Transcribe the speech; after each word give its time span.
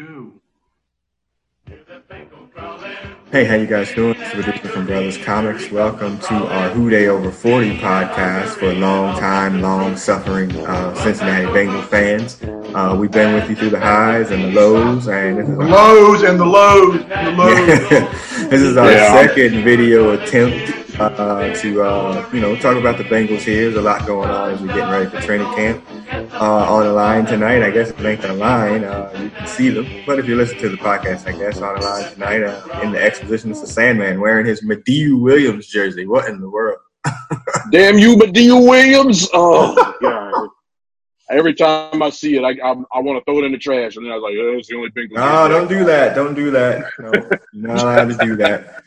go. 0.00 0.32
Hey, 3.30 3.44
how 3.44 3.54
you 3.54 3.66
guys 3.66 3.92
doing? 3.94 4.16
It's 4.18 4.34
Redemption 4.34 4.70
from 4.70 4.86
Brothers 4.86 5.18
Comics. 5.18 5.70
Welcome 5.70 6.18
to 6.20 6.34
our 6.48 6.70
Who 6.70 6.88
Dey 6.90 7.08
Over 7.08 7.30
40 7.30 7.76
podcast 7.76 8.54
for 8.58 8.72
long 8.72 9.18
time, 9.18 9.60
long 9.60 9.96
suffering 9.96 10.50
uh, 10.66 10.94
Cincinnati 10.94 11.52
Bengal 11.52 11.82
fans. 11.82 12.42
Uh, 12.42 12.96
we've 12.98 13.10
been 13.10 13.34
with 13.34 13.48
you 13.50 13.56
through 13.56 13.70
the 13.70 13.80
highs 13.80 14.30
and 14.30 14.42
the 14.44 14.48
lows, 14.48 15.06
and 15.06 15.38
The 15.38 15.64
lows 15.64 16.22
and 16.22 16.40
the 16.40 16.46
lows 16.46 17.02
and 17.10 17.26
the 17.26 17.32
lows. 17.32 17.66
this 18.50 18.62
is 18.62 18.76
our 18.76 18.90
Yeah. 18.90 19.12
second 19.26 19.62
video 19.64 20.10
attempt 20.12 20.98
uh, 20.98 21.54
to 21.56 21.82
uh, 21.82 22.28
you 22.32 22.40
know 22.40 22.56
talk 22.56 22.76
about 22.76 22.96
the 22.98 23.04
Bengals 23.04 23.42
here. 23.42 23.64
There's 23.70 23.76
a 23.76 23.82
lot 23.82 24.06
going 24.06 24.30
on 24.30 24.50
as 24.52 24.60
we're 24.60 24.68
getting 24.68 24.90
ready 24.90 25.10
for 25.10 25.20
training 25.20 25.52
camp. 25.54 25.84
Uh, 26.40 26.64
on 26.70 26.84
the 26.84 26.92
line 26.92 27.26
tonight, 27.26 27.62
I 27.62 27.70
guess 27.70 27.90
it 27.90 28.00
ain't 28.00 28.22
the 28.22 28.32
line, 28.32 28.82
uh, 28.82 29.10
you 29.22 29.28
can 29.28 29.46
see 29.46 29.68
them. 29.68 29.86
But 30.06 30.18
if 30.18 30.26
you 30.26 30.36
listen 30.36 30.56
to 30.60 30.70
the 30.70 30.78
podcast, 30.78 31.26
I 31.26 31.38
guess 31.38 31.60
on 31.60 31.78
the 31.78 31.84
line 31.84 32.10
tonight 32.14 32.42
uh, 32.42 32.80
in 32.82 32.92
the 32.92 33.02
exposition, 33.02 33.50
it's 33.50 33.60
the 33.60 33.66
Sandman 33.66 34.18
wearing 34.18 34.46
his 34.46 34.64
Madieu 34.64 35.20
Williams 35.20 35.66
jersey. 35.66 36.06
What 36.06 36.30
in 36.30 36.40
the 36.40 36.48
world? 36.48 36.78
Damn 37.70 37.98
you, 37.98 38.16
Madieu 38.16 38.66
Williams! 38.66 39.28
Oh 39.34 39.94
god! 40.00 40.48
Every 41.30 41.52
time 41.52 42.02
I 42.02 42.08
see 42.08 42.38
it, 42.38 42.42
I 42.42 42.52
I, 42.66 42.72
I 42.90 43.00
want 43.00 43.18
to 43.18 43.24
throw 43.26 43.40
it 43.40 43.44
in 43.44 43.52
the 43.52 43.58
trash, 43.58 43.96
and 43.96 44.06
then 44.06 44.12
I 44.12 44.14
was 44.14 44.22
like, 44.22 44.34
"Oh, 44.38 44.56
it's 44.56 44.68
the 44.68 44.76
only 44.76 44.90
Bengals." 44.92 45.16
No, 45.16 45.46
don't 45.46 45.68
do 45.68 45.84
that. 45.84 46.14
Don't 46.14 46.34
do 46.34 46.50
that. 46.52 46.84
No, 46.98 47.10
not 47.74 47.80
allowed 47.80 48.18
to 48.18 48.26
do 48.26 48.36
that. 48.36 48.82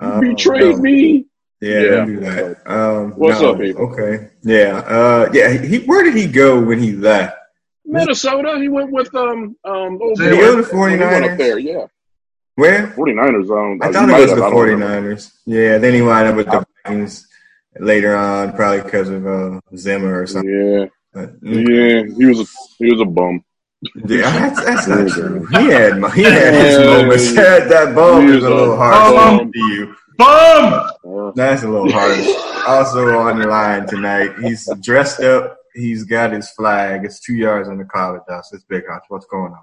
Um, 0.00 0.20
Betrayed 0.22 0.76
no. 0.76 0.82
me. 0.82 1.26
Yeah, 1.60 1.80
Yeah. 1.80 1.90
don't 1.90 2.06
do 2.08 2.20
that. 2.20 2.56
Um, 2.70 3.12
What's 3.12 3.40
no. 3.40 3.52
up, 3.52 3.60
people? 3.60 3.90
Okay. 3.92 4.28
Yeah. 4.42 4.78
Uh, 4.86 5.30
yeah. 5.32 5.52
He, 5.52 5.78
where 5.78 6.02
did 6.02 6.14
he 6.14 6.26
go 6.26 6.60
when 6.62 6.78
he 6.78 6.92
left? 6.92 7.36
Minnesota. 7.84 8.58
He 8.60 8.68
went 8.68 8.90
with 8.92 9.14
um 9.14 9.56
um. 9.64 9.98
Old 10.02 10.18
Did 10.18 10.32
he 10.32 10.38
go 10.38 10.56
to 10.56 10.62
the 10.62 10.68
He 10.70 10.76
went 10.76 11.00
49ers? 11.00 11.32
up 11.32 11.38
there, 11.38 11.58
yeah. 11.58 11.86
Where? 12.56 12.88
49ers. 12.88 13.50
Um, 13.50 13.80
I 13.82 13.92
thought 13.92 14.08
might 14.08 14.18
it 14.18 14.22
was 14.22 14.30
the 14.34 14.44
I 14.44 14.50
don't 14.50 14.80
49ers. 14.80 15.32
Yeah. 15.46 15.78
Then 15.78 15.94
he 15.94 16.02
wound 16.02 16.28
up 16.28 16.36
with 16.36 16.46
the 16.46 16.64
Vikings 16.84 17.26
later 17.78 18.16
on, 18.16 18.52
probably 18.54 18.82
because 18.82 19.08
of 19.08 19.26
uh, 19.26 19.60
Zimmer 19.76 20.20
or 20.22 20.26
something. 20.26 20.50
Yeah, 20.50 20.86
But, 21.12 21.34
yeah. 21.42 22.02
He 22.16 22.26
was 22.26 22.40
a 22.40 22.46
he 22.78 22.90
was 22.92 23.00
a 23.00 23.04
bum. 23.04 23.44
yeah, 24.06 24.48
that's, 24.48 24.64
that's 24.64 24.88
not 24.88 25.08
true. 25.08 25.46
He 25.46 25.64
had 25.66 26.12
he 26.14 26.22
had 26.24 26.54
his 26.54 26.78
moments. 26.78 27.32
That, 27.34 27.68
that 27.68 27.94
bum 27.94 28.22
He 28.26 28.28
is 28.34 28.34
was 28.36 28.44
a 28.44 28.48
a 28.48 28.54
little 28.56 28.76
hard 28.76 29.52
to 29.52 29.58
you. 29.58 29.94
Bum! 30.16 31.32
That's 31.34 31.62
a 31.62 31.68
little 31.68 31.90
harsh. 31.90 32.26
also 32.66 33.18
on 33.18 33.38
the 33.38 33.46
line 33.46 33.86
tonight, 33.86 34.32
he's 34.42 34.68
dressed 34.80 35.20
up. 35.20 35.58
He's 35.74 36.04
got 36.04 36.32
his 36.32 36.48
flag. 36.50 37.04
It's 37.04 37.20
two 37.20 37.34
yards 37.34 37.68
on 37.68 37.76
the 37.78 37.84
cloud 37.84 38.16
of 38.16 38.26
dust. 38.26 38.54
It's 38.54 38.64
Big 38.64 38.88
House. 38.88 39.02
What's 39.08 39.26
going 39.26 39.52
on? 39.52 39.58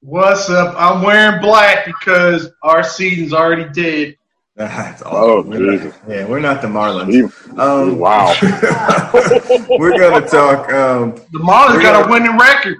What's 0.00 0.48
up? 0.48 0.74
I'm 0.78 1.02
wearing 1.02 1.40
black 1.42 1.84
because 1.84 2.50
our 2.62 2.82
season's 2.82 3.32
already 3.34 3.68
dead. 3.70 4.16
That's 4.56 5.02
Oh, 5.04 5.40
awesome. 5.40 5.50
We're 5.50 5.58
not- 5.60 5.82
Jesus. 5.82 5.94
yeah, 6.08 6.24
we're 6.24 6.40
not 6.40 6.62
the 6.62 6.68
Marlins. 6.68 7.58
Um, 7.58 7.98
wow. 7.98 8.34
we're 9.78 9.98
gonna 9.98 10.26
talk. 10.26 10.72
Um, 10.72 11.12
The 11.32 11.38
Marlins 11.38 11.82
got 11.82 12.02
gonna- 12.02 12.06
a 12.06 12.10
winning 12.10 12.38
record, 12.38 12.76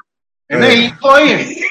and 0.51 0.62
they 0.62 0.84
ain't 0.87 0.99
playing. 0.99 1.62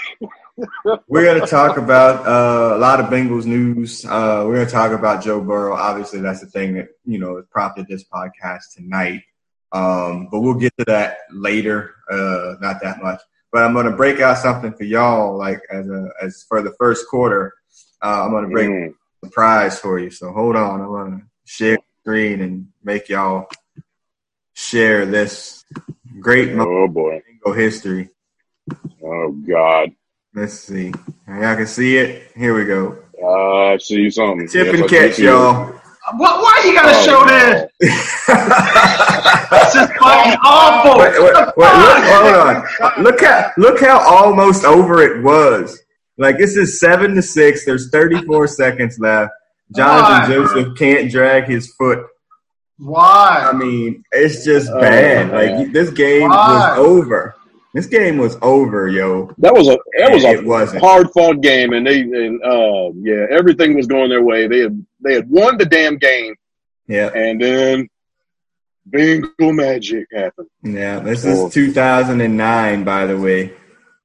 We're 1.08 1.26
gonna 1.26 1.46
talk 1.48 1.78
about 1.78 2.26
uh, 2.28 2.76
a 2.76 2.80
lot 2.80 3.00
of 3.00 3.08
Bengals 3.08 3.46
news. 3.46 4.06
Uh, 4.06 4.44
we're 4.46 4.56
gonna 4.58 4.70
talk 4.70 4.92
about 4.92 5.24
Joe 5.24 5.40
Burrow. 5.42 5.76
Obviously, 5.76 6.20
that's 6.20 6.40
the 6.42 6.48
thing 6.48 6.74
that 6.76 6.90
you 7.06 7.20
know 7.20 7.36
has 7.38 7.46
prompted 7.52 7.88
this 7.88 8.04
podcast 8.04 8.74
tonight. 8.76 9.24
Um, 9.72 10.30
but 10.32 10.40
we'll 10.40 10.56
get 10.56 10.74
to 10.80 10.86
that 10.86 11.20
later. 11.32 11.96
Uh, 12.10 12.56
not 12.62 12.82
that 12.82 13.02
much. 13.04 13.22
But 13.52 13.64
I'm 13.64 13.74
gonna 13.74 13.96
break 13.96 14.20
out 14.20 14.38
something 14.38 14.74
for 14.74 14.84
y'all, 14.84 15.38
like 15.38 15.62
as 15.72 15.88
a 15.90 16.10
as 16.22 16.44
for 16.48 16.62
the 16.62 16.72
first 16.80 17.08
quarter. 17.08 17.54
Uh, 18.02 18.24
I'm 18.26 18.32
gonna 18.32 18.50
break 18.50 18.70
Mm. 18.70 18.94
a 19.24 19.30
prize 19.30 19.80
for 19.80 20.00
you. 20.00 20.10
So 20.10 20.32
hold 20.32 20.56
on. 20.56 20.82
I'm 20.82 20.88
gonna 20.88 21.22
share 21.46 21.78
the 21.78 21.84
screen 22.02 22.42
and 22.42 22.68
make 22.84 23.10
y'all 23.10 23.48
share 24.54 25.06
this 25.06 25.64
great 26.20 26.50
Oh 26.58 26.88
boy. 26.88 27.22
Bengal 27.28 27.54
history. 27.54 28.10
Oh 29.04 29.32
God. 29.32 29.92
Let's 30.38 30.54
see. 30.60 30.94
Y'all 31.28 31.56
can 31.56 31.66
see 31.66 31.98
it. 31.98 32.32
Here 32.36 32.54
we 32.54 32.66
go. 32.66 32.96
Uh, 33.20 33.74
I 33.74 33.78
see 33.78 34.08
something. 34.12 34.48
Tip 34.48 34.68
Yes, 34.68 34.76
and 34.76 34.84
I 34.84 34.88
catch, 34.88 35.18
y'all. 35.20 35.74
Why, 36.16 36.40
why 36.40 36.64
you 36.64 36.74
gotta 36.76 36.96
Oh, 36.96 37.04
show 37.04 37.24
no. 37.26 37.34
this? 37.40 37.72
This 39.50 39.76
is 39.76 39.90
fucking 39.98 40.38
awful. 40.46 41.00
Wait, 41.00 41.14
wait, 41.20 41.34
wait, 41.58 41.76
look, 41.80 42.04
hold 42.06 42.36
on. 42.36 43.04
Look 43.04 43.20
how 43.22 43.52
look 43.58 43.80
how 43.80 44.00
almost 44.08 44.64
over 44.64 45.02
it 45.02 45.24
was. 45.24 45.82
Like 46.20 46.38
this 46.38 46.56
is 46.56 46.80
seven 46.80 47.16
to 47.16 47.22
six. 47.24 47.66
There's 47.66 47.90
34 47.90 48.48
seconds 48.48 49.00
left. 49.00 49.32
Johnathan 49.76 50.22
Why? 50.22 50.28
Joseph 50.28 50.78
can't 50.78 51.12
drag 51.12 51.46
his 51.46 51.74
foot. 51.74 52.06
Why? 52.78 53.50
I 53.52 53.54
mean, 53.54 54.04
it's 54.12 54.46
just 54.46 54.70
Oh, 54.72 54.80
bad. 54.80 55.32
man. 55.32 55.58
Like 55.64 55.74
this 55.74 55.90
game 55.90 56.30
Why? 56.30 56.78
was 56.78 56.78
over. 56.78 57.36
This 57.78 57.86
game 57.86 58.18
was 58.18 58.36
over, 58.42 58.88
yo. 58.88 59.32
That 59.38 59.54
was 59.54 59.68
a 59.68 59.78
that 60.00 60.12
was 60.12 60.24
it 60.24 60.40
a 60.44 60.48
wasn't. 60.48 60.82
hard 60.82 61.12
fought 61.14 61.42
game, 61.42 61.74
and 61.74 61.86
they 61.86 62.00
and 62.02 62.44
uh 62.44 62.90
yeah, 62.96 63.28
everything 63.30 63.76
was 63.76 63.86
going 63.86 64.10
their 64.10 64.24
way. 64.24 64.48
They 64.48 64.62
had 64.62 64.86
they 65.04 65.14
had 65.14 65.30
won 65.30 65.60
the 65.60 65.66
damn 65.66 65.98
game, 65.98 66.34
Yeah, 66.88 67.12
and 67.14 67.40
then 67.40 67.88
bingo 68.90 69.52
magic 69.52 70.08
happened. 70.12 70.48
yeah. 70.64 71.00
This 71.02 71.24
Oh. 71.26 71.48
is 71.48 71.54
2009, 71.54 72.84
by 72.84 73.06
the 73.06 73.18
way. 73.18 73.54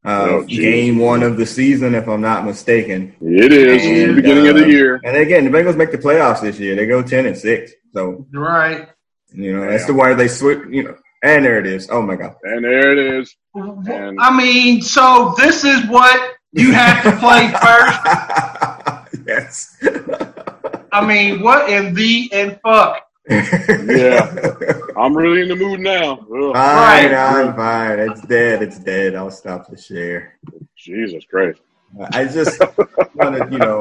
Uh, 0.05 0.27
Oh, 0.31 0.43
game 0.43 0.99
one 0.99 1.23
of 1.23 1.37
the 1.39 1.47
season, 1.47 1.95
if 1.95 2.09
I'm 2.09 2.21
not 2.21 2.45
mistaken. 2.45 3.15
It 3.23 3.53
is 3.53 3.87
And, 3.87 4.11
the 4.11 4.15
beginning 4.21 4.49
of 4.49 4.57
the 4.57 4.65
uh, 4.65 4.67
year. 4.67 5.01
And 5.05 5.17
again, 5.17 5.45
the 5.45 5.51
Bengals 5.57 5.77
make 5.77 5.93
the 5.93 5.99
playoffs 5.99 6.41
this 6.43 6.59
year. 6.59 6.75
They 6.75 6.87
go 6.87 7.03
10 7.03 7.25
and 7.25 7.39
6. 7.39 7.73
So, 7.95 8.27
Right. 8.35 8.89
you 9.33 9.53
know, 9.57 9.65
that's 9.71 9.87
the 9.87 9.95
one 9.95 10.17
they 10.17 10.27
switch, 10.29 10.59
you 10.69 10.83
know. 10.83 10.97
And 11.23 11.45
there 11.45 11.59
it 11.59 11.67
is. 11.67 11.89
Oh 11.91 12.03
my 12.03 12.17
God. 12.17 12.35
And 12.43 12.65
there 12.65 12.93
it 12.93 12.99
is. 12.99 13.37
And- 13.55 14.19
I 14.21 14.37
mean, 14.37 14.83
so 14.83 15.35
this 15.39 15.65
is 15.65 15.87
what 15.87 16.35
you 16.53 16.73
have 16.73 17.03
to 17.05 17.13
play 17.19 17.49
first. 17.63 19.27
yes. 19.27 19.77
I 20.93 21.07
mean, 21.07 21.43
what 21.43 21.71
in 21.71 21.95
the 21.95 22.29
and 22.33 22.59
fuck? 22.63 23.07
Yeah. 23.29 24.35
I'm 24.97 25.17
really 25.17 25.43
in 25.43 25.49
the 25.49 25.57
mood 25.57 25.81
now. 25.81 26.15
Ugh, 26.19 26.27
Fine, 26.29 26.53
Right. 26.55 27.15
I'm 27.15 27.55
fine. 27.55 27.99
It's 28.01 28.21
dead. 28.23 28.63
It's 28.63 28.79
dead. 28.81 29.15
I'll 29.15 29.31
stop 29.31 29.69
the 29.71 29.77
share. 29.81 30.39
Jesus 30.77 31.25
Christ. 31.25 31.61
I 32.13 32.25
just 32.25 32.61
wanted, 33.15 33.53
you 33.53 33.59
know, 33.59 33.81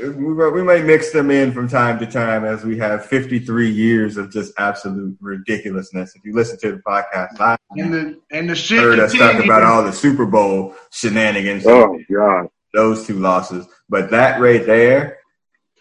we, 0.00 0.50
we 0.50 0.62
might 0.62 0.84
mix 0.84 1.12
them 1.12 1.30
in 1.30 1.52
from 1.52 1.68
time 1.68 1.98
to 2.00 2.06
time 2.06 2.44
as 2.44 2.64
we 2.64 2.76
have 2.78 3.06
53 3.06 3.70
years 3.70 4.16
of 4.16 4.32
just 4.32 4.52
absolute 4.58 5.16
ridiculousness. 5.20 6.16
If 6.16 6.24
you 6.24 6.34
listen 6.34 6.58
to 6.60 6.72
the 6.72 6.82
podcast 6.86 7.38
live, 7.38 7.58
And 7.76 7.94
the 7.94 8.20
and 8.32 8.50
the 8.50 8.54
shit 8.54 8.80
heard 8.80 8.98
us 8.98 9.12
talk 9.12 9.42
about 9.44 9.62
all 9.62 9.84
the 9.84 9.92
Super 9.92 10.26
Bowl 10.26 10.74
shenanigans, 10.90 11.64
Oh 11.66 11.98
God. 12.12 12.48
those 12.72 13.06
two 13.06 13.18
losses. 13.18 13.66
But 13.88 14.10
that 14.10 14.40
right 14.40 14.64
there 14.66 15.18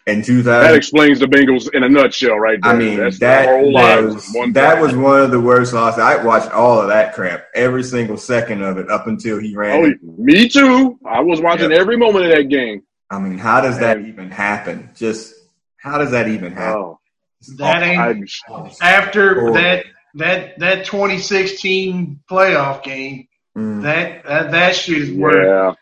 in 0.05 0.21
2000, 0.21 0.43
That 0.45 0.75
explains 0.75 1.19
the 1.19 1.27
Bengals 1.27 1.73
in 1.73 1.83
a 1.83 1.89
nutshell, 1.89 2.37
right 2.37 2.59
there. 2.61 2.71
I 2.73 2.75
mean, 2.75 2.97
That's 2.99 3.19
the 3.19 3.25
that 3.25 3.47
whole 3.47 3.71
lot 3.71 4.03
was 4.03 4.29
one 4.33 4.53
that 4.53 4.81
was 4.81 4.95
one 4.95 5.21
of 5.21 5.31
the 5.31 5.39
worst 5.39 5.73
losses. 5.73 5.99
I 5.99 6.21
watched 6.23 6.51
all 6.51 6.79
of 6.81 6.87
that 6.89 7.13
crap, 7.13 7.45
every 7.55 7.83
single 7.83 8.17
second 8.17 8.61
of 8.63 8.77
it, 8.77 8.89
up 8.89 9.07
until 9.07 9.39
he 9.39 9.55
ran. 9.55 9.95
Oh, 10.03 10.07
me 10.17 10.49
too. 10.49 10.99
I 11.05 11.21
was 11.21 11.39
watching 11.41 11.71
Yeah. 11.71 11.77
every 11.77 11.95
moment 11.97 12.25
of 12.25 12.31
that 12.31 12.49
game. 12.49 12.83
I 13.09 13.19
mean, 13.19 13.37
how 13.37 13.61
does 13.61 13.79
that 13.79 13.99
Man. 14.01 14.09
even 14.09 14.29
happen? 14.31 14.89
Just 14.95 15.33
how 15.77 15.97
does 15.97 16.11
that 16.11 16.27
even 16.27 16.51
happen? 16.53 16.79
Oh, 16.81 16.99
That 17.57 17.83
ain't 17.83 18.29
after 18.81 19.39
Or- 19.41 19.53
that 19.53 19.85
that 20.15 20.59
that 20.59 20.85
2016 20.85 22.19
playoff 22.29 22.83
game. 22.83 23.27
Mm. 23.57 23.83
That 23.83 24.23
that, 24.25 24.51
that 24.51 24.75
shit 24.75 24.97
is 24.97 25.11
worth. 25.11 25.35
yeah, 25.45 25.73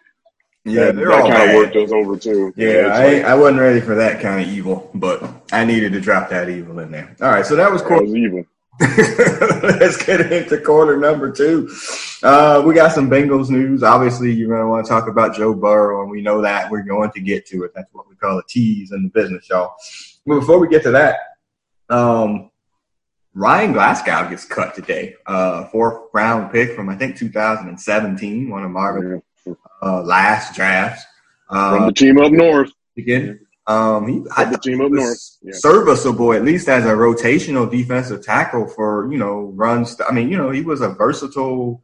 yeah, 0.64 0.86
that, 0.86 0.96
they're 0.96 1.08
that 1.08 1.22
all 1.22 1.30
kind 1.30 1.50
of 1.50 1.56
worked 1.56 1.76
us 1.76 1.92
over 1.92 2.18
too. 2.18 2.54
Yeah, 2.56 2.68
it's 2.68 2.98
I, 2.98 3.14
like, 3.14 3.24
I 3.24 3.36
wasn't 3.36 3.62
ready 3.62 3.82
for 3.82 3.96
that 3.96 4.22
kind 4.22 4.42
of 4.42 4.48
evil, 4.48 4.92
but 4.94 5.24
I 5.52 5.66
needed 5.66 5.94
to 5.94 6.02
drop 6.02 6.30
that 6.30 6.50
evil 6.50 6.80
in 6.80 6.92
there. 6.92 7.16
All 7.22 7.30
right, 7.30 7.46
so 7.46 7.56
that 7.56 7.72
was 7.72 7.82
cool. 7.82 8.16
evil. 8.16 8.46
Let's 8.82 10.04
get 10.04 10.32
into 10.32 10.58
quarter 10.60 10.98
number 10.98 11.32
two. 11.32 11.70
Uh, 12.24 12.64
we 12.66 12.74
got 12.74 12.92
some 12.92 13.10
Bengals 13.10 13.50
news. 13.50 13.84
Obviously, 13.84 14.32
you're 14.32 14.50
going 14.50 14.62
to 14.62 14.68
want 14.68 14.86
to 14.86 14.90
talk 14.90 15.08
about 15.08 15.36
Joe 15.36 15.54
Burrow, 15.54 16.02
and 16.02 16.10
we 16.10 16.22
know 16.22 16.42
that 16.42 16.70
we're 16.72 16.84
going 16.84 17.12
to 17.12 17.22
get 17.22 17.46
to 17.48 17.64
it. 17.64 17.74
That's 17.76 17.92
what 17.94 18.10
we 18.10 18.16
call 18.16 18.40
a 18.40 18.44
tease 18.48 18.92
in 18.92 19.04
the 19.04 19.10
business, 19.10 19.48
y'all. 19.50 19.76
But 20.26 20.40
before 20.40 20.60
we 20.60 20.68
get 20.68 20.84
to 20.84 20.92
that, 20.92 21.18
um, 21.90 22.50
Ryan 23.34 23.74
Glasgow 23.74 24.30
gets 24.30 24.46
cut 24.46 24.76
today. 24.76 25.16
Uh, 25.26 25.66
fourth 25.66 26.10
round 26.14 26.52
pick 26.52 26.76
from 26.76 26.90
I 26.90 26.96
think 26.96 27.18
2017, 27.18 28.50
one 28.50 28.64
of 28.64 28.72
Marvin's 28.72 29.22
uh, 29.82 30.02
last 30.04 30.56
drafts. 30.56 31.04
From 31.50 31.84
Uh, 31.84 31.86
the 31.88 31.94
team 31.94 32.18
up 32.20 32.32
north. 32.32 32.72
again, 32.98 33.40
um, 33.68 34.08
he, 34.08 34.24
I 34.38 34.46
the 34.46 34.58
team 34.58 34.82
up 34.82 34.92
north. 34.92 35.20
Yeah. 35.42 35.54
serviceable 35.54 36.34
at 36.34 36.44
least 36.44 36.68
as 36.70 36.86
a 36.86 36.90
rotational 36.94 37.70
defensive 37.70 38.24
tackle 38.24 38.68
for 38.68 39.12
you 39.12 39.18
know 39.18 39.52
runs. 39.56 39.98
I 40.08 40.14
mean, 40.14 40.30
you 40.30 40.38
know, 40.38 40.50
he 40.52 40.62
was 40.62 40.82
a 40.82 40.90
versatile 40.90 41.82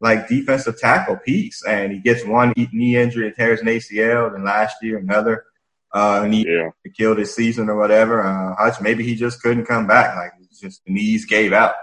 like 0.00 0.28
defensive 0.28 0.78
tackle 0.80 1.16
piece, 1.18 1.62
and 1.66 1.92
he 1.92 1.98
gets 1.98 2.24
one 2.24 2.54
knee 2.56 2.96
injury 2.96 3.26
and 3.26 3.36
tears 3.36 3.60
an 3.60 3.66
ACL. 3.66 4.32
Then 4.32 4.44
last 4.44 4.76
year 4.82 4.96
another 4.98 5.44
uh, 5.92 6.26
knee 6.26 6.46
Yeah. 6.48 6.70
killed 6.96 7.18
his 7.18 7.34
season 7.34 7.68
or 7.68 7.76
whatever. 7.76 8.22
Uh, 8.24 8.54
Hutch, 8.56 8.80
maybe 8.80 9.04
he 9.04 9.14
just 9.14 9.42
couldn't 9.42 9.66
come 9.66 9.86
back. 9.86 10.16
Like 10.16 10.32
it's 10.40 10.60
just 10.60 10.82
the 10.86 10.92
knees 10.94 11.26
gave 11.26 11.52
out. 11.52 11.74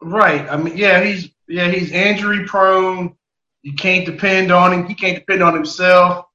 Right. 0.00 0.48
I 0.48 0.56
mean, 0.56 0.76
yeah, 0.76 1.02
he's 1.02 1.30
yeah 1.48 1.68
he's 1.68 1.90
injury 1.90 2.44
prone. 2.44 3.16
You 3.62 3.74
can't 3.74 4.04
depend 4.06 4.50
on 4.50 4.72
him. 4.72 4.86
He 4.86 4.94
can't 4.94 5.18
depend 5.18 5.42
on 5.42 5.54
himself. 5.54 6.26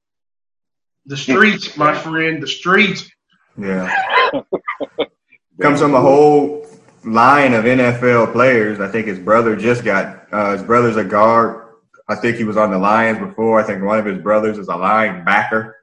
The 1.06 1.18
streets, 1.18 1.77
my 1.77 1.94
friend, 1.94 2.41
the 2.41 2.47
streets. 2.47 3.09
Yeah, 3.57 3.94
comes 5.62 5.79
from 5.81 5.94
a 5.95 6.01
whole 6.01 6.68
line 7.03 7.53
of 7.53 7.65
NFL 7.65 8.31
players. 8.33 8.79
I 8.79 8.88
think 8.89 9.07
his 9.07 9.19
brother 9.19 9.56
just 9.56 9.83
got 9.83 10.27
uh, 10.31 10.51
his 10.53 10.63
brother's 10.63 10.97
a 10.97 11.03
guard. 11.03 11.63
I 12.09 12.15
think 12.15 12.38
he 12.38 12.44
was 12.44 12.56
on 12.57 12.71
the 12.71 12.77
Lions 12.77 13.19
before. 13.19 13.59
I 13.59 13.63
think 13.63 13.83
one 13.83 14.00
of 14.00 14.06
his 14.06 14.19
brothers 14.21 14.57
is 14.57 14.69
a 14.69 14.74
linebacker, 14.74 15.74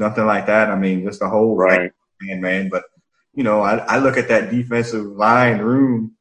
something 0.00 0.24
like 0.24 0.46
that. 0.46 0.70
I 0.70 0.76
mean, 0.76 1.04
just 1.04 1.20
a 1.22 1.28
whole 1.28 1.56
Right. 1.56 1.90
man, 2.22 2.40
man. 2.40 2.68
But 2.70 2.84
you 3.34 3.44
know, 3.44 3.60
I, 3.62 3.76
I 3.78 3.98
look 3.98 4.16
at 4.16 4.28
that 4.28 4.50
defensive 4.50 5.04
line 5.04 5.58
room, 5.58 6.15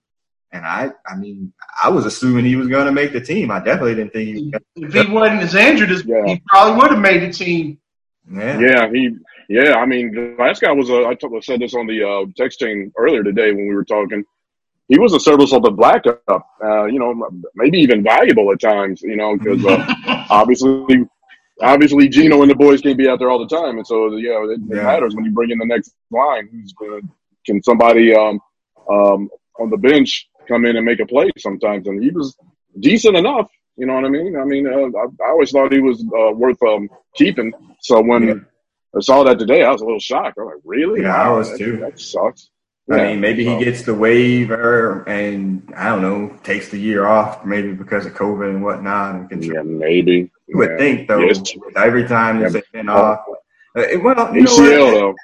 and 0.55 0.65
I, 0.65 0.89
I 1.11 1.15
mean, 1.17 1.51
I 1.83 1.89
was 1.89 2.05
assuming 2.05 2.45
he 2.45 2.55
was 2.55 2.67
going 2.67 2.85
to 2.85 2.91
make 2.91 3.11
the 3.11 3.19
team. 3.21 3.51
I 3.51 3.59
definitely 3.59 3.95
didn't 3.95 4.13
think 4.13 4.27
he 4.37 4.51
was. 4.51 4.95
If 4.95 5.05
he 5.07 5.11
wasn't 5.13 5.41
as 5.41 5.53
injured 5.55 5.91
as 5.91 6.03
Yeah. 6.05 6.23
he 6.25 6.41
probably 6.47 6.77
would 6.81 6.91
have 6.91 6.99
made 6.99 7.21
the 7.21 7.31
team. 7.33 7.77
Yeah. 8.31 8.59
Yeah, 8.59 8.89
he. 8.91 9.15
Yeah, 9.47 9.75
I 9.75 9.85
mean, 9.85 10.11
the 10.11 10.35
last 10.43 10.61
guy 10.61 10.71
was 10.71 10.89
a. 10.89 11.05
I 11.05 11.13
t- 11.13 11.27
said 11.41 11.59
this 11.59 11.75
on 11.75 11.85
the 11.85 11.99
uh, 12.03 12.25
text 12.35 12.59
chain 12.59 12.91
earlier 12.97 13.23
today 13.23 13.51
when 13.51 13.67
we 13.67 13.75
were 13.75 13.85
talking. 13.85 14.23
He 14.87 14.97
was 14.97 15.13
a 15.13 15.19
serviceable 15.19 15.71
backup. 15.71 16.47
Uh, 16.63 16.85
you 16.85 16.97
know, 16.99 17.11
maybe 17.55 17.77
even 17.79 18.01
valuable 18.03 18.51
at 18.51 18.59
times. 18.59 19.01
You 19.03 19.17
know, 19.17 19.37
because 19.37 19.63
uh, 19.65 20.25
obviously, 20.31 21.05
obviously, 21.61 22.07
Geno 22.09 22.41
and 22.41 22.49
the 22.49 22.55
boys 22.55 22.81
can't 22.81 22.97
be 22.97 23.07
out 23.07 23.19
there 23.19 23.29
all 23.29 23.45
the 23.45 23.55
time, 23.55 23.77
and 23.77 23.85
so 23.85 24.15
yeah, 24.15 24.43
it, 24.45 24.51
it 24.51 24.59
Yeah. 24.77 24.83
matters 24.83 25.13
when 25.15 25.25
you 25.25 25.31
bring 25.31 25.51
in 25.51 25.59
the 25.59 25.65
next 25.65 25.93
line. 26.09 26.47
Who's 26.51 26.73
gonna, 26.73 27.01
can 27.45 27.61
somebody 27.61 28.15
um, 28.15 28.39
um, 28.89 29.29
on 29.59 29.69
the 29.69 29.77
bench 29.77 30.27
come 30.47 30.65
in 30.65 30.75
and 30.77 30.85
make 30.85 30.99
a 30.99 31.05
play 31.05 31.29
sometimes? 31.37 31.87
And 31.87 32.01
he 32.03 32.11
was 32.11 32.35
decent 32.79 33.15
enough. 33.17 33.49
You 33.77 33.85
know 33.85 33.95
what 33.95 34.05
I 34.05 34.09
mean? 34.09 34.37
I 34.37 34.45
mean, 34.45 34.67
uh, 34.67 34.87
I, 34.97 35.05
I 35.25 35.29
always 35.31 35.51
thought 35.51 35.71
he 35.73 35.79
was 35.81 36.01
uh, 36.17 36.31
worth 36.31 36.61
um, 36.63 36.89
keeping. 37.15 37.51
So 37.81 38.01
when 38.01 38.27
Yeah. 38.27 38.33
I 38.95 39.01
saw 39.01 39.23
that 39.23 39.37
today, 39.39 39.63
I 39.63 39.71
was 39.71 39.81
a 39.81 39.85
little 39.85 39.99
shocked. 39.99 40.37
I'm 40.39 40.45
like, 40.45 40.55
really? 40.63 41.01
Yeah, 41.01 41.13
I 41.15 41.29
was 41.29 41.51
that, 41.51 41.57
too. 41.57 41.77
That 41.77 41.99
sucks. 41.99 42.49
I 42.89 42.97
Yeah, 42.97 43.03
mean, 43.09 43.19
maybe 43.19 43.43
he 43.43 43.61
gets 43.63 43.81
the 43.81 43.93
waiver 43.93 45.03
and 45.09 45.73
I 45.75 45.89
don't 45.89 46.01
know, 46.01 46.37
takes 46.43 46.69
the 46.69 46.77
year 46.77 47.05
off, 47.05 47.43
maybe 47.45 47.73
because 47.73 48.05
of 48.05 48.13
COVID 48.13 48.47
and 48.49 48.63
whatnot. 48.63 49.15
And 49.15 49.29
can 49.29 49.41
Yeah, 49.41 49.63
maybe. 49.63 50.31
You 50.47 50.57
would 50.57 50.69
Yeah. 50.71 50.77
think 50.77 51.07
though, 51.07 51.19
Yes. 51.19 51.41
every 51.75 52.07
time 52.07 52.39
Yeah. 52.39 52.49
there's 52.49 52.63
been 52.71 52.87
off. 52.87 53.19
Uh, 53.75 53.81
it- 53.81 54.01
well, 54.03 54.33
you 54.35 54.43
know 54.43 54.55
what? 54.55 54.69
though. 54.93 55.15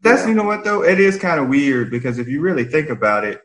That's 0.00 0.26
you 0.26 0.34
know 0.34 0.44
what 0.44 0.64
though, 0.64 0.82
it 0.82 1.00
is 1.00 1.18
kind 1.18 1.40
of 1.40 1.48
weird 1.48 1.90
because 1.90 2.18
if 2.18 2.28
you 2.28 2.40
really 2.40 2.64
think 2.64 2.88
about 2.88 3.24
it, 3.24 3.42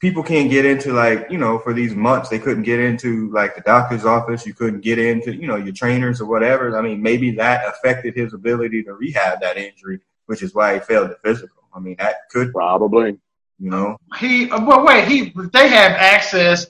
people 0.00 0.22
can't 0.22 0.50
get 0.50 0.64
into 0.64 0.92
like 0.92 1.26
you 1.30 1.38
know 1.38 1.58
for 1.58 1.72
these 1.72 1.94
months 1.94 2.28
they 2.28 2.38
couldn't 2.38 2.62
get 2.62 2.78
into 2.78 3.30
like 3.32 3.54
the 3.54 3.60
doctor's 3.62 4.04
office. 4.04 4.46
You 4.46 4.54
couldn't 4.54 4.80
get 4.80 4.98
into 4.98 5.34
you 5.34 5.46
know 5.46 5.56
your 5.56 5.72
trainers 5.72 6.20
or 6.20 6.26
whatever. 6.26 6.76
I 6.76 6.82
mean, 6.82 7.02
maybe 7.02 7.30
that 7.32 7.66
affected 7.68 8.14
his 8.14 8.34
ability 8.34 8.82
to 8.84 8.94
rehab 8.94 9.40
that 9.40 9.56
injury, 9.56 10.00
which 10.26 10.42
is 10.42 10.54
why 10.54 10.74
he 10.74 10.80
failed 10.80 11.10
the 11.10 11.16
physical. 11.24 11.62
I 11.74 11.80
mean, 11.80 11.96
that 11.98 12.28
could 12.30 12.52
Probably. 12.52 13.18
you 13.58 13.70
know. 13.70 13.96
He 14.18 14.50
uh, 14.50 14.64
well, 14.64 14.84
wait. 14.84 15.06
He 15.08 15.32
they 15.52 15.68
have 15.68 15.92
access. 15.92 16.66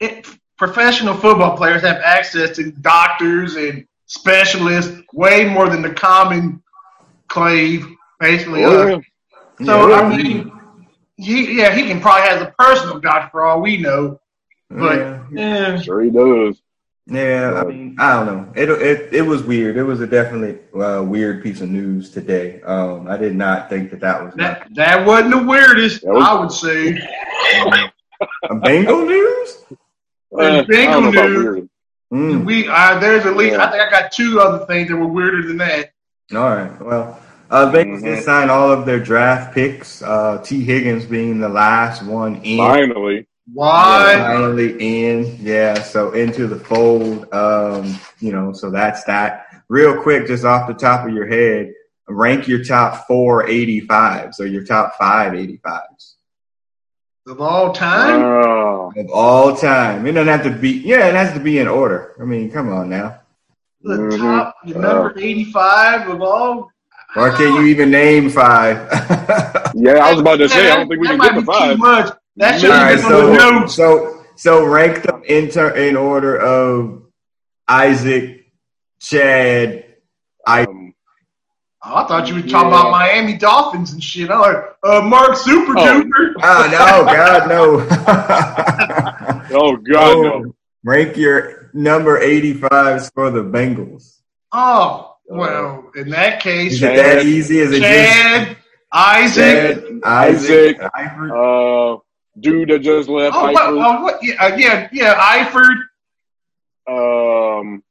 It, 0.00 0.26
professional 0.58 1.14
football 1.14 1.56
players 1.56 1.82
have 1.82 1.96
access 2.04 2.54
to 2.56 2.70
doctors 2.70 3.56
and 3.56 3.86
specialists 4.06 4.92
way 5.12 5.44
more 5.44 5.68
than 5.68 5.80
the 5.82 5.90
common 5.92 6.62
clave. 7.28 7.86
Basically, 8.20 8.64
Oh, 8.64 8.82
uh, 8.82 9.00
yeah. 9.58 9.66
so 9.66 9.88
Yeah. 9.88 9.94
I 9.96 10.16
mean, 10.16 10.52
he 11.16 11.58
yeah 11.58 11.74
he 11.74 11.82
can 11.86 12.00
probably 12.00 12.28
has 12.28 12.42
a 12.42 12.54
personal 12.58 12.98
doctor 13.00 13.28
for 13.30 13.44
all 13.44 13.60
we 13.60 13.76
know. 13.78 14.20
But 14.70 14.98
Yeah. 14.98 15.22
yeah, 15.32 15.76
Sure 15.80 16.00
he 16.02 16.10
does. 16.10 16.60
Yeah, 17.06 17.60
I 17.60 17.64
mean, 17.64 17.96
I 17.98 18.14
don't 18.14 18.26
know. 18.26 18.52
It 18.54 18.70
it 18.70 19.12
it 19.12 19.22
was 19.22 19.42
weird. 19.42 19.76
It 19.76 19.82
was 19.82 20.00
a 20.00 20.06
definitely 20.06 20.58
uh, 20.80 21.02
weird 21.02 21.42
piece 21.42 21.60
of 21.60 21.68
news 21.68 22.10
today. 22.10 22.62
Um, 22.62 23.08
I 23.08 23.16
did 23.16 23.34
not 23.34 23.68
think 23.68 23.90
that 23.90 24.00
that 24.00 24.24
was 24.24 24.34
that 24.34 24.68
that 24.74 25.04
wasn't 25.04 25.32
the 25.32 25.42
weirdest. 25.42 26.04
Was- 26.04 26.24
I 26.24 26.40
would 26.40 26.52
say. 26.52 26.96
a 28.48 28.54
Bengal 28.54 29.04
news. 29.04 29.64
Well, 30.30 30.60
Eh, 30.60 30.62
Bengal 30.62 31.00
don't 31.02 31.14
know 31.14 31.20
about 31.20 31.30
news. 31.30 31.68
Mm. 32.12 32.44
We 32.44 32.68
uh, 32.68 32.98
there's 33.00 33.26
at 33.26 33.36
least 33.36 33.54
Yeah. 33.56 33.66
I 33.66 33.70
think 33.70 33.82
I 33.82 33.90
got 33.90 34.12
two 34.12 34.40
other 34.40 34.64
things 34.66 34.88
that 34.88 34.96
were 34.96 35.06
weirder 35.06 35.46
than 35.48 35.56
that. 35.58 35.92
All 36.34 36.38
right. 36.54 36.80
Well, 36.80 37.18
uh, 37.52 37.70
Bengals 37.70 38.02
did 38.02 38.18
Mhm. 38.18 38.22
sign 38.22 38.50
all 38.50 38.70
of 38.72 38.86
their 38.86 38.98
draft 38.98 39.54
picks. 39.54 40.02
Uh, 40.02 40.38
Tee 40.42 40.64
Higgins 40.64 41.04
being 41.04 41.38
the 41.38 41.48
last 41.48 42.02
one 42.02 42.36
in. 42.42 42.58
Finally. 42.58 43.26
Why? 43.52 44.14
Finally 44.16 44.76
in, 45.10 45.36
yeah. 45.40 45.74
So 45.74 46.12
into 46.12 46.46
the 46.46 46.56
fold. 46.58 47.32
Um, 47.32 47.94
you 48.20 48.32
know, 48.32 48.52
so 48.52 48.70
that's 48.70 49.04
that. 49.04 49.46
Real 49.68 50.00
quick, 50.00 50.26
just 50.26 50.44
off 50.44 50.66
the 50.68 50.74
top 50.74 51.06
of 51.06 51.12
your 51.12 51.26
head, 51.26 51.72
rank 52.08 52.48
your 52.48 52.64
top 52.64 53.06
four 53.06 53.46
85s 53.46 54.40
or 54.40 54.46
your 54.46 54.64
top 54.64 54.94
five 54.98 55.34
85s. 55.34 56.14
Of 57.26 57.40
all 57.40 57.72
time? 57.72 58.22
Oh, 58.22 58.92
of 58.96 59.10
all 59.12 59.54
time. 59.54 60.06
It 60.06 60.12
doesn't 60.12 60.28
have 60.28 60.42
to 60.44 60.50
be. 60.50 60.70
Yeah, 60.84 61.06
it 61.06 61.14
has 61.14 61.32
to 61.34 61.40
be 61.40 61.58
in 61.58 61.68
order. 61.68 62.14
I 62.20 62.24
mean, 62.24 62.50
come 62.50 62.72
on 62.72 62.88
now. 62.88 63.18
the 63.84 63.96
Mhm. 63.96 64.18
top, 64.18 64.54
the 64.64 64.78
number 64.78 65.12
85 65.18 66.08
of 66.08 66.22
all. 66.22 66.71
Or 67.16 67.30
can 67.36 67.54
you 67.56 67.62
even 67.66 67.90
name 67.90 68.30
five? 68.30 68.76
yeah, 69.74 69.92
I 70.02 70.10
was 70.12 70.20
about 70.20 70.36
to 70.36 70.48
say, 70.48 70.70
I 70.70 70.76
don't 70.76 70.88
think 70.88 71.00
we 71.00 71.08
that 71.08 71.12
can 71.12 71.18
might 71.18 71.28
get 71.28 71.34
to 71.34 71.40
be 71.40 71.46
five. 71.46 71.72
Too 71.72 71.76
much. 71.78 72.16
That 72.36 72.60
should 72.60 72.70
right, 72.70 72.94
been 72.96 73.02
the 73.02 73.08
so 73.08 73.32
notes. 73.34 73.74
so 73.74 74.24
so 74.36 74.64
rank 74.64 75.02
them 75.02 75.22
in 75.26 75.50
ter- 75.50 75.74
in 75.76 75.96
order 75.96 76.36
of 76.38 77.02
Isaac, 77.68 78.46
Chad. 79.00 79.84
I 80.46 80.62
Um, 80.64 80.94
Oh, 81.84 81.96
I 81.96 82.06
thought 82.06 82.28
you 82.28 82.36
were 82.36 82.42
talking 82.42 82.70
Yeah. 82.70 82.78
about 82.78 82.90
Miami 82.92 83.36
Dolphins 83.36 83.92
and 83.92 84.00
shit. 84.02 84.30
I 84.30 84.38
was 84.38 84.54
like, 84.54 84.64
uh, 84.84 85.00
Mark 85.02 85.34
Super 85.36 85.74
Oh. 85.76 85.84
Duper. 85.84 86.32
oh 86.40 86.68
no, 86.70 87.04
God 87.12 87.48
no. 87.48 87.86
oh, 89.58 89.76
God, 89.76 90.22
no. 90.22 90.54
Rank 90.84 91.16
your 91.16 91.70
number 91.74 92.20
85s 92.20 93.12
for 93.12 93.30
the 93.30 93.42
Bengals. 93.42 94.18
Oh, 94.52 95.11
well, 95.36 95.90
in 95.94 96.10
that 96.10 96.40
case, 96.40 96.74
Is 96.74 96.82
it 96.82 96.96
that 96.96 97.24
easy? 97.24 97.58
Is 97.58 97.72
it 97.72 97.80
just 97.80 98.12
Chad, 98.12 98.56
Isaac. 98.92 99.82
Chad, 99.82 100.00
Isaac, 100.04 100.80
Isaac. 100.80 100.92
Eifert? 100.94 101.96
Uh, 101.96 102.00
dude 102.40 102.68
that 102.68 102.80
just 102.80 103.08
left. 103.08 103.36
Oh, 103.36 103.52
what, 103.52 103.62
oh, 103.62 104.02
what, 104.02 104.22
yeah, 104.22 104.34
uh, 104.44 104.56
yeah, 104.56 104.88
yeah, 104.92 105.44
Eifert. 105.44 105.76
Um, 106.88 107.82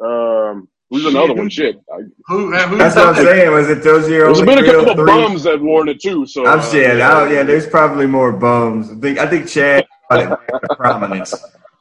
um, 0.00 0.68
who's 0.90 1.06
another 1.06 1.34
one? 1.34 1.48
Shit. 1.48 1.80
I, 1.92 2.02
Who, 2.26 2.54
uh, 2.54 2.68
who, 2.68 2.76
That's 2.76 2.96
what 2.96 3.08
I'm 3.08 3.14
saying. 3.14 3.50
Was 3.50 3.68
it 3.68 3.82
those 3.82 4.08
your 4.08 4.26
There's 4.26 4.42
been 4.42 4.58
a 4.58 4.62
real 4.62 4.84
couple 4.84 5.00
of 5.00 5.06
bums 5.06 5.44
that 5.44 5.60
worn 5.60 5.88
it 5.88 6.00
too. 6.00 6.26
So 6.26 6.46
I'm 6.46 6.60
uh, 6.60 6.62
saying, 6.62 7.00
oh 7.00 7.26
yeah, 7.30 7.42
there's 7.42 7.66
probably 7.66 8.06
more 8.06 8.32
bums. 8.32 8.90
I 8.90 8.94
think 8.96 9.18
I 9.18 9.26
think 9.26 9.48
Chad 9.48 9.86
got 10.10 10.22
it 10.22 10.28
back 10.28 10.60
to 10.62 10.76
prominence 10.76 11.34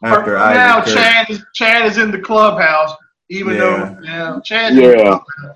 after 0.03 0.38
now, 0.38 0.79
Isaac. 0.79 0.95
Chad 0.95 1.29
is 1.29 1.45
Chad 1.53 1.85
is 1.85 1.97
in 1.97 2.12
the 2.12 2.19
clubhouse, 2.19 2.91
even 3.29 3.53
Yeah. 3.53 3.60
though 3.60 3.98
yeah, 4.03 4.39
Chad's 4.44 4.77
in 4.77 4.84
the 4.84 4.89
Yeah. 4.89 5.20
Yeah, 5.44 5.50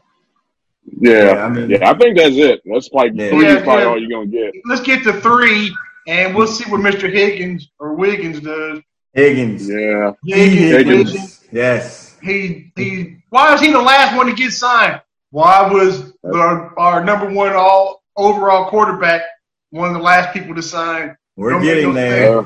Yeah, 1.01 1.33
yeah, 1.33 1.43
I 1.45 1.49
mean- 1.49 1.69
yeah, 1.69 1.89
I 1.91 1.93
think 1.97 2.17
that's 2.17 2.35
it. 2.35 2.61
That's 2.65 2.89
like 2.91 3.11
Yeah. 3.15 3.29
three 3.29 3.45
Yeah, 3.45 3.57
is 3.57 3.63
probably 3.63 3.83
yeah. 3.83 3.89
all 3.89 3.99
you're 4.01 4.09
gonna 4.09 4.27
get. 4.27 4.53
Let's 4.65 4.81
get 4.81 5.03
to 5.03 5.13
three, 5.13 5.75
and 6.07 6.35
we'll 6.35 6.47
see 6.47 6.69
what 6.69 6.81
Mr. 6.81 7.11
Higgins 7.11 7.69
or 7.79 7.93
Wiggins 7.93 8.39
does. 8.39 8.79
Higgins. 9.13 9.67
Yeah, 9.69 10.11
Tee 10.25 10.31
Higgins, 10.49 11.11
Higgins. 11.11 11.47
Yes. 11.51 12.17
he 12.21 12.71
he. 12.75 13.17
Why 13.29 13.51
was 13.51 13.61
he 13.61 13.71
the 13.71 13.81
last 13.81 14.15
one 14.17 14.25
to 14.27 14.33
get 14.33 14.51
signed? 14.51 15.01
Why 15.31 15.71
was 15.71 16.13
our, 16.25 16.77
our 16.79 17.03
number 17.03 17.29
one 17.29 17.53
all 17.53 18.01
overall 18.17 18.69
quarterback 18.69 19.21
one 19.69 19.89
of 19.89 19.93
the 19.95 20.01
last 20.01 20.33
people 20.33 20.55
to 20.55 20.61
sign? 20.63 21.15
We're 21.35 21.51
Don't 21.51 21.61
getting 21.63 21.93
there. 21.93 22.39
uh, 22.39 22.45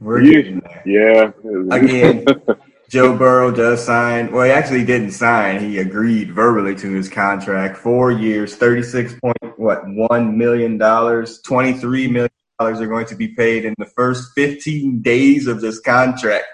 We're 0.00 0.20
you- 0.22 0.32
getting 0.42 0.60
there. 0.60 0.82
yeah. 0.84 1.76
Again, 1.76 2.24
Joe 2.90 3.16
Burrow 3.16 3.52
does 3.52 3.84
sign. 3.86 4.32
Well, 4.32 4.44
he 4.44 4.50
actually 4.50 4.84
didn't 4.84 5.12
sign. 5.12 5.60
He 5.60 5.78
agreed 5.78 6.32
verbally 6.32 6.74
to 6.74 6.90
his 6.90 7.08
contract. 7.08 7.76
Four 7.76 8.10
years, 8.10 8.56
thirty-six 8.56 9.14
point 9.22 9.36
what 9.58 9.86
one 9.86 10.36
million 10.36 10.76
dollars. 10.76 11.40
Twenty-three 11.42 12.08
million 12.08 12.32
dollars 12.58 12.80
are 12.80 12.88
going 12.88 13.06
to 13.06 13.14
be 13.14 13.28
paid 13.28 13.64
in 13.64 13.76
the 13.78 13.86
first 13.86 14.32
fifteen 14.34 15.00
days 15.02 15.46
of 15.46 15.60
this 15.60 15.78
contract. 15.78 16.46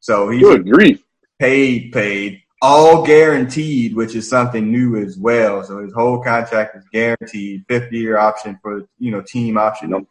So 0.00 0.30
he 0.30 0.40
Good 0.40 0.66
grief. 0.66 1.04
paid, 1.38 1.92
paid, 1.92 2.40
all 2.62 3.04
guaranteed, 3.04 3.94
which 3.94 4.14
is 4.14 4.26
something 4.26 4.72
new 4.72 4.96
as 4.96 5.18
well. 5.18 5.62
So 5.62 5.82
his 5.84 5.92
whole 5.92 6.22
contract 6.22 6.74
is 6.74 6.84
guaranteed, 6.90 7.66
fifth 7.68 7.92
year 7.92 8.16
option 8.16 8.58
for 8.62 8.88
you 8.98 9.10
know 9.10 9.20
team 9.20 9.58
option, 9.58 10.06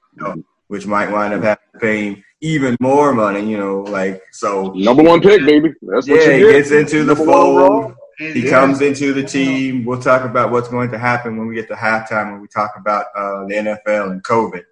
which 0.67 0.85
might 0.85 1.09
wind 1.09 1.33
up 1.33 1.41
having 1.41 1.63
to 1.73 1.79
pay 1.79 2.05
him 2.09 2.23
even 2.41 2.75
more 2.79 3.13
money. 3.13 3.49
You 3.49 3.57
know, 3.57 3.81
like 3.81 4.21
so. 4.31 4.71
Number 4.75 5.03
one 5.03 5.21
pick, 5.21 5.45
baby. 5.45 5.73
That's 5.81 6.07
what 6.09 6.19
Yeah, 6.21 6.33
he 6.33 6.39
you 6.39 6.51
get. 6.51 6.57
gets 6.57 6.71
into 6.71 7.03
the 7.05 7.15
Number 7.15 7.25
fold. 7.31 7.95
And 8.19 8.35
He 8.35 8.43
yeah, 8.45 8.49
comes 8.51 8.81
into 8.81 9.13
the 9.13 9.23
team. 9.23 9.83
We'll 9.85 10.01
talk 10.01 10.23
about 10.25 10.51
what's 10.51 10.67
going 10.69 10.91
to 10.91 10.99
happen 10.99 11.37
when 11.37 11.47
we 11.47 11.55
get 11.55 11.67
to 11.69 11.73
halftime 11.75 12.31
when 12.33 12.41
we 12.41 12.47
talk 12.47 12.71
about 12.77 13.05
uh, 13.15 13.45
the 13.47 13.55
NFL 13.55 14.11
and 14.11 14.23
COVID. 14.23 14.63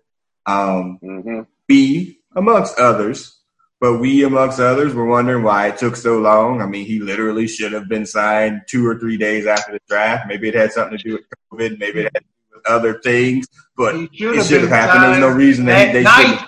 Um, 0.45 0.99
Mhm. 1.03 1.47
we, 1.67 2.19
amongst 2.35 2.77
others, 2.77 3.37
but 3.79 3.97
we, 3.99 4.23
amongst 4.23 4.59
others, 4.59 4.93
were 4.93 5.05
wondering 5.05 5.43
why 5.43 5.67
it 5.67 5.77
took 5.77 5.95
so 5.95 6.19
long. 6.19 6.61
I 6.61 6.65
mean, 6.67 6.85
he 6.85 6.99
literally 6.99 7.47
should 7.47 7.71
have 7.73 7.87
been 7.89 8.05
signed 8.05 8.61
two 8.67 8.85
or 8.85 8.99
three 8.99 9.17
days 9.17 9.47
after 9.47 9.71
the 9.71 9.79
draft. 9.87 10.27
Maybe 10.27 10.49
it 10.49 10.53
had 10.55 10.71
something 10.71 10.97
to 10.97 11.03
do 11.03 11.13
with 11.13 11.23
COVID. 11.51 11.79
Maybe 11.79 12.01
it 12.01 12.11
had 12.13 12.15
to 12.15 12.19
do 12.51 12.57
with 12.57 12.67
other 12.67 12.99
things, 12.99 13.47
but 13.77 13.95
he 13.95 14.09
it 14.13 14.45
should 14.45 14.61
have 14.61 14.69
happened. 14.69 15.03
There's 15.05 15.19
no 15.19 15.29
reason 15.29 15.65
that 15.65 15.87
at 15.89 15.93
they 15.93 16.03
night. 16.03 16.45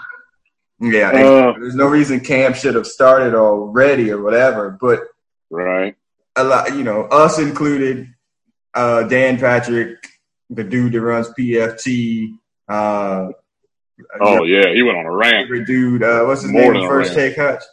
Shouldn't. 0.81 0.93
Yeah, 1.13 1.25
Uh. 1.25 1.53
there's 1.59 1.75
no 1.75 1.88
reason 1.88 2.19
camp 2.19 2.55
should 2.55 2.75
have 2.75 2.88
started 2.88 3.33
already 3.35 4.11
or 4.11 4.21
whatever. 4.21 4.77
But 4.79 5.01
Right. 5.50 5.95
a 6.35 6.43
lot, 6.43 6.75
you 6.75 6.83
know, 6.83 7.03
us 7.03 7.39
included, 7.39 8.07
uh, 8.73 9.03
Dan 9.03 9.38
Patrick, 9.38 9.97
the 10.50 10.63
dude 10.63 10.93
that 10.93 11.01
runs 11.01 11.29
PFT, 11.38 12.33
uh, 12.69 13.29
Oh 14.19 14.43
yeah, 14.45 14.73
he 14.73 14.81
went 14.81 14.97
on 14.97 15.05
a 15.05 15.11
rant. 15.15 15.47
favorite 15.47 15.65
dude, 15.67 16.01
uh, 16.01 16.23
what's 16.23 16.41
his 16.41 16.51
More 16.51 16.73
name? 16.73 16.81
than 16.81 16.89
First 16.89 17.13
take 17.13 17.35
Hutch. 17.38 17.63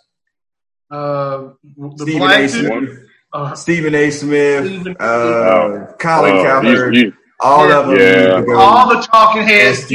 Uh, 0.91 1.49
the 1.77 1.93
Stephen 1.99 2.19
black 2.21 2.41
A. 2.41 2.49
Smith, 2.49 2.99
Uh, 3.33 3.55
Stephen 3.55 3.95
A. 3.95 4.11
Smith, 4.11 4.67
Stephen- 4.67 4.97
uh, 5.01 5.87
Colin 5.99 6.37
Oh, 6.39 6.43
Cowherd, 6.45 6.95
he's- 6.97 7.07
he- 7.07 7.19
all 7.41 7.71
of 7.71 7.87
them. 7.89 7.99
Yeah. 7.99 8.07
need 8.41 8.41
to 8.41 8.43
go. 8.47 8.59
all 8.59 8.89
the 8.89 9.01
talking 9.03 9.43
heads. 9.43 9.91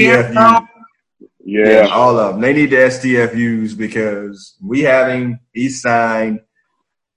STFU. 1.53 1.65
Yeah, 1.65 1.71
Yeah, 1.71 1.85
yeah. 1.85 1.93
all 1.93 2.17
of 2.17 2.33
them. 2.33 2.41
They 2.41 2.53
need 2.53 2.69
the 2.71 2.77
STFUs 2.77 3.77
because 3.77 4.55
we 4.61 4.81
have 4.81 5.09
him. 5.09 5.39
He's 5.53 5.81
signed. 5.81 6.39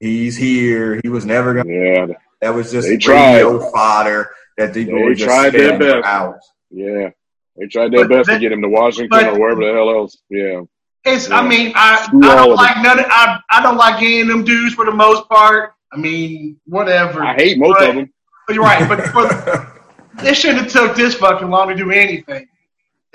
He's 0.01 0.37
here. 0.37 1.01
He 1.03 1.09
was 1.09 1.25
never 1.25 1.55
going. 1.55 1.69
to 1.69 1.75
Yeah. 1.75 2.07
That 2.43 2.55
was 2.55 2.71
just 2.71 2.89
They 2.89 2.97
tried. 2.99 3.37
radio 3.37 3.71
fodder 3.71 4.31
that 4.59 4.75
they, 4.75 4.85
They 4.85 5.15
just 5.15 5.25
tried 5.25 5.51
their 5.51 5.75
spinning 5.77 6.03
best. 6.03 6.07
hours. 6.07 6.53
Yeah. 6.71 7.11
They 7.57 7.67
tried 7.67 7.93
their 7.93 8.07
But 8.07 8.17
best 8.27 8.29
to 8.31 8.39
get 8.39 8.53
him 8.53 8.61
to 8.63 8.69
Washington 8.69 9.09
but- 9.09 9.27
or 9.33 9.41
wherever 9.41 9.65
the 9.65 9.73
hell 9.73 9.91
else. 9.91 10.19
Yeah. 10.29 10.61
It's. 11.05 11.29
Yeah. 11.29 11.39
I 11.39 11.49
mean, 11.49 11.73
I 11.75 12.05
I 12.05 12.35
don't 12.37 12.55
like 12.57 12.83
none. 12.83 12.99
Of, 12.99 13.07
I 13.09 13.39
I 13.51 13.63
don't 13.63 13.77
like 13.77 14.03
any 14.03 14.21
of 14.23 14.27
them 14.29 14.45
dudes 14.45 14.75
for 14.75 14.85
the 14.85 14.91
most 14.93 15.29
part. 15.29 15.73
I 15.93 15.97
mean, 15.97 16.59
whatever. 16.67 17.25
I 17.25 17.35
hate 17.35 17.59
most 17.59 17.79
But- 17.79 17.89
of 17.91 17.95
them. 17.97 18.13
But 18.47 18.55
you're 18.55 18.65
right. 18.65 18.89
But 18.89 19.07
for, 19.09 19.83
they 20.23 20.35
shouldn't 20.35 20.61
have 20.63 20.71
took 20.73 20.95
this 20.97 21.15
fucking 21.15 21.49
long 21.49 21.69
to 21.69 21.75
do 21.75 21.91
anything 21.91 22.47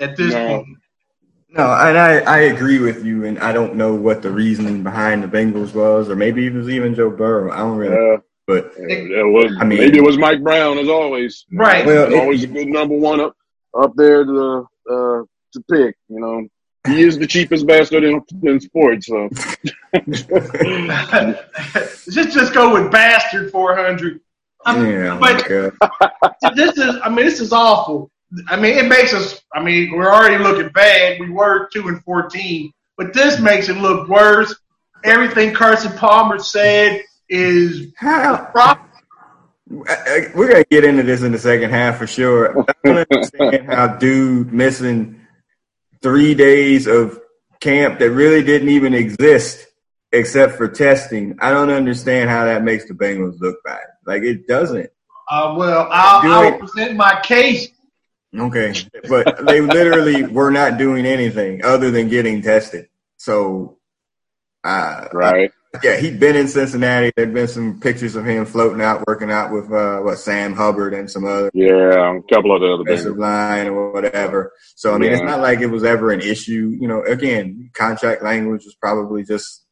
at 0.00 0.16
this 0.16 0.32
No. 0.34 0.58
point. 0.64 0.68
No, 1.54 1.64
and 1.70 1.98
I, 1.98 2.20
I 2.20 2.38
agree 2.42 2.78
with 2.78 3.04
you, 3.04 3.24
and 3.26 3.38
I 3.38 3.52
don't 3.52 3.74
know 3.74 3.94
what 3.94 4.22
the 4.22 4.30
reasoning 4.30 4.82
behind 4.82 5.22
the 5.22 5.28
Bengals 5.28 5.74
was, 5.74 6.08
or 6.08 6.16
maybe 6.16 6.46
it 6.46 6.54
was 6.54 6.68
even 6.70 6.94
Joe 6.94 7.10
Burrow. 7.10 7.52
I 7.52 7.58
don't 7.58 7.76
really, 7.76 7.94
Yeah. 7.94 8.16
but 8.46 8.72
It, 8.78 9.10
it 9.10 9.24
was. 9.24 9.54
I 9.60 9.64
mean- 9.64 9.78
maybe 9.78 9.98
it 9.98 10.04
was 10.04 10.16
Mike 10.16 10.42
Brown 10.42 10.78
as 10.78 10.88
always. 10.88 11.44
Right. 11.52 11.84
Well, 11.84 12.10
it- 12.12 12.18
always 12.18 12.42
a 12.44 12.46
good 12.46 12.68
number 12.68 12.96
one 12.96 13.20
up 13.20 13.36
up 13.78 13.92
there 13.96 14.24
to 14.24 14.66
uh, 14.90 15.22
to 15.52 15.60
pick. 15.70 15.94
You 16.08 16.20
know, 16.20 16.46
he 16.86 17.02
is 17.02 17.18
the 17.18 17.26
cheapest 17.26 17.66
bastard 17.66 18.04
in, 18.04 18.22
in 18.44 18.58
sports. 18.60 19.06
So 19.08 19.28
just 22.10 22.32
just 22.32 22.54
go 22.54 22.72
with 22.72 22.90
bastard 22.90 23.50
400. 23.50 24.20
I 24.64 24.78
mean, 24.78 24.92
yeah, 24.92 25.18
but 25.20 26.54
this 26.56 26.78
is. 26.78 26.96
I 27.02 27.08
mean, 27.08 27.26
this 27.26 27.40
is 27.40 27.52
awful. 27.52 28.11
I 28.48 28.56
mean, 28.56 28.76
it 28.78 28.86
makes 28.88 29.12
us. 29.12 29.40
I 29.52 29.62
mean, 29.62 29.92
we're 29.92 30.12
already 30.12 30.42
looking 30.42 30.70
bad. 30.72 31.20
We 31.20 31.30
were 31.30 31.68
two 31.72 31.88
and 31.88 32.02
fourteen, 32.04 32.72
but 32.96 33.12
this 33.12 33.38
makes 33.40 33.68
it 33.68 33.76
look 33.76 34.08
worse. 34.08 34.54
Everything 35.04 35.52
Carson 35.52 35.92
Palmer 35.98 36.38
said 36.38 37.02
is 37.28 37.92
how 37.96 38.48
prop. 38.52 38.88
I- 39.88 39.92
I- 40.06 40.30
we're 40.34 40.48
gonna 40.50 40.64
get 40.70 40.84
into 40.84 41.02
this 41.02 41.22
in 41.22 41.32
the 41.32 41.38
second 41.38 41.70
half 41.70 41.98
for 41.98 42.06
sure. 42.06 42.60
I 42.68 42.74
don't 42.84 43.06
understand 43.10 43.66
how 43.72 43.86
dude 43.88 44.52
missing 44.52 45.20
three 46.02 46.34
days 46.34 46.86
of 46.86 47.20
camp 47.60 47.98
that 48.00 48.10
really 48.10 48.42
didn't 48.42 48.68
even 48.70 48.92
exist 48.94 49.66
except 50.12 50.56
for 50.56 50.68
testing. 50.68 51.36
I 51.40 51.50
don't 51.50 51.70
understand 51.70 52.28
how 52.28 52.44
that 52.44 52.62
makes 52.64 52.86
the 52.86 52.94
Bengals 52.94 53.40
look 53.40 53.56
bad. 53.64 53.80
Like 54.06 54.22
it 54.22 54.46
doesn't. 54.46 54.90
Uh, 55.30 55.54
well, 55.56 55.88
I'll, 55.90 56.22
Do 56.22 56.32
I 56.32 56.46
it. 56.48 56.50
will 56.60 56.68
present 56.68 56.96
my 56.96 57.18
case. 57.22 57.68
Okay, 58.38 58.74
but 59.08 59.46
they 59.46 59.60
literally 59.60 60.24
were 60.24 60.50
not 60.50 60.78
doing 60.78 61.04
anything 61.04 61.64
other 61.64 61.90
than 61.90 62.08
getting 62.08 62.40
tested. 62.40 62.88
So, 63.18 63.76
uh, 64.64 65.08
right. 65.12 65.50
yeah, 65.82 65.96
he'd 65.98 66.18
been 66.18 66.36
in 66.36 66.48
Cincinnati. 66.48 67.12
There'd 67.14 67.34
been 67.34 67.46
some 67.46 67.78
pictures 67.78 68.16
of 68.16 68.24
him 68.24 68.46
floating 68.46 68.80
out, 68.80 69.06
working 69.06 69.30
out 69.30 69.52
with 69.52 69.70
uh, 69.70 69.98
what 69.98 70.18
Sam 70.18 70.54
Hubbard 70.54 70.94
and 70.94 71.10
some 71.10 71.26
other 71.26 71.50
Yeah, 71.52 72.16
a 72.16 72.22
couple 72.34 72.54
of 72.54 72.62
the 72.62 72.72
other 72.72 72.82
offensive 72.82 73.12
things. 73.12 73.18
line 73.18 73.66
or 73.66 73.92
whatever. 73.92 74.52
So 74.76 74.94
I 74.94 74.98
mean, 74.98 75.12
it's 75.12 75.22
not 75.22 75.40
like 75.40 75.60
it 75.60 75.66
was 75.66 75.84
ever 75.84 76.10
an 76.10 76.22
issue. 76.22 76.76
You 76.80 76.88
know, 76.88 77.02
again, 77.02 77.70
contract 77.74 78.22
language 78.22 78.64
was 78.64 78.74
probably 78.76 79.24
just, 79.24 79.64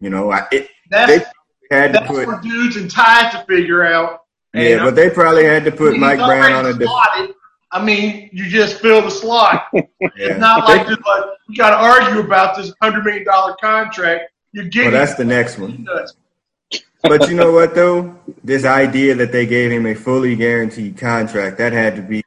you 0.00 0.10
know, 0.10 0.30
I, 0.30 0.46
it 0.52 0.68
That's 0.88 1.24
they 1.70 1.76
had 1.76 1.92
to 1.94 2.02
put 2.02 2.26
for 2.26 2.40
dudes 2.40 2.76
and 2.76 2.88
ties 2.90 3.32
to 3.32 3.44
figure 3.46 3.84
out. 3.84 4.20
yeah, 4.54 4.84
but 4.84 4.94
they 4.94 5.10
probably 5.10 5.44
had 5.44 5.64
to 5.64 5.72
put 5.72 5.98
Mike 5.98 6.18
Brown 6.18 6.52
on 6.52 6.66
a 6.66 6.72
different. 6.72 6.90
slotted. 6.90 7.34
I 7.74 7.84
mean, 7.84 8.30
you 8.32 8.48
just 8.48 8.80
fill 8.80 9.02
the 9.02 9.10
slot. 9.10 9.66
Yeah. 9.74 9.82
It's 10.16 10.38
not 10.40 10.66
like 10.68 10.86
just 10.86 11.00
like 11.04 11.24
we 11.48 11.56
got 11.56 11.70
to 11.70 11.76
argue 11.76 12.20
about 12.20 12.56
this 12.56 12.72
hundred 12.80 13.04
million 13.04 13.24
dollar 13.24 13.54
contract. 13.60 14.30
You're 14.52 14.66
Well, 14.76 14.90
that's 14.92 15.14
the 15.16 15.24
next 15.24 15.58
one. 15.58 15.84
But 17.02 17.28
you 17.28 17.34
know 17.34 17.50
what 17.52 17.74
though? 17.74 18.16
This 18.44 18.64
idea 18.64 19.14
that 19.16 19.32
they 19.32 19.44
gave 19.44 19.70
him 19.72 19.84
a 19.86 19.94
fully 19.94 20.36
guaranteed 20.36 20.96
contract, 20.96 21.58
that 21.58 21.72
had 21.72 21.96
to 21.96 22.02
be 22.02 22.22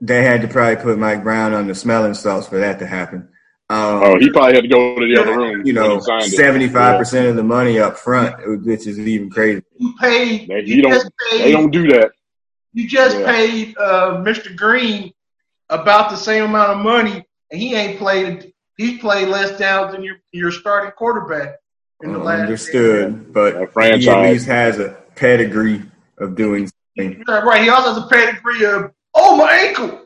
they 0.00 0.22
had 0.24 0.42
to 0.42 0.48
probably 0.48 0.82
put 0.82 0.98
Mike 0.98 1.22
Brown 1.22 1.54
on 1.54 1.66
the 1.68 1.74
smelling 1.74 2.14
salts 2.14 2.46
for 2.48 2.58
that 2.58 2.78
to 2.80 2.86
happen. 2.86 3.28
Um, 3.70 4.02
Oh, 4.02 4.18
he 4.18 4.28
probably 4.30 4.54
had 4.56 4.62
to 4.62 4.68
go 4.68 4.98
to 4.98 5.06
the 5.14 5.18
other 5.22 5.38
room. 5.38 5.64
you 5.64 5.72
know, 5.72 5.94
he 5.94 6.00
signed 6.02 6.24
it. 6.24 6.32
seventy 6.36 6.68
five 6.68 6.98
percent 6.98 7.28
of 7.28 7.36
the 7.36 7.42
money 7.44 7.78
up 7.78 7.96
front, 7.96 8.34
which 8.66 8.86
is 8.86 8.98
even 8.98 9.30
crazy. 9.30 9.62
You 9.78 9.94
paid. 10.00 10.48
They- 10.48 10.60
You 10.66 10.74
he 10.76 10.82
don't- 10.82 10.92
just 10.92 11.10
They 11.30 11.52
don't 11.52 11.70
do 11.70 11.86
that. 11.92 12.10
You 12.74 12.88
just 12.88 13.16
Yeah. 13.18 13.30
paid 13.30 13.76
uh, 13.78 14.16
Mr. 14.24 14.54
Green 14.54 15.12
about 15.70 16.10
the 16.10 16.16
same 16.16 16.44
amount 16.44 16.72
of 16.72 16.78
money, 16.78 17.24
and 17.50 17.60
he 17.60 17.74
ain't 17.74 17.98
played. 17.98 18.52
He's 18.76 19.00
played 19.00 19.28
less 19.28 19.56
downs 19.58 19.92
than 19.92 20.02
your 20.02 20.16
your 20.32 20.50
starting 20.50 20.90
quarterback 20.92 21.56
in 22.02 22.12
the 22.12 22.18
last. 22.18 22.40
Understood, 22.42 23.32
but 23.32 23.52
That 23.54 23.58
he 23.58 23.64
at 23.64 23.72
franchise. 23.72 24.32
least 24.32 24.46
has 24.46 24.78
a 24.80 24.96
pedigree 25.14 25.82
of 26.18 26.34
doing 26.34 26.68
something. 26.96 27.22
Right. 27.28 27.62
He 27.62 27.68
also 27.68 27.94
has 27.94 27.98
a 28.04 28.08
pedigree 28.08 28.64
of 28.66 28.92
oh 29.14 29.36
my 29.36 29.52
ankle. 29.52 30.00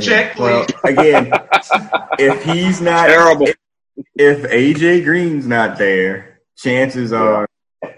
Check, 0.00 0.38
Well, 0.38 0.66
again, 0.84 1.32
if 2.18 2.44
he's 2.44 2.80
not 2.80 3.06
Terrible. 3.08 3.48
if 4.14 4.42
AJ 4.48 5.02
Green's 5.04 5.48
not 5.48 5.78
there, 5.78 6.38
chances 6.56 7.12
are 7.12 7.48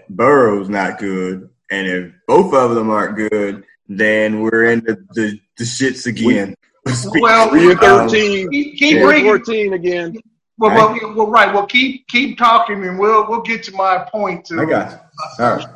Burrow's 0.09 0.69
not 0.69 0.97
good, 0.97 1.49
and 1.69 1.87
if 1.87 2.11
both 2.27 2.51
of 2.53 2.73
them 2.73 2.89
aren't 2.89 3.15
good, 3.15 3.63
then 3.87 4.41
we're 4.41 4.65
in 4.65 4.79
the 4.81 4.95
the, 5.13 5.39
the 5.57 5.63
shits 5.63 6.05
again. 6.07 6.55
Well, 7.15 7.49
Three 7.49 7.71
and 7.71 7.79
Um, 7.81 8.09
thirteen. 8.09 8.49
Keep, 8.51 8.77
keep 8.77 8.97
Yeah. 8.97 9.21
Fourteen 9.23 9.71
again. 9.73 10.17
Well, 10.57 10.75
well, 10.75 11.15
well, 11.15 11.27
right. 11.27 11.53
Well, 11.53 11.65
keep 11.65 12.05
keep 12.09 12.37
talking, 12.37 12.83
and 12.85 12.99
we'll 12.99 13.25
we'll 13.29 13.41
get 13.41 13.63
to 13.63 13.71
my 13.73 14.05
point 14.11 14.45
too. 14.45 14.59
I 14.59 14.65
got 14.65 14.91
you. 14.91 14.97
All 15.45 15.55
right. 15.55 15.67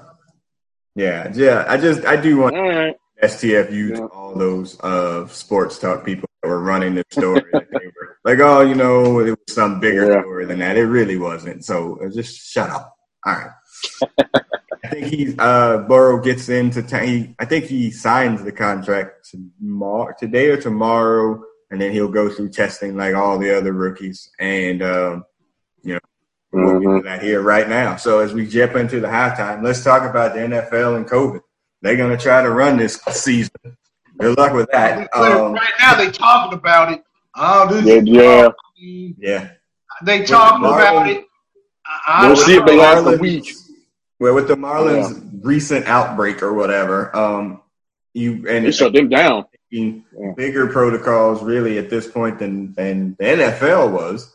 Yeah, 0.96 1.32
yeah. 1.34 1.64
I 1.68 1.78
just 1.78 2.06
I 2.06 2.18
do 2.18 2.38
want 2.40 2.58
All 2.58 2.62
right. 2.68 2.96
STFU 3.24 3.90
Yeah. 3.92 3.96
to 3.96 4.06
all 4.08 4.36
those 4.36 4.78
uh, 4.82 5.26
sports 5.28 5.80
talk 5.80 6.04
people 6.06 6.28
that 6.44 6.50
were 6.50 6.60
running 6.62 6.94
the 6.96 7.06
story. 7.10 7.42
were 7.54 8.18
like, 8.26 8.40
oh, 8.40 8.62
you 8.62 8.76
know, 8.76 9.20
it 9.20 9.30
was 9.30 9.38
some 9.56 9.80
bigger 9.80 10.12
Yeah. 10.12 10.22
story 10.22 10.46
than 10.46 10.60
that. 10.60 10.76
It 10.78 10.86
really 10.86 11.18
wasn't. 11.18 11.64
So 11.64 12.00
uh, 12.04 12.10
just 12.10 12.36
shut 12.52 12.70
up. 12.70 12.96
All 13.26 13.34
right. 13.34 13.52
I 14.84 14.88
think 14.90 15.08
he's 15.08 15.36
uh, 15.40 15.80
Burrow 15.88 16.22
gets 16.22 16.50
into. 16.50 16.82
ta- 16.84 17.00
he, 17.00 17.36
I 17.40 17.46
think 17.46 17.66
he 17.66 17.92
signs 17.92 18.44
the 18.44 18.52
contract 18.52 19.30
tomorrow, 19.30 20.14
today 20.18 20.50
or 20.50 20.58
tomorrow, 20.62 21.42
and 21.72 21.80
then 21.82 21.92
he'll 21.92 22.08
go 22.08 22.30
through 22.30 22.50
testing 22.50 22.96
like 22.96 23.16
all 23.16 23.38
the 23.38 23.56
other 23.58 23.74
rookies. 23.74 24.30
And 24.40 24.82
um, 24.84 25.26
you 25.84 25.94
know, 25.96 26.00
we'll 26.52 26.80
get 26.80 26.98
to 26.98 27.04
that 27.10 27.22
here 27.24 27.42
right 27.42 27.68
now. 27.68 27.96
So 27.96 28.20
as 28.20 28.34
we 28.34 28.48
jump 28.48 28.76
into 28.76 29.00
the 29.00 29.08
halftime, 29.08 29.64
let's 29.64 29.84
talk 29.84 30.10
about 30.10 30.34
the 30.34 30.42
NFL 30.42 30.98
and 30.98 31.06
COVID. 31.08 31.42
They're 31.82 31.98
going 31.98 32.16
to 32.16 32.22
try 32.22 32.42
to 32.42 32.50
run 32.50 32.78
this 32.78 32.96
season. 33.12 33.52
Good 34.20 34.38
luck 34.38 34.54
with 34.54 34.70
that. 34.72 35.08
Um, 35.14 35.54
right 35.54 35.70
now, 35.80 35.96
they 35.96 36.10
talking 36.10 36.58
about 36.58 36.92
it. 36.92 37.04
Oh, 37.36 37.68
this 37.72 37.86
Yeah, 37.86 38.48
is- 38.48 38.54
yeah. 38.80 39.14
yeah. 39.20 39.50
They 40.04 40.24
talking 40.24 40.66
Marlon- 40.66 40.74
about 40.92 41.10
it. 41.10 41.24
I, 42.08 42.28
We'll 42.28 42.36
see 42.36 42.56
if 42.56 42.66
they 42.66 42.78
last 42.78 43.00
a 43.06 43.12
Marlins- 43.12 43.20
week. 43.20 43.54
Well, 44.20 44.34
with 44.34 44.48
the 44.48 44.56
Marlins' 44.56 45.40
recent 45.44 45.88
outbreak 45.88 46.42
or 46.42 46.54
whatever, 46.54 47.16
um, 47.16 47.62
you 48.14 48.46
and 48.48 48.66
They 48.66 48.72
shut 48.72 48.94
them 48.94 49.10
down. 49.10 49.46
taking 49.72 50.06
Yeah. 50.18 50.32
bigger 50.36 50.68
protocols 50.68 51.44
really 51.44 51.78
at 51.78 51.90
this 51.90 52.08
point 52.08 52.40
than 52.40 52.74
than 52.74 53.16
the 53.20 53.26
NFL 53.26 53.92
was. 53.92 54.34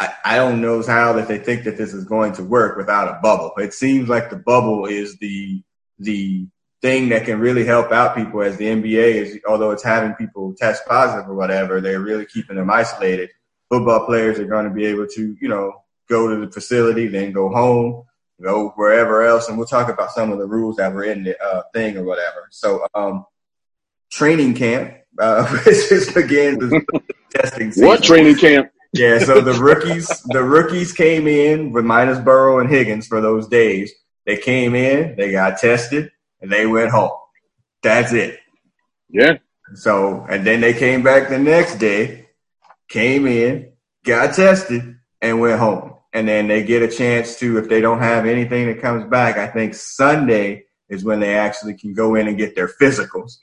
I, 0.00 0.14
I 0.24 0.36
don't 0.36 0.62
know 0.62 0.82
how 0.82 1.12
that 1.14 1.28
they 1.28 1.38
think 1.38 1.64
that 1.64 1.76
this 1.76 1.92
is 1.92 2.04
going 2.04 2.32
to 2.34 2.44
work 2.44 2.76
without 2.78 3.08
a 3.08 3.20
bubble. 3.20 3.52
It 3.58 3.74
seems 3.74 4.08
like 4.08 4.30
the 4.30 4.36
bubble 4.36 4.86
is 4.86 5.18
the 5.18 5.62
the 5.98 6.46
thing 6.80 7.08
that 7.08 7.24
can 7.24 7.40
really 7.40 7.64
help 7.64 7.90
out 7.90 8.14
people 8.14 8.40
as 8.42 8.56
the 8.56 8.66
NBA 8.66 9.14
is, 9.14 9.38
although 9.48 9.72
it's 9.72 9.82
having 9.82 10.14
people 10.14 10.54
test 10.56 10.86
positive 10.86 11.28
or 11.28 11.34
whatever, 11.34 11.80
they're 11.80 12.00
really 12.00 12.24
keeping 12.24 12.56
them 12.56 12.70
isolated. 12.70 13.30
Football 13.68 14.06
players 14.06 14.38
are 14.38 14.46
going 14.46 14.64
to 14.64 14.70
be 14.70 14.86
able 14.86 15.08
to, 15.08 15.36
you 15.40 15.48
know, 15.48 15.82
go 16.08 16.28
to 16.28 16.46
the 16.46 16.52
facility, 16.52 17.08
then 17.08 17.32
go 17.32 17.48
home, 17.50 18.04
go 18.42 18.70
wherever 18.76 19.22
else. 19.22 19.48
And 19.48 19.58
we'll 19.58 19.66
talk 19.66 19.88
about 19.88 20.12
some 20.12 20.32
of 20.32 20.38
the 20.38 20.46
rules 20.46 20.76
that 20.76 20.92
were 20.92 21.04
in 21.04 21.24
the 21.24 21.42
uh, 21.42 21.62
thing 21.74 21.96
or 21.96 22.04
whatever. 22.04 22.48
So, 22.50 22.86
um, 22.94 23.26
training 24.10 24.54
camp, 24.54 24.94
uh, 25.18 25.46
which 25.64 25.92
is 25.92 26.16
again 26.16 26.58
the 26.58 26.82
testing 27.30 27.72
season. 27.72 27.86
What 27.86 28.02
training 28.02 28.36
camp? 28.36 28.70
Yeah, 28.94 29.18
so 29.18 29.42
the 29.42 29.52
rookies, 29.52 30.08
the 30.28 30.42
rookies 30.42 30.92
came 30.92 31.26
in 31.26 31.72
with 31.72 31.84
minus 31.84 32.18
Burrow 32.18 32.58
and 32.58 32.70
Higgins 32.70 33.06
for 33.06 33.20
those 33.20 33.46
days. 33.46 33.92
They 34.24 34.38
came 34.38 34.74
in, 34.74 35.14
they 35.16 35.30
got 35.30 35.58
tested, 35.58 36.10
and 36.40 36.50
they 36.50 36.66
went 36.66 36.90
home. 36.90 37.12
That's 37.82 38.12
it. 38.12 38.38
Yeah. 39.10 39.38
So, 39.74 40.26
and 40.28 40.46
then 40.46 40.62
they 40.62 40.72
came 40.72 41.02
back 41.02 41.28
the 41.28 41.38
next 41.38 41.76
day, 41.76 42.28
came 42.88 43.26
in, 43.26 43.72
got 44.04 44.34
tested, 44.34 44.96
and 45.20 45.40
went 45.40 45.60
home. 45.60 45.94
And 46.12 46.26
then 46.26 46.48
they 46.48 46.64
get 46.64 46.82
a 46.82 46.88
chance 46.88 47.38
to, 47.40 47.58
if 47.58 47.68
they 47.68 47.80
don't 47.80 47.98
have 48.00 48.24
anything 48.26 48.66
that 48.66 48.80
comes 48.80 49.04
back, 49.04 49.36
I 49.36 49.46
think 49.46 49.74
Sunday 49.74 50.64
is 50.88 51.04
when 51.04 51.20
they 51.20 51.36
actually 51.36 51.74
can 51.74 51.92
go 51.92 52.14
in 52.14 52.28
and 52.28 52.38
get 52.38 52.54
their 52.54 52.68
physicals. 52.68 53.38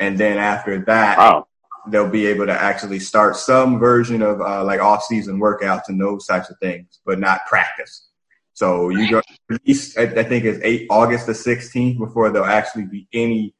And 0.00 0.18
then 0.18 0.38
after 0.38 0.84
that, 0.86 1.18
Wow. 1.18 1.46
they'll 1.88 2.10
be 2.10 2.26
able 2.26 2.46
to 2.46 2.52
actually 2.52 2.98
start 2.98 3.36
some 3.36 3.78
version 3.78 4.22
of 4.22 4.40
uh, 4.40 4.64
like 4.64 4.80
off-season 4.80 5.38
workouts 5.38 5.88
and 5.88 6.00
those 6.00 6.26
types 6.26 6.50
of 6.50 6.58
things, 6.58 7.00
but 7.06 7.18
not 7.20 7.46
practice. 7.46 8.08
So 8.54 8.88
you 8.88 9.08
go 9.08 9.18
at 9.52 9.60
least 9.68 9.96
I 9.96 10.02
I 10.02 10.24
think 10.24 10.44
it's 10.44 10.58
eight 10.64 10.88
August 10.90 11.26
the 11.26 11.32
16th 11.32 11.96
before 11.96 12.30
there'll 12.30 12.48
actually 12.48 12.86
be 12.86 13.06
any 13.12 13.54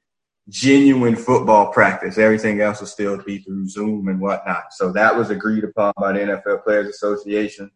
genuine 0.49 1.15
football 1.15 1.73
practice. 1.73 2.19
Everything 2.19 2.61
else 2.61 2.81
will 2.81 2.89
still 2.89 3.17
be 3.23 3.39
through 3.39 3.69
Zoom 3.69 4.09
and 4.09 4.21
whatnot. 4.21 4.73
So 4.73 4.91
that 4.93 5.17
was 5.17 5.31
agreed 5.31 5.63
upon 5.63 5.93
by 5.97 6.13
the 6.15 6.19
NFL 6.21 6.65
Players 6.65 6.89
Association. 6.89 7.71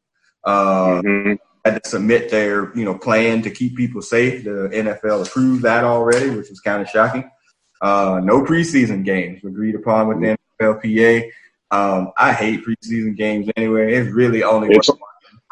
Uh, 0.45 1.01
Mhm. 1.03 1.39
had 1.65 1.83
to 1.83 1.89
submit 1.89 2.29
their 2.31 2.77
you 2.77 2.85
know 2.85 2.95
plan 2.95 3.43
to 3.43 3.51
keep 3.51 3.77
people 3.77 4.03
safe. 4.03 4.45
The 4.45 4.69
NFL 4.73 5.23
approved 5.27 5.63
that 5.63 5.85
already, 5.85 6.31
which 6.31 6.49
was 6.51 6.61
kind 6.61 6.83
of 6.83 6.89
shocking. 6.89 7.31
Uh, 7.81 8.21
no 8.23 8.43
preseason 8.43 9.05
games 9.05 9.45
agreed 9.45 9.75
upon 9.75 10.09
with 10.09 10.21
the 10.21 10.37
NFLPA. 10.61 11.31
Um, 11.71 12.13
I 12.19 12.33
hate 12.33 12.65
preseason 12.65 13.17
games 13.17 13.49
anyway. 13.57 13.95
It's 13.95 14.11
really 14.11 14.43
only 14.43 14.69
It's- 14.71 14.91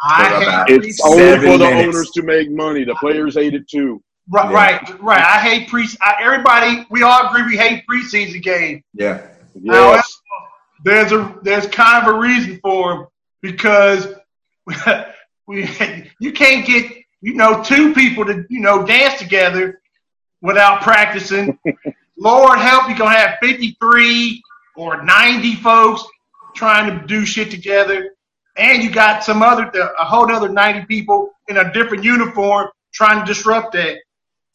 I 0.03 0.65
hate 0.69 0.85
It's 0.85 1.01
only 1.05 1.37
for 1.37 1.59
the 1.59 1.65
minutes. 1.65 1.95
owners 1.97 2.11
to 2.13 2.23
make 2.23 2.51
money. 2.51 2.85
The 2.85 2.95
players 2.97 3.35
hate 3.35 3.55
it 3.55 3.69
too. 3.69 4.03
Right, 4.31 4.51
Yeah. 4.51 4.57
right, 4.57 5.01
right. 5.03 5.21
I 5.21 5.39
hate 5.41 5.69
pre. 5.69 5.87
I, 6.01 6.15
everybody, 6.23 6.87
we 6.91 7.03
all 7.03 7.27
agree 7.29 7.43
we 7.43 7.57
hate 7.57 7.85
preseason 7.91 8.43
games. 8.43 8.83
yeah. 8.95 9.19
However, 9.69 9.97
Yes. 9.97 10.21
there's 10.85 11.13
a 11.13 11.35
there's 11.43 11.67
kind 11.67 12.07
of 12.07 12.15
a 12.15 12.19
reason 12.19 12.59
for 12.63 12.95
them 12.95 13.07
because 13.43 14.07
we 15.47 15.69
you 16.21 16.33
can't 16.33 16.67
get 16.67 16.91
you 17.21 17.35
know 17.35 17.63
two 17.63 17.93
people 17.95 18.25
to 18.25 18.45
you 18.49 18.61
know 18.61 18.85
dance 18.85 19.19
together 19.19 19.81
without 20.41 20.83
practicing. 20.83 21.59
Lord 22.19 22.59
help, 22.59 22.89
you're 22.89 22.99
gonna 22.99 23.17
have 23.17 23.39
53 23.41 24.43
or 24.77 25.03
90 25.03 25.55
folks 25.57 26.05
trying 26.55 26.99
to 26.99 27.07
do 27.07 27.25
shit 27.25 27.51
together, 27.51 28.11
and 28.57 28.83
you 28.83 28.91
got 28.91 29.25
some 29.25 29.43
other 29.43 29.71
a 29.99 30.05
whole 30.05 30.31
other 30.31 30.49
90 30.49 30.87
people 30.87 31.31
in 31.49 31.57
a 31.57 31.73
different 31.73 32.05
uniform 32.05 32.69
trying 32.93 33.21
to 33.21 33.27
disrupt 33.27 33.73
that. 33.73 33.99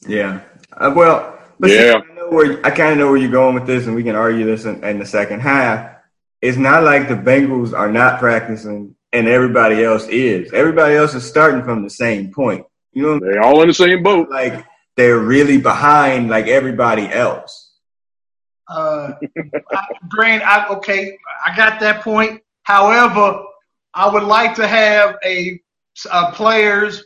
Yeah. 0.07 0.41
Uh, 0.73 0.93
well, 0.95 1.39
but 1.59 1.69
see, 1.69 1.85
Yeah. 1.85 2.01
I, 2.09 2.13
know 2.15 2.29
where, 2.29 2.65
I 2.65 2.69
kind 2.69 2.91
of 2.91 2.97
know 2.97 3.07
where 3.07 3.17
you're 3.17 3.31
going 3.31 3.55
with 3.55 3.65
this, 3.65 3.85
and 3.87 3.95
we 3.95 4.03
can 4.03 4.15
argue 4.15 4.45
this 4.45 4.65
in, 4.65 4.83
in 4.83 4.99
the 4.99 5.05
second 5.05 5.41
half. 5.41 5.91
It's 6.41 6.57
not 6.57 6.83
like 6.83 7.07
the 7.07 7.15
Bengals 7.15 7.73
are 7.73 7.91
not 7.91 8.19
practicing 8.19 8.95
and 9.13 9.27
everybody 9.27 9.83
else 9.83 10.07
is. 10.07 10.51
Everybody 10.53 10.95
else 10.95 11.13
is 11.15 11.27
starting 11.27 11.63
from 11.63 11.83
the 11.83 11.89
same 11.89 12.31
point. 12.33 12.65
You 12.93 13.03
know, 13.03 13.19
They 13.19 13.37
all 13.37 13.61
in 13.61 13.67
the 13.67 13.73
same 13.73 14.03
boat. 14.03 14.29
like 14.29 14.65
they're 14.95 15.19
really 15.19 15.57
behind 15.57 16.29
like 16.29 16.47
everybody 16.47 17.07
else. 17.07 17.73
Uh, 18.67 19.13
I, 19.71 19.85
Grant, 20.09 20.43
I, 20.43 20.67
okay, 20.69 21.17
I 21.45 21.55
got 21.55 21.79
that 21.81 22.01
point. 22.01 22.41
However, 22.63 23.43
I 23.93 24.09
would 24.09 24.23
like 24.23 24.55
to 24.55 24.67
have 24.67 25.17
a, 25.23 25.61
a 26.11 26.31
players. 26.31 27.03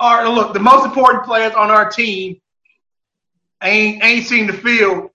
Or 0.00 0.28
look, 0.28 0.52
the 0.54 0.60
most 0.60 0.84
important 0.84 1.24
players 1.24 1.52
on 1.54 1.70
our 1.70 1.90
team 1.90 2.40
ain't 3.62 4.02
ain't 4.02 4.26
seen 4.26 4.46
the 4.46 4.52
field 4.52 5.10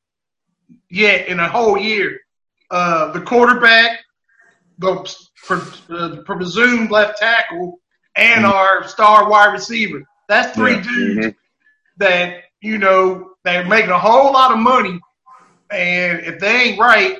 yet 0.89 1.27
in 1.27 1.39
a 1.39 1.47
whole 1.47 1.77
year. 1.77 2.19
Uh, 2.71 3.11
the 3.11 3.21
quarterback, 3.21 3.99
the 4.79 5.05
pre, 5.45 5.59
uh, 5.91 6.17
presumed 6.25 6.91
left 6.91 7.19
tackle, 7.19 7.79
and 8.15 8.45
our 8.45 8.87
star 8.87 9.29
wide 9.29 9.53
receiver. 9.53 10.01
That's 10.27 10.55
three 10.55 10.75
Yeah. 10.75 10.81
dudes 10.81 11.35
that 11.97 12.43
you 12.61 12.77
know 12.77 13.31
they're 13.43 13.65
making 13.65 13.91
a 13.91 13.99
whole 13.99 14.33
lot 14.33 14.51
of 14.51 14.59
money, 14.59 14.99
and 15.71 16.19
if 16.21 16.39
they 16.39 16.63
ain't 16.63 16.79
right, 16.79 17.17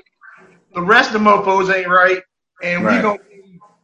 the 0.73 0.81
rest 0.81 1.09
of 1.09 1.13
the 1.13 1.19
mofo's 1.19 1.69
ain't 1.69 1.87
right, 1.87 2.21
and 2.63 2.83
Right. 2.83 2.97
we 2.97 3.01
gonna 3.01 3.19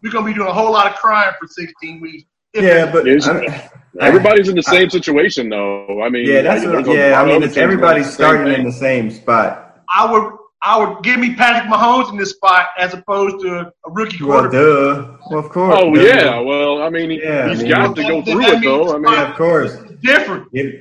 we 0.04 0.10
gonna 0.10 0.26
be 0.26 0.34
doing 0.34 0.48
a 0.48 0.54
whole 0.54 0.72
lot 0.72 0.88
of 0.92 0.96
crying 0.98 1.32
for 1.40 1.48
16 1.48 2.02
weeks. 2.02 2.24
If 2.54 2.64
Yeah, 2.64 2.92
but 2.92 3.08
Is- 3.08 3.28
I 3.28 3.40
mean, 3.40 3.54
Everybody's 4.00 4.48
in 4.48 4.56
the 4.56 4.64
same 4.64 4.90
situation, 4.90 5.50
though. 5.50 6.02
I 6.02 6.08
mean, 6.10 6.26
yeah, 6.26 6.42
that's 6.44 6.64
there's 6.64 6.88
what, 6.88 6.96
a 6.96 6.98
yeah. 6.98 7.12
lot 7.20 7.26
I 7.26 7.28
mean, 7.28 7.44
it's 7.44 7.58
everybody's 7.58 8.06
doing 8.06 8.08
the 8.08 8.14
starting 8.14 8.54
in 8.54 8.64
the 8.64 8.72
same 8.72 9.12
spot. 9.12 9.82
I 9.94 10.10
would 10.10 10.32
I 10.64 10.78
would 10.78 11.04
give 11.04 11.20
me 11.20 11.34
Patrick 11.36 11.72
Mahomes 11.72 12.12
in 12.12 12.18
this 12.18 12.32
spot 12.32 12.68
as 12.78 12.94
opposed 12.94 13.40
to 13.42 13.60
a 13.62 13.72
rookie 13.90 14.24
Well, 14.24 14.42
quarterback. 14.50 14.52
duh. 14.54 15.18
Well, 15.32 15.40
of 15.40 15.50
course. 15.50 15.76
Oh 15.80 15.94
Duh. 15.96 16.02
yeah, 16.02 16.40
well, 16.40 16.84
I 16.84 16.90
mean, 16.90 17.10
he, 17.10 17.24
Yeah, 17.24 17.46
I 17.46 17.56
mean- 17.56 17.70
got 17.70 17.96
to 17.96 18.04
go 18.04 18.22
through 18.22 18.42
that 18.42 18.54
it 18.56 18.64
though. 18.64 18.96
I 18.96 19.00
mean, 19.00 19.12
Yeah, 19.14 19.30
of 19.32 19.36
course. 19.38 19.76
Different. 20.02 20.52
Give, 20.54 20.72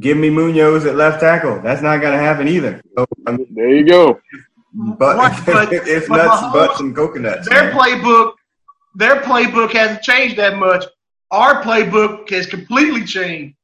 give 0.00 0.16
me 0.16 0.30
Munoz 0.30 0.86
at 0.86 0.94
left 0.96 1.20
tackle. 1.20 1.60
That's 1.60 1.82
not 1.82 2.00
going 2.00 2.12
to 2.12 2.18
happen 2.18 2.48
either. 2.48 2.80
So, 2.96 3.04
I 3.26 3.32
mean, 3.32 3.46
there 3.54 3.68
you 3.68 3.84
go. 3.86 4.18
but, 4.74 5.16
Right, 5.18 5.42
but- 5.46 5.72
it's 5.72 6.08
but 6.08 6.16
nuts, 6.16 6.42
Mahomes- 6.42 6.52
butts, 6.54 6.80
and 6.80 6.96
coconuts. 6.96 7.48
Their 7.50 7.64
man. 7.64 7.74
playbook, 7.76 8.32
their 8.94 9.16
playbook 9.20 9.72
hasn't 9.72 10.02
changed 10.02 10.36
that 10.36 10.56
much. 10.56 10.84
Our 11.30 11.62
playbook 11.62 12.30
has 12.30 12.46
completely 12.46 13.04
changed. 13.04 13.56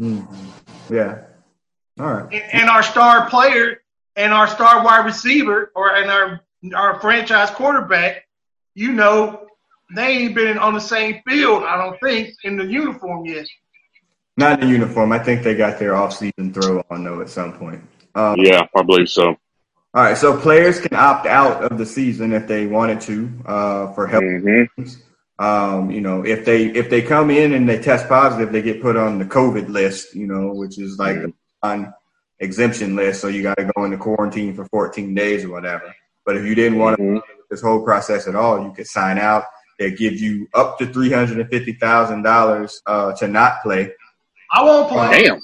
Mhm. 0.00 0.26
Yeah. 0.90 1.18
All 2.00 2.12
right. 2.12 2.32
and, 2.32 2.42
and 2.62 2.68
our 2.70 2.82
star 2.82 3.30
player 3.30 3.78
and 4.16 4.32
our 4.32 4.48
star 4.48 4.84
wide 4.84 5.04
receiver 5.04 5.70
or 5.74 5.94
and 5.94 6.10
our 6.10 6.40
our 6.74 7.00
franchise 7.00 7.50
quarterback, 7.50 8.24
you 8.74 8.92
know, 8.92 9.46
they 9.94 10.06
ain't 10.08 10.34
been 10.34 10.58
on 10.58 10.74
the 10.74 10.80
same 10.80 11.22
field, 11.26 11.62
I 11.62 11.76
don't 11.76 11.98
think, 12.00 12.34
in 12.42 12.56
the 12.56 12.64
uniform 12.64 13.24
yet. 13.26 13.46
Not 14.36 14.62
in 14.62 14.68
uniform. 14.68 15.12
I 15.12 15.18
think 15.18 15.42
they 15.42 15.54
got 15.54 15.78
their 15.78 15.94
off-season 15.94 16.52
throw 16.52 16.82
on 16.90 17.04
though 17.04 17.20
at 17.20 17.30
some 17.30 17.52
point. 17.58 17.82
Um, 18.14 18.36
Yeah, 18.38 18.66
I 18.74 18.82
believe 18.82 19.08
so. 19.08 19.36
All 19.94 20.02
right. 20.02 20.16
So 20.16 20.38
players 20.38 20.80
can 20.80 20.94
opt 20.94 21.26
out 21.26 21.62
of 21.62 21.78
the 21.78 21.86
season 21.86 22.32
if 22.32 22.46
they 22.46 22.66
wanted 22.66 23.00
to 23.02 23.30
uh, 23.46 23.92
for 23.92 24.06
help. 24.06 24.24
hmm 24.24 24.84
Um, 25.38 25.90
you 25.90 26.00
know, 26.00 26.24
if 26.24 26.46
they 26.46 26.66
if 26.66 26.88
they 26.88 27.02
come 27.02 27.30
in 27.30 27.52
and 27.52 27.68
they 27.68 27.78
test 27.78 28.08
positive, 28.08 28.52
they 28.52 28.62
get 28.62 28.80
put 28.80 28.96
on 28.96 29.18
the 29.18 29.24
COVID 29.26 29.68
list. 29.68 30.14
You 30.14 30.26
know, 30.26 30.52
which 30.52 30.78
is 30.78 30.98
like 30.98 31.16
the 31.16 31.32
on 31.62 31.92
exemption 32.40 32.96
list. 32.96 33.20
So 33.20 33.28
you 33.28 33.42
got 33.42 33.56
to 33.58 33.70
go 33.76 33.84
into 33.84 33.96
quarantine 33.96 34.54
for 34.54 34.64
14 34.66 35.14
days 35.14 35.44
or 35.44 35.50
whatever. 35.50 35.94
But 36.24 36.36
if 36.36 36.44
you 36.44 36.54
didn't 36.54 36.78
want 36.78 36.96
to 36.98 37.02
Mhm. 37.02 37.20
this 37.50 37.62
whole 37.62 37.82
process 37.84 38.26
at 38.26 38.34
all, 38.34 38.62
you 38.64 38.72
could 38.72 38.86
sign 38.86 39.18
out. 39.18 39.44
They 39.78 39.90
give 39.92 40.14
you 40.18 40.48
up 40.54 40.78
to 40.78 40.86
three 40.86 41.10
hundred 41.12 41.38
and 41.38 41.48
fifty 41.50 41.74
thousand 41.74 42.22
dollars 42.22 42.80
uh, 42.86 43.12
to 43.14 43.28
not 43.28 43.62
play. 43.62 43.92
I 44.52 44.62
won't 44.64 44.88
play. 44.88 45.22
Damn. 45.24 45.40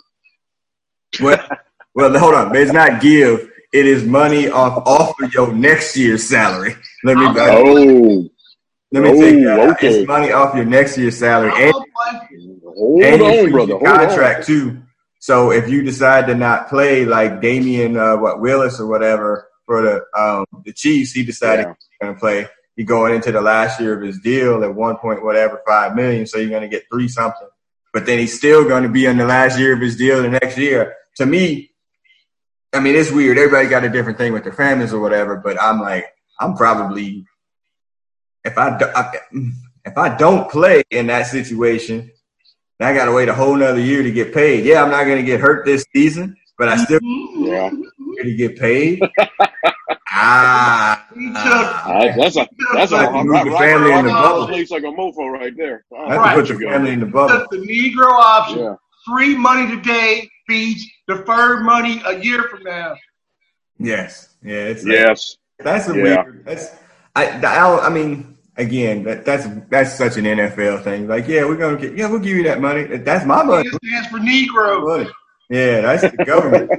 Well, 1.21 1.39
well, 1.95 2.19
hold 2.19 2.35
on. 2.35 2.57
It's 2.57 2.73
not 2.73 3.01
give. 3.01 3.49
It 3.73 3.87
is 3.87 4.05
money 4.05 4.49
off 4.49 4.83
off 4.87 5.15
of 5.23 5.33
your 5.35 5.53
next 5.53 5.97
year's 5.97 6.25
salary. 6.27 6.75
Let 7.05 7.17
me 7.19 7.27
I'm- 7.27 7.37
uh, 7.37 7.47
Oh, 7.51 8.29
let 8.91 9.03
me 9.05 9.11
take 9.21 9.35
oh, 9.35 9.45
that. 9.45 9.71
okay. 9.73 9.89
It's 10.01 10.09
money 10.09 10.33
off 10.33 10.55
your 10.55 10.65
next 10.65 10.99
year's 10.99 11.19
salary. 11.19 11.53
I 11.53 11.61
And 11.63 11.73
hold 12.65 13.03
and 13.03 13.23
on, 13.23 13.33
your 13.35 13.51
brother. 13.51 13.73
Hold 13.75 13.85
contract 13.85 14.41
on. 14.41 14.47
too. 14.47 14.83
So 15.23 15.53
if 15.53 15.69
you 15.69 15.83
decide 15.85 16.27
to 16.27 16.35
not 16.35 16.69
play, 16.69 17.05
like 17.05 17.41
Damian, 17.41 17.97
uh, 17.97 18.17
what 18.17 18.41
Willis 18.41 18.81
or 18.81 18.89
whatever 18.89 19.49
for 19.67 19.81
the 19.81 20.21
um, 20.21 20.47
the 20.65 20.73
Chiefs, 20.73 21.13
he 21.13 21.23
decided 21.25 21.67
Yeah. 21.67 21.75
he's 21.79 21.99
going 22.01 22.15
to 22.15 22.19
play. 22.19 22.49
He 22.75 22.83
going 22.83 23.15
into 23.15 23.31
the 23.31 23.41
last 23.41 23.79
year 23.79 23.95
of 23.97 24.03
his 24.03 24.19
deal 24.19 24.65
at 24.65 24.75
one 24.75 24.97
point 24.97 25.23
whatever 25.23 25.63
five 25.65 25.95
million, 25.95 26.27
so 26.27 26.39
you're 26.39 26.51
going 26.51 26.63
to 26.63 26.69
get 26.69 26.87
three 26.91 27.07
something. 27.07 27.47
But 27.93 28.05
then 28.05 28.19
he's 28.19 28.37
still 28.37 28.65
going 28.67 28.83
to 28.83 28.89
be 28.89 29.07
in 29.07 29.17
the 29.17 29.25
last 29.25 29.61
year 29.61 29.75
of 29.75 29.81
his 29.81 29.97
deal 29.97 30.21
the 30.23 30.29
next 30.29 30.59
year. 30.59 30.97
To 31.19 31.27
me, 31.27 31.71
I 32.73 32.81
mean, 32.81 32.97
it's 32.97 33.13
weird. 33.13 33.39
Everybody 33.39 33.69
got 33.69 33.85
a 33.85 33.91
different 33.91 34.19
thing 34.19 34.33
with 34.33 34.43
their 34.43 34.53
families 34.53 34.93
or 34.93 34.99
whatever. 35.01 35.37
But 35.37 35.63
I'm 35.63 35.81
like, 35.81 36.07
I'm 36.41 36.57
probably 36.57 37.27
if 38.45 38.59
I, 38.59 38.77
do, 38.77 38.87
I 38.93 39.13
if 39.85 39.97
I 39.97 40.17
don't 40.17 40.51
play 40.51 40.83
in 40.91 41.07
that 41.07 41.29
situation, 41.29 42.11
I 42.85 42.95
got 42.95 43.07
to 43.07 43.13
wait 43.13 43.29
a 43.29 43.35
whole 43.35 43.57
nother 43.57 43.81
year 43.81 44.03
to 44.03 44.11
get 44.11 44.33
paid. 44.35 44.65
Yeah, 44.65 44.83
I'm 44.83 44.91
not 44.91 45.05
going 45.05 45.19
to 45.19 45.23
get 45.23 45.41
hurt 45.41 45.65
this 45.65 45.85
season, 45.95 46.37
but 46.59 46.69
I 46.69 46.77
still 46.77 47.01
Yeah. 47.03 47.71
going 47.71 48.25
to 48.25 48.35
get 48.35 48.59
paid. 48.59 49.01
ah, 50.11 51.07
He 51.15 51.29
that's 51.33 52.37
a 52.37 52.49
that's 52.75 52.93
a 52.93 52.97
Like 52.97 53.09
I'm 53.09 53.27
move 53.27 53.29
right, 53.29 53.45
the 53.45 53.51
right, 53.51 53.59
family 53.71 53.91
right, 53.91 53.99
in 54.01 54.07
the 54.07 54.13
right, 54.13 54.23
bubble. 54.23 54.47
place 54.49 54.71
like 54.71 54.83
a 54.83 54.87
mofo 54.87 55.31
right 55.33 55.57
there. 55.57 55.85
Oh, 55.93 56.07
I 56.07 56.13
have 56.13 56.21
Right. 56.23 56.35
to 56.35 56.41
put 56.41 56.49
your 56.51 56.71
family 56.73 56.93
in 56.93 57.01
the 57.01 57.07
bubble. 57.07 57.39
took 57.39 57.51
the 57.51 57.59
Negro 57.59 58.07
option. 58.11 58.59
Yeah. 58.61 58.75
Free 59.07 59.37
money 59.37 59.69
today 59.77 60.29
beats 60.47 60.87
deferred 61.09 61.65
money 61.65 62.01
a 62.07 62.19
year 62.23 62.45
from 62.45 62.63
now. 62.63 62.95
Yes, 63.79 64.35
yeah, 64.45 64.53
it's 64.73 64.85
Yes. 64.87 65.37
That's 65.59 65.89
a 65.89 65.95
Yeah. 65.95 66.03
weird. 66.25 66.45
That's 66.45 66.71
I, 67.15 67.27
I. 67.41 67.87
I 67.87 67.91
mean, 67.91 68.37
again, 68.57 69.03
that, 69.05 69.25
that's 69.25 69.47
that's 69.69 69.97
such 69.97 70.17
an 70.17 70.25
NFL 70.25 70.85
thing. 70.85 71.07
Like, 71.09 71.27
yeah, 71.29 71.45
we're 71.45 71.57
gonna 71.57 71.77
get. 71.79 71.97
Yeah, 71.97 72.09
we'll 72.09 72.19
give 72.21 72.37
you 72.37 72.43
that 72.45 72.61
money. 72.61 72.85
That's 72.85 73.25
my 73.25 73.43
money. 73.43 73.69
It 73.69 73.75
stands 73.85 74.09
for 74.09 74.19
Negro. 74.19 74.87
money. 74.87 75.11
Yeah, 75.51 75.81
that's 75.83 76.03
the 76.03 76.25
government. 76.25 76.71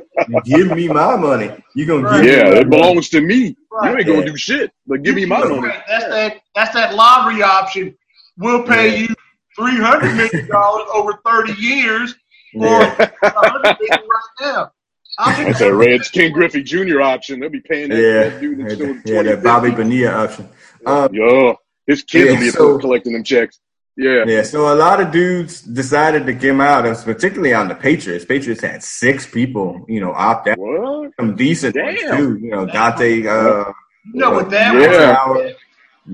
give 0.45 0.71
me 0.71 0.88
my 0.88 1.15
money. 1.15 1.51
You 1.75 1.86
gonna 1.86 2.03
Right. 2.03 2.23
give 2.23 2.31
Yeah, 2.38 2.43
me 2.45 2.51
my 2.51 2.57
it 2.62 2.69
belongs 2.69 3.09
to 3.09 3.21
me. 3.21 3.36
You 3.36 3.55
Right. 3.71 3.97
ain't 3.97 4.07
gonna 4.07 4.19
Yeah. 4.19 4.25
do 4.25 4.38
shit, 4.38 4.71
but 4.88 5.03
give 5.03 5.15
me 5.15 5.25
my 5.25 5.39
money. 5.39 5.59
Right. 5.67 5.83
That's 5.88 6.05
that. 6.05 6.41
That's 6.55 6.73
that 6.73 6.95
lottery 6.95 7.43
option. 7.43 7.95
We'll 8.38 8.63
pay 8.63 8.89
Yeah. 8.89 8.95
you 9.07 9.07
three 9.55 9.77
hundred 9.77 10.15
million 10.15 10.47
dollars 10.49 10.88
over 10.93 11.13
thirty 11.25 11.53
years, 11.53 12.15
or 12.55 12.65
Yeah. 12.67 13.09
a 13.21 13.29
hundred 13.36 13.62
million 13.79 14.07
right 14.09 14.41
now. 14.41 14.71
I'll 15.19 15.36
take 15.36 15.45
That's 15.47 15.59
that. 15.59 15.69
a 15.69 15.75
Reds 15.75 16.09
Ken 16.09 16.31
Griffey 16.31 16.63
Jr. 16.63 17.01
option. 17.01 17.39
They'll 17.39 17.49
be 17.49 17.59
paying 17.62 17.89
that, 17.89 17.99
Yeah, 18.01 18.29
that 18.29 18.41
dude 18.41 18.59
that's 18.59 18.71
yeah, 18.79 18.86
doing 18.86 19.01
yeah, 19.05 19.21
that 19.23 19.43
Bobby 19.43 19.69
Bonilla 19.69 20.12
option. 20.23 20.49
Um, 20.88 21.09
Yo, 21.13 21.55
his 21.88 22.04
kids 22.04 22.26
Yeah, 22.26 22.32
will 22.34 22.39
be 22.39 22.50
so- 22.50 22.78
collecting 22.80 23.13
them 23.13 23.24
checks. 23.24 23.60
Yeah. 23.96 24.24
Yeah, 24.26 24.41
so 24.41 24.74
a 24.74 24.76
lot 24.76 25.00
of 25.02 25.12
dudes 25.12 25.62
decided 25.62 26.26
to 26.26 26.34
come 26.34 26.60
out, 26.62 26.88
and 26.88 26.98
particularly 26.98 27.54
on 27.54 27.67
the 27.67 27.76
Patriots. 27.76 28.26
Patriots 28.26 28.62
had 28.62 28.82
six 28.82 29.28
people, 29.28 29.86
you 29.88 30.00
know, 30.02 30.12
opt 30.13 30.48
out. 30.48 30.58
What? 30.58 31.12
Some 31.19 31.36
decent 31.36 31.76
ones 31.76 32.00
too. 32.00 32.39
You 32.41 32.50
know, 32.52 32.65
Dante, 32.65 33.26
uh, 33.28 33.65
You 34.13 34.19
know 34.19 34.32
what 34.32 34.50
that 34.50 34.74
Yeah. 34.74 35.28
was? 35.30 35.54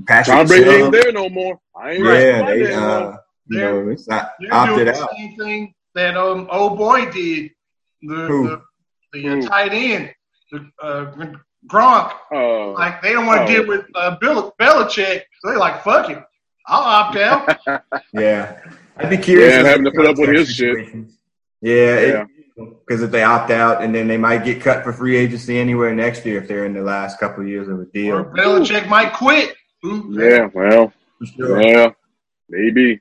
Patrick 0.05 0.35
Tom 0.37 0.45
Brady 0.45 0.65
Chung. 0.65 0.73
ain't 0.73 0.91
there 0.91 1.11
no 1.13 1.29
more. 1.29 1.59
I 1.75 1.91
ain't 1.91 2.03
Yeah, 2.05 2.11
right. 2.41 2.45
they, 2.47 2.61
there 2.63 2.71
no 2.73 2.79
more. 2.99 3.13
uh, 3.13 3.17
you 3.47 3.59
know, 3.61 3.89
it's 3.89 4.07
not 4.09 4.31
They're 4.41 4.53
opted 4.53 4.75
doing 4.75 4.85
the 4.85 5.01
out. 5.01 5.09
same 5.15 5.37
thing 5.37 5.73
that 5.95 6.17
um 6.17 6.47
old 6.51 6.77
boy 6.77 7.09
did. 7.09 7.51
The 8.03 8.15
Who? 8.27 8.47
the, 8.49 8.61
the 9.13 9.27
uh, 9.27 9.35
Who? 9.35 9.41
tight 9.47 9.71
end, 9.73 10.13
the 10.51 10.69
uh, 10.83 11.05
Gronk. 11.67 12.11
Uh, 12.31 12.73
Like 12.73 13.01
they 13.01 13.13
don't 13.13 13.25
want 13.25 13.47
to 13.47 13.53
Oh. 13.53 13.57
deal 13.57 13.67
with 13.67 13.85
uh, 13.95 14.17
Bill 14.21 14.53
Belichick, 14.61 15.21
so 15.39 15.49
they're 15.49 15.57
like 15.57 15.83
fuck 15.83 16.09
it. 16.09 16.23
I'll 16.67 16.81
opt 16.81 17.17
out. 17.17 17.83
Yeah, 18.13 18.59
I'd 18.97 19.09
be 19.09 19.17
curious. 19.17 19.53
Yeah, 19.53 19.59
if 19.61 19.65
having 19.67 19.85
to 19.85 19.91
put 19.91 20.05
up 20.05 20.17
with 20.17 20.27
contract 20.27 20.39
his 20.47 20.55
shit. 20.55 20.75
situations. 20.77 21.17
Yeah, 21.61 21.99
Yeah. 21.99 22.25
because 22.55 23.01
if 23.01 23.11
they 23.11 23.23
opt 23.23 23.51
out, 23.51 23.81
and 23.83 23.93
then 23.93 24.07
they 24.07 24.17
might 24.17 24.43
get 24.45 24.61
cut 24.61 24.83
for 24.83 24.91
free 24.93 25.15
agency 25.17 25.57
anywhere 25.59 25.93
next 25.95 26.25
year 26.25 26.41
if 26.41 26.47
they're 26.47 26.65
in 26.65 26.73
the 26.73 26.81
last 26.81 27.19
couple 27.19 27.43
of 27.43 27.49
years 27.49 27.67
of 27.67 27.79
a 27.79 27.85
deal. 27.85 28.17
or 28.17 28.33
deal. 28.35 28.45
Belichick 28.59 28.87
might 28.87 29.13
quit. 29.13 29.55
Who- 29.81 30.19
yeah, 30.21 30.49
well, 30.53 30.91
For 31.19 31.25
sure. 31.25 31.61
yeah, 31.61 31.89
maybe. 32.49 32.99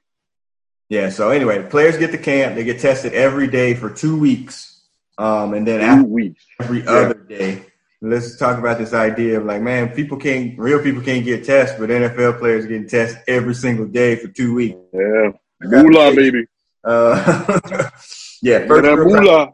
Yeah. 0.89 1.11
So 1.11 1.31
anyway, 1.31 1.67
players 1.69 1.97
get 1.99 2.13
to 2.13 2.19
camp. 2.19 2.55
They 2.55 2.65
get 2.65 2.81
tested 2.81 3.13
every 3.15 3.49
day 3.49 3.75
for 3.75 3.91
two 3.91 4.19
weeks, 4.19 4.83
um, 5.19 5.53
and 5.55 5.67
then 5.67 5.81
Two 5.81 5.87
after 5.87 6.05
weeks. 6.05 6.47
every 6.61 6.87
other 6.87 7.15
day. 7.15 7.65
Let's 8.01 8.37
talk 8.37 8.59
about 8.59 8.79
this 8.79 8.95
idea 8.95 9.41
of 9.41 9.45
like, 9.45 9.61
man, 9.61 9.89
people 9.91 10.19
can't, 10.19 10.57
real 10.59 10.81
people 10.83 11.03
can't 11.03 11.25
get 11.25 11.45
tested, 11.45 11.81
but 11.81 11.91
NFL 11.91 12.39
players 12.39 12.67
getting 12.67 12.89
tested 12.89 13.23
every 13.27 13.55
single 13.55 13.87
day 13.87 14.15
for 14.17 14.29
two 14.29 14.55
weeks. 14.55 14.79
Yeah. 14.93 15.33
Moolah, 15.61 16.15
baby. 16.15 16.47
Uh, 16.85 17.17
yeah, 18.43 18.67
first 18.67 18.69
that 18.69 18.69
group 18.69 18.85
out 18.85 18.99
of 19.01 19.07
moolah. 19.07 19.53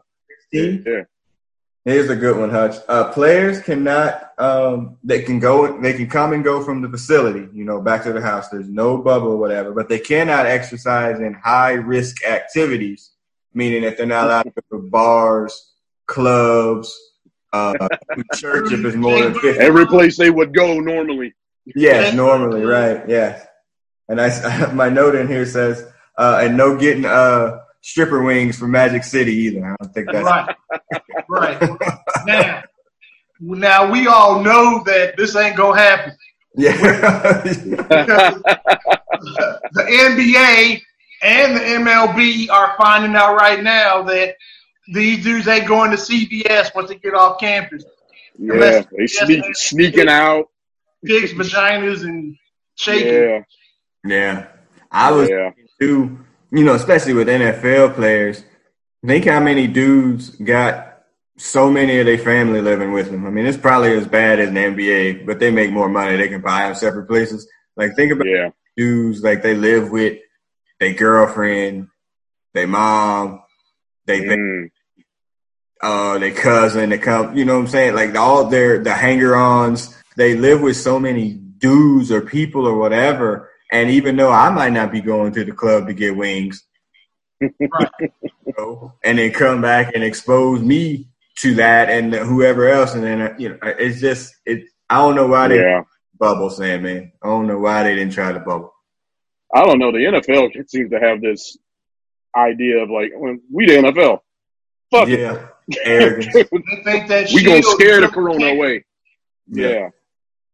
Yeah. 0.51 1.03
Here's 1.85 2.09
a 2.09 2.15
good 2.15 2.37
one, 2.37 2.49
Hutch. 2.49 2.77
Uh, 2.87 3.11
players 3.11 3.61
cannot, 3.61 4.31
um, 4.39 4.97
they 5.03 5.21
can 5.21 5.39
go, 5.39 5.79
they 5.79 5.93
can 5.93 6.09
come 6.09 6.33
and 6.33 6.43
go 6.43 6.63
from 6.63 6.81
the 6.81 6.89
facility, 6.89 7.47
you 7.53 7.63
know, 7.63 7.79
back 7.79 8.03
to 8.03 8.13
the 8.13 8.21
house. 8.21 8.49
There's 8.49 8.67
no 8.67 8.97
bubble 8.97 9.33
or 9.33 9.37
whatever, 9.37 9.71
but 9.71 9.87
they 9.87 9.99
cannot 9.99 10.47
exercise 10.47 11.19
in 11.19 11.33
high 11.33 11.73
risk 11.73 12.25
activities, 12.25 13.11
meaning 13.53 13.83
that 13.83 13.97
they're 13.97 14.07
not 14.07 14.25
allowed 14.25 14.43
to 14.43 14.53
go 14.71 14.77
to 14.77 14.89
bars, 14.89 15.73
clubs, 16.07 16.91
uh, 17.55 17.87
church 18.35 18.71
if 18.71 18.83
it's 18.85 18.95
more 18.95 19.19
than 19.23 19.33
50. 19.33 19.59
Every 19.59 19.87
place 19.87 20.17
they 20.17 20.29
would 20.29 20.53
go 20.53 20.79
normally. 20.79 21.33
Yes, 21.75 22.13
normally, 22.13 22.63
right? 22.63 23.07
Yeah. 23.07 23.43
And 24.07 24.21
I, 24.21 24.71
my 24.73 24.89
note 24.89 25.15
in 25.15 25.27
here 25.27 25.45
says, 25.45 25.87
uh, 26.17 26.41
and 26.43 26.55
no 26.57 26.77
getting 26.77 27.05
uh, 27.05 27.59
stripper 27.81 28.21
wings 28.23 28.57
from 28.57 28.71
Magic 28.71 29.03
City 29.03 29.33
either. 29.33 29.65
I 29.65 29.75
don't 29.79 29.93
think 29.93 30.07
that's 30.11 30.23
Right. 30.25 30.55
right. 31.29 31.77
Now, 32.25 32.63
now 33.39 33.91
we 33.91 34.07
all 34.07 34.41
know 34.41 34.83
that 34.85 35.17
this 35.17 35.35
ain't 35.35 35.57
gonna 35.57 35.79
happen. 35.79 36.13
yeah. 36.55 37.41
Because 37.43 38.41
the 39.73 39.83
NBA 39.83 40.81
and 41.23 41.55
the 41.57 41.61
MLB 41.61 42.49
are 42.49 42.75
finding 42.77 43.15
out 43.15 43.35
right 43.35 43.61
now 43.63 44.03
that 44.03 44.35
these 44.87 45.23
dudes 45.23 45.47
ain't 45.47 45.67
going 45.67 45.91
to 45.91 45.97
CBS 45.97 46.73
once 46.75 46.89
they 46.89 46.95
get 46.95 47.13
off 47.13 47.39
campus. 47.39 47.83
Yeah, 48.37 48.53
Unless- 48.53 48.85
they 48.97 49.07
sneak 49.07 49.55
sneaking 49.55 50.09
out. 50.09 50.49
Pigs, 51.03 51.33
vaginas, 51.33 52.01
and 52.01 52.35
shaking. 52.75 53.13
Yeah, 53.13 53.39
yeah. 54.05 54.47
I 54.91 55.11
was 55.11 55.29
yeah. 55.29 55.51
too, 55.79 56.17
you 56.51 56.63
know, 56.63 56.73
especially 56.73 57.13
with 57.13 57.27
NFL 57.27 57.93
players. 57.93 58.43
Think 59.05 59.25
how 59.25 59.39
many 59.39 59.67
dudes 59.67 60.31
got 60.31 61.03
so 61.37 61.69
many 61.69 61.99
of 61.99 62.05
their 62.07 62.17
family 62.17 62.61
living 62.61 62.91
with 62.91 63.11
them. 63.11 63.27
I 63.27 63.29
mean, 63.29 63.45
it's 63.45 63.57
probably 63.57 63.95
as 63.95 64.07
bad 64.07 64.39
as 64.39 64.51
the 64.51 64.59
NBA, 64.59 65.25
but 65.27 65.39
they 65.39 65.51
make 65.51 65.71
more 65.71 65.89
money. 65.89 66.15
They 66.17 66.29
can 66.29 66.41
buy 66.41 66.63
them 66.63 66.75
separate 66.75 67.07
places. 67.07 67.47
Like, 67.75 67.95
think 67.95 68.11
about 68.13 68.25
Yeah, 68.25 68.49
dudes 68.75 69.21
like 69.21 69.43
they 69.43 69.53
live 69.53 69.91
with 69.91 70.19
their 70.79 70.93
girlfriend, 70.93 71.89
their 72.53 72.67
mom, 72.67 73.41
they 74.05 74.21
Mm. 74.21 74.71
Uh 75.85 76.17
their 76.17 76.33
cousin, 76.33 76.89
they 76.89 76.97
come 76.97 77.37
you 77.37 77.45
know 77.45 77.55
what 77.55 77.61
I'm 77.61 77.67
saying? 77.67 77.95
Like 77.95 78.15
all 78.15 78.45
their 78.45 78.83
the 78.83 78.93
hanger 78.93 79.35
ons, 79.35 79.95
they 80.17 80.35
live 80.35 80.61
with 80.61 80.77
so 80.77 80.99
many 80.99 81.33
dudes 81.33 82.11
or 82.11 82.21
people 82.21 82.67
or 82.67 82.77
whatever. 82.77 83.51
And 83.71 83.89
even 83.89 84.15
though 84.15 84.31
I 84.31 84.49
might 84.49 84.73
not 84.73 84.91
be 84.91 85.01
going 85.01 85.33
to 85.33 85.43
the 85.43 85.51
club 85.51 85.87
to 85.87 85.93
get 85.93 86.15
wings, 86.15 86.63
Right. 87.41 87.89
you 87.99 88.53
know, 88.57 88.93
and 89.03 89.19
then 89.19 89.31
come 89.31 89.61
back 89.61 89.93
and 89.93 90.03
expose 90.03 90.61
me 90.61 91.07
to 91.39 91.55
that 91.55 91.89
and 91.89 92.13
whoever 92.13 92.69
else, 92.69 92.93
and 92.95 93.03
then 93.03 93.21
uh, 93.21 93.35
you 93.37 93.49
know, 93.49 93.57
it's 93.61 93.99
just 93.99 94.35
it. 94.45 94.65
I 94.89 94.97
don't 94.97 95.15
know 95.15 95.27
why 95.27 95.49
they 95.49 95.59
yeah. 95.59 95.83
bubble, 96.17 96.49
Sam 96.49 96.83
man. 96.83 97.11
I 97.21 97.27
don't 97.27 97.47
know 97.47 97.59
why 97.59 97.83
they 97.83 97.95
didn't 97.95 98.13
try 98.13 98.31
to 98.31 98.39
bubble. 98.39 98.73
I 99.53 99.65
don't 99.65 99.79
know. 99.79 99.91
The 99.91 99.99
NFL 99.99 100.69
seems 100.69 100.91
to 100.91 100.99
have 100.99 101.21
this 101.21 101.57
idea 102.35 102.83
of 102.83 102.89
like, 102.89 103.11
well, 103.15 103.37
we 103.51 103.65
the 103.65 103.73
NFL. 103.73 104.19
Fuck 104.91 105.07
Yeah, 105.09 105.47
arrogance. 105.83 106.27
it. 106.35 106.49
They 106.51 106.83
think 106.83 107.07
that 107.07 107.29
we 107.33 107.43
gonna 107.43 107.63
scare 107.63 108.01
the 108.01 108.07
corona 108.07 108.47
away. 108.47 108.85
Yeah. 109.47 109.89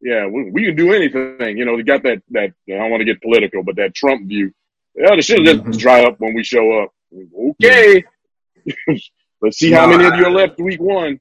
Yeah, 0.04 0.26
we, 0.28 0.50
we 0.50 0.66
can 0.66 0.76
do 0.76 0.94
anything. 0.94 1.58
You 1.58 1.66
know, 1.66 1.78
they 1.78 1.84
got 1.84 2.02
that, 2.04 2.24
that, 2.32 2.54
I 2.68 2.72
don't 2.72 2.90
want 2.90 3.02
to 3.02 3.06
get 3.06 3.22
political, 3.22 3.62
but 3.64 3.76
that 3.76 3.94
Trump 3.94 4.28
view. 4.28 4.52
Yeah, 4.96 5.16
the 5.16 5.22
shit 5.22 5.40
will 5.40 5.46
Mhm. 5.46 5.66
just 5.68 5.80
dry 5.80 6.04
up 6.04 6.20
when 6.20 6.34
we 6.34 6.44
show 6.44 6.82
up. 6.82 6.92
Okay. 7.62 8.04
Let's 9.42 9.58
see 9.58 9.72
how 9.72 9.86
No, 9.86 9.98
many 9.98 10.06
of 10.10 10.16
you 10.16 10.26
are 10.26 10.32
left 10.32 10.60
week 10.60 10.80
one. 10.82 11.20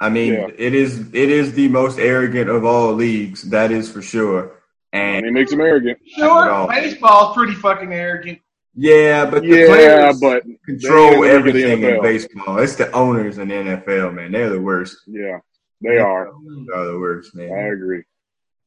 I 0.00 0.08
mean, 0.10 0.32
Yeah. 0.34 0.48
it 0.58 0.74
is 0.74 0.98
it 1.14 1.30
is 1.30 1.52
the 1.54 1.68
most 1.68 1.98
arrogant 1.98 2.50
of 2.50 2.64
all 2.64 2.92
leagues. 2.92 3.42
That 3.50 3.70
is 3.72 3.90
for 3.90 4.02
sure. 4.02 4.52
And 4.92 5.16
And 5.18 5.26
it 5.26 5.32
makes 5.32 5.50
them 5.52 5.60
arrogant. 5.60 5.98
Sure, 6.16 6.46
No. 6.46 6.66
baseball's 6.68 7.34
pretty 7.36 7.54
fucking 7.54 7.92
arrogant. 7.92 8.40
Yeah, 8.76 9.24
but 9.24 9.42
the 9.42 9.48
Yeah, 9.48 9.66
players 9.66 10.20
but 10.20 10.42
control 10.64 11.22
they 11.22 11.32
ain't 11.34 11.44
gonna 11.44 11.52
get 11.52 11.52
the 11.52 11.60
everything 11.68 11.82
in 11.82 12.02
baseball. 12.02 12.58
It's 12.58 12.76
the 12.76 12.90
owners 12.92 13.38
in 13.38 13.48
the 13.48 13.54
NFL, 13.54 14.14
man. 14.14 14.32
They're 14.32 14.50
the 14.50 14.60
worst. 14.60 14.98
yeah, 15.06 15.38
they 15.80 15.98
are. 15.98 16.30
They're 16.66 16.86
the 16.92 16.98
worst, 16.98 17.32
I 17.38 17.42
agree. 17.44 18.04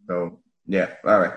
So 0.08 0.40
yeah, 0.66 0.94
all 1.06 1.20
right. 1.20 1.34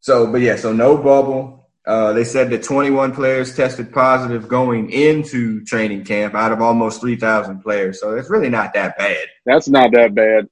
So, 0.00 0.26
but 0.30 0.40
yeah, 0.40 0.56
so 0.56 0.72
no 0.72 0.96
bubble. 0.96 1.68
Uh, 1.86 2.12
they 2.12 2.24
said 2.24 2.50
that 2.50 2.62
21 2.62 3.14
players 3.14 3.56
tested 3.56 3.92
positive 3.92 4.48
going 4.48 4.90
into 4.90 5.64
training 5.64 6.04
camp 6.04 6.34
out 6.34 6.52
of 6.52 6.60
almost 6.60 7.00
3,000 7.00 7.60
players. 7.62 7.98
So 8.00 8.16
it's 8.16 8.30
really 8.30 8.50
not 8.50 8.74
that 8.74 8.98
bad. 8.98 9.26
That's 9.46 9.68
not 9.68 9.90
that 9.92 10.14
bad. 10.14 10.48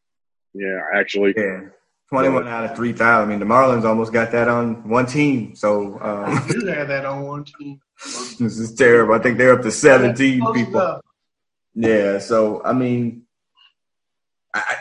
Yeah, 0.55 0.81
actually. 0.95 1.35
Yeah. 1.37 1.61
21 2.11 2.49
out 2.49 2.65
of 2.71 2.77
3,000. 2.77 3.07
I 3.07 3.25
mean, 3.27 3.39
the 3.39 3.45
Marlins 3.45 3.85
almost 3.85 4.13
got 4.13 4.33
that 4.33 4.49
on 4.49 4.89
one 4.89 5.07
team. 5.07 5.55
So 5.55 5.99
um, 6.01 6.25
I 6.27 6.49
do 6.49 6.67
have 6.67 6.89
that 6.89 7.05
on 7.05 7.23
one 7.25 7.45
team. 7.45 7.81
this 8.03 8.59
is 8.59 8.75
terrible. 8.75 9.15
I 9.15 9.19
think 9.19 9.37
they're 9.37 9.53
up 9.53 9.63
to 9.63 9.71
17 9.71 10.41
people. 10.55 10.81
enough. 10.81 11.01
Yeah. 11.75 12.19
So, 12.19 12.63
I 12.65 12.73
mean, 12.73 13.27
I, 14.55 14.77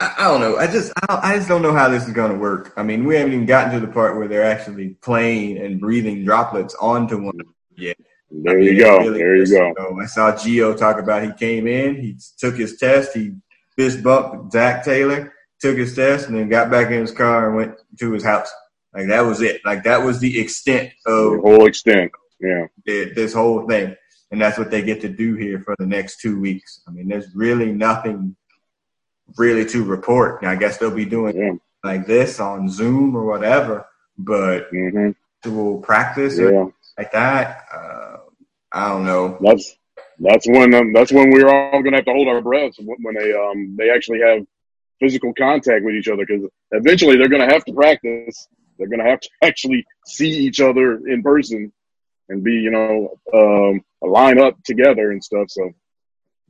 I, 0.00 0.14
I 0.18 0.24
don't 0.24 0.40
know. 0.40 0.56
I 0.56 0.66
just 0.66 0.92
I, 1.08 1.20
I 1.22 1.36
just 1.36 1.48
don't 1.48 1.62
know 1.62 1.72
how 1.72 1.88
this 1.88 2.06
is 2.06 2.12
going 2.12 2.32
to 2.32 2.38
work. 2.38 2.72
I 2.76 2.82
mean, 2.82 3.04
we 3.04 3.16
haven't 3.16 3.32
even 3.34 3.46
gotten 3.46 3.72
to 3.72 3.86
the 3.86 3.92
part 3.92 4.16
where 4.16 4.26
they're 4.26 4.44
actually 4.44 4.96
playing 5.02 5.58
and 5.58 5.78
breathing 5.78 6.24
droplets 6.24 6.74
onto 6.80 7.22
one 7.22 7.38
yet. 7.76 7.96
There 8.30 8.58
you 8.58 8.78
go. 8.78 8.98
Really 8.98 9.18
there 9.18 9.36
you 9.36 9.74
go. 9.74 10.00
I 10.00 10.06
saw 10.06 10.32
Gio 10.32 10.76
talk 10.76 10.98
about 10.98 11.24
he 11.24 11.32
came 11.32 11.66
in, 11.66 11.96
he 11.96 12.16
took 12.38 12.56
his 12.56 12.76
test, 12.76 13.14
he 13.14 13.34
fist 13.76 14.02
bumped 14.02 14.52
Zac 14.52 14.84
Taylor, 14.84 15.32
took 15.60 15.76
his 15.76 15.94
test, 15.94 16.28
and 16.28 16.36
then 16.36 16.48
got 16.48 16.70
back 16.70 16.86
in 16.90 17.00
his 17.00 17.12
car 17.12 17.48
and 17.48 17.56
went 17.56 17.76
to 17.98 18.12
his 18.12 18.24
house. 18.24 18.50
Like 18.94 19.08
that 19.08 19.20
was 19.20 19.40
it. 19.40 19.60
Like 19.64 19.84
that 19.84 20.02
was 20.02 20.18
the 20.18 20.40
extent 20.40 20.92
of 21.06 21.32
the 21.32 21.40
whole 21.40 21.66
extent. 21.66 22.12
Yeah. 22.40 22.66
This 22.84 23.32
whole 23.32 23.66
thing. 23.68 23.96
And 24.32 24.40
that's 24.40 24.58
what 24.58 24.70
they 24.70 24.82
get 24.82 25.00
to 25.02 25.08
do 25.08 25.34
here 25.34 25.60
for 25.60 25.74
the 25.78 25.86
next 25.86 26.20
two 26.20 26.40
weeks. 26.40 26.80
I 26.86 26.92
mean, 26.92 27.08
there's 27.08 27.34
really 27.34 27.72
nothing 27.72 28.36
really 29.36 29.64
to 29.66 29.84
report. 29.84 30.42
Now, 30.42 30.50
I 30.50 30.56
guess 30.56 30.78
they'll 30.78 30.90
be 30.90 31.04
doing 31.04 31.36
yeah. 31.36 31.52
like 31.82 32.06
this 32.06 32.40
on 32.40 32.68
Zoom 32.68 33.16
or 33.16 33.24
whatever, 33.24 33.86
but 34.18 34.72
mm-hmm. 34.72 35.10
to 35.42 35.80
practice 35.82 36.38
yeah. 36.38 36.66
like 36.96 37.12
that, 37.12 37.64
uh, 37.72 38.16
I 38.72 38.88
don't 38.88 39.04
know. 39.04 39.36
That's 39.40 39.76
that's 40.20 40.46
when 40.46 40.74
um, 40.74 40.92
that's 40.92 41.12
when 41.12 41.30
we're 41.30 41.48
all 41.48 41.82
going 41.82 41.92
to 41.92 41.98
have 41.98 42.04
to 42.04 42.12
hold 42.12 42.28
our 42.28 42.40
breaths 42.40 42.78
when 42.78 43.14
they 43.14 43.32
um 43.32 43.74
they 43.76 43.90
actually 43.90 44.20
have 44.20 44.46
physical 45.00 45.32
contact 45.34 45.84
with 45.84 45.94
each 45.94 46.08
other 46.08 46.24
because 46.26 46.48
eventually 46.72 47.16
they're 47.16 47.28
going 47.28 47.46
to 47.46 47.52
have 47.52 47.64
to 47.64 47.72
practice. 47.72 48.48
They're 48.78 48.88
going 48.88 49.00
to 49.00 49.10
have 49.10 49.20
to 49.20 49.30
actually 49.42 49.86
see 50.06 50.30
each 50.30 50.60
other 50.60 51.06
in 51.06 51.22
person 51.22 51.72
and 52.28 52.44
be 52.44 52.52
you 52.52 52.70
know 52.70 53.18
um, 53.34 53.82
line 54.00 54.38
up 54.38 54.62
together 54.64 55.10
and 55.10 55.22
stuff. 55.22 55.50
So 55.50 55.70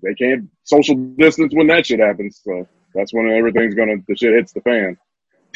they 0.02 0.14
can't 0.14 0.48
social 0.64 0.94
distance 0.94 1.54
when 1.54 1.66
that 1.68 1.86
shit 1.86 2.00
happens. 2.00 2.40
So 2.44 2.68
that's 2.94 3.12
when 3.12 3.28
everything's 3.28 3.74
gonna 3.74 3.96
the 4.06 4.16
shit 4.16 4.34
hits 4.34 4.52
the 4.52 4.60
fan. 4.60 4.96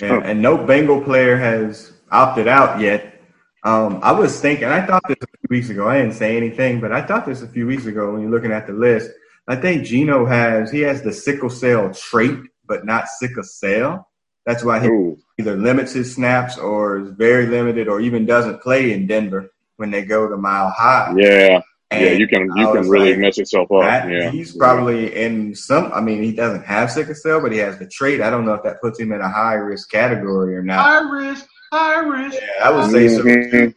And, 0.02 0.42
no 0.42 0.56
Bengal 0.66 1.00
player 1.00 1.36
has 1.36 1.92
opted 2.10 2.48
out 2.48 2.80
yet. 2.80 3.20
Um, 3.62 4.00
I 4.02 4.12
was 4.12 4.40
thinking, 4.40 4.66
I 4.66 4.84
thought 4.84 5.02
this 5.06 5.16
a 5.22 5.26
few 5.26 5.56
weeks 5.56 5.70
ago. 5.70 5.88
I 5.88 5.98
didn't 5.98 6.14
say 6.14 6.36
anything, 6.36 6.80
but 6.80 6.92
I 6.92 7.00
thought 7.00 7.24
this 7.24 7.42
a 7.42 7.48
few 7.48 7.66
weeks 7.66 7.86
ago 7.86 8.12
when 8.12 8.22
you're 8.22 8.30
looking 8.30 8.52
at 8.52 8.66
the 8.66 8.72
list. 8.72 9.10
I 9.46 9.56
think 9.56 9.84
Geno 9.84 10.26
has 10.26 10.70
he 10.70 10.80
has 10.80 11.02
the 11.02 11.12
sickle 11.12 11.50
cell 11.50 11.92
trait, 11.92 12.38
but 12.66 12.84
not 12.84 13.08
sickle 13.08 13.42
cell. 13.42 14.08
That's 14.46 14.62
why 14.62 14.80
he 14.80 14.88
Ooh. 14.88 15.18
either 15.38 15.56
limits 15.56 15.92
his 15.92 16.14
snaps 16.14 16.58
or 16.58 16.98
is 16.98 17.10
very 17.10 17.46
limited, 17.46 17.88
or 17.88 18.00
even 18.00 18.26
doesn't 18.26 18.62
play 18.62 18.92
in 18.92 19.06
Denver 19.06 19.50
when 19.76 19.90
they 19.90 20.04
go 20.04 20.28
to 20.28 20.36
Mile 20.36 20.70
High. 20.70 21.14
Yeah, 21.16 21.60
and 21.90 22.04
yeah, 22.04 22.12
you 22.12 22.26
can 22.26 22.50
you 22.56 22.72
can 22.72 22.88
really 22.88 23.12
like, 23.12 23.20
mess 23.20 23.38
yourself 23.38 23.70
up. 23.72 23.82
That, 23.82 24.10
yeah, 24.10 24.30
he's 24.30 24.56
probably 24.56 25.14
in 25.14 25.54
some. 25.54 25.92
I 25.92 26.00
mean, 26.00 26.22
he 26.22 26.32
doesn't 26.32 26.64
have 26.64 26.90
sickle 26.90 27.14
cell, 27.14 27.40
but 27.40 27.52
he 27.52 27.58
has 27.58 27.78
the 27.78 27.86
trait. 27.86 28.20
I 28.20 28.30
don't 28.30 28.44
know 28.44 28.54
if 28.54 28.62
that 28.64 28.80
puts 28.80 28.98
him 28.98 29.12
in 29.12 29.20
a 29.20 29.28
high 29.28 29.54
risk 29.54 29.90
category 29.90 30.56
or 30.56 30.62
not. 30.62 30.84
High 30.84 31.10
risk, 31.10 31.46
high 31.72 32.00
risk. 32.00 32.38
Yeah, 32.40 32.68
I 32.68 32.70
would 32.70 32.90
say 32.90 33.06
mm-hmm. 33.06 33.68
so. 33.68 33.74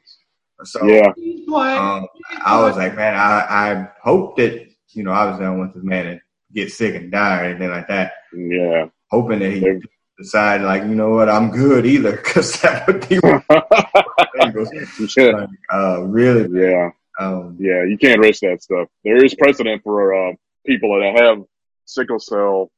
So 0.63 0.85
yeah, 0.87 1.13
um, 1.55 2.07
I 2.43 2.59
was 2.59 2.75
like, 2.75 2.95
man, 2.95 3.13
I 3.15 3.45
I 3.47 3.89
hope 4.01 4.37
that 4.37 4.67
you 4.89 5.03
know 5.03 5.11
obviously 5.11 5.45
I 5.45 5.49
was 5.49 5.57
don't 5.57 5.59
want 5.59 5.75
this 5.75 5.83
man 5.83 6.05
to 6.05 6.21
get 6.53 6.71
sick 6.71 6.95
and 6.95 7.11
die 7.11 7.41
or 7.41 7.45
anything 7.45 7.69
like 7.69 7.87
that. 7.87 8.13
Yeah, 8.33 8.87
hoping 9.09 9.39
that 9.39 9.51
he 9.51 9.81
decide 10.17 10.61
like 10.61 10.83
you 10.83 10.95
know 10.95 11.09
what 11.09 11.29
I'm 11.29 11.51
good 11.51 11.85
either 11.85 12.11
because 12.11 12.53
that 12.61 12.87
would 12.87 13.07
be 13.07 13.19
like, 15.31 15.49
uh, 15.71 16.01
really 16.01 16.59
yeah 16.59 16.89
um, 17.17 17.57
yeah, 17.59 17.83
you 17.83 17.97
can't 17.97 18.19
risk 18.19 18.41
that 18.41 18.61
stuff. 18.61 18.89
There 19.03 19.23
is 19.23 19.33
precedent 19.33 19.83
for 19.83 20.13
uh, 20.13 20.33
people 20.65 20.99
that 20.99 21.19
have 21.19 21.43
sickle 21.85 22.19
cell 22.19 22.71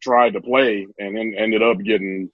tried 0.00 0.34
to 0.34 0.40
play 0.40 0.86
and 0.98 1.16
then 1.16 1.34
ended 1.36 1.62
up 1.62 1.78
getting 1.78 2.30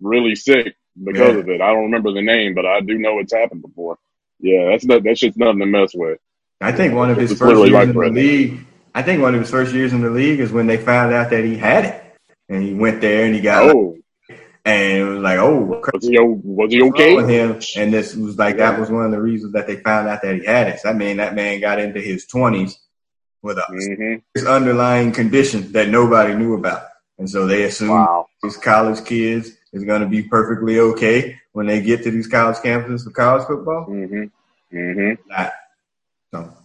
really 0.00 0.36
sick 0.36 0.76
because 1.02 1.34
yeah. 1.34 1.40
of 1.40 1.48
it. 1.48 1.60
I 1.60 1.72
don't 1.72 1.84
remember 1.84 2.12
the 2.12 2.22
name, 2.22 2.54
but 2.54 2.64
I 2.64 2.80
do 2.80 2.98
know 2.98 3.18
it's 3.18 3.32
happened 3.32 3.62
before. 3.62 3.98
Yeah, 4.38 4.70
that's 4.70 4.84
not, 4.84 5.02
that 5.02 5.18
shit's 5.18 5.36
nothing 5.36 5.60
to 5.60 5.66
mess 5.66 5.92
with. 5.94 6.18
I 6.60 6.72
think 6.72 6.94
one 6.94 7.10
of 7.10 7.16
his 7.16 7.32
it's 7.32 7.40
first 7.40 7.70
years 7.70 7.88
in 7.88 7.94
the 7.94 8.10
league. 8.10 8.66
I 8.94 9.02
think 9.02 9.20
one 9.20 9.34
of 9.34 9.40
his 9.40 9.50
first 9.50 9.74
years 9.74 9.92
in 9.92 10.02
the 10.02 10.10
league 10.10 10.40
is 10.40 10.52
when 10.52 10.66
they 10.66 10.76
found 10.76 11.12
out 11.12 11.30
that 11.30 11.44
he 11.44 11.56
had 11.56 11.84
it, 11.84 12.16
and 12.48 12.62
he 12.62 12.74
went 12.74 13.00
there 13.00 13.26
and 13.26 13.34
he 13.34 13.40
got. 13.40 13.70
Oh, 13.70 13.96
and 14.66 14.98
it 14.98 15.04
was 15.04 15.18
like, 15.18 15.38
oh, 15.38 15.82
was 15.92 16.08
he, 16.08 16.18
was 16.18 16.72
he 16.72 16.82
okay? 16.82 17.16
With 17.16 17.28
him, 17.28 17.60
and 17.76 17.92
this 17.92 18.14
was 18.14 18.38
like 18.38 18.56
that 18.56 18.78
was 18.78 18.90
one 18.90 19.04
of 19.04 19.10
the 19.10 19.20
reasons 19.20 19.52
that 19.52 19.66
they 19.66 19.76
found 19.76 20.08
out 20.08 20.22
that 20.22 20.36
he 20.36 20.44
had 20.44 20.68
it. 20.68 20.80
So, 20.80 20.88
I 20.88 20.94
mean, 20.94 21.18
that 21.18 21.34
man 21.34 21.60
got 21.60 21.78
into 21.78 22.00
his 22.00 22.26
twenties 22.26 22.78
with 23.42 23.58
a 23.58 23.66
mm-hmm. 23.70 24.46
underlying 24.46 25.12
condition 25.12 25.70
that 25.72 25.88
nobody 25.88 26.34
knew 26.34 26.54
about, 26.54 26.84
and 27.18 27.28
so 27.28 27.46
they 27.46 27.64
assumed 27.64 27.90
wow. 27.90 28.26
these 28.42 28.56
college 28.56 29.04
kids 29.04 29.50
is 29.72 29.84
going 29.84 30.00
to 30.00 30.08
be 30.08 30.22
perfectly 30.22 30.78
okay 30.78 31.38
when 31.52 31.66
they 31.66 31.82
get 31.82 32.02
to 32.04 32.10
these 32.10 32.26
college 32.26 32.56
campuses 32.56 33.04
for 33.04 33.10
college 33.10 33.46
football. 33.46 33.86
Mm-hmm. 33.86 34.76
Mm-hmm. 34.76 35.28
Not. 35.28 35.52
So, 36.32 36.56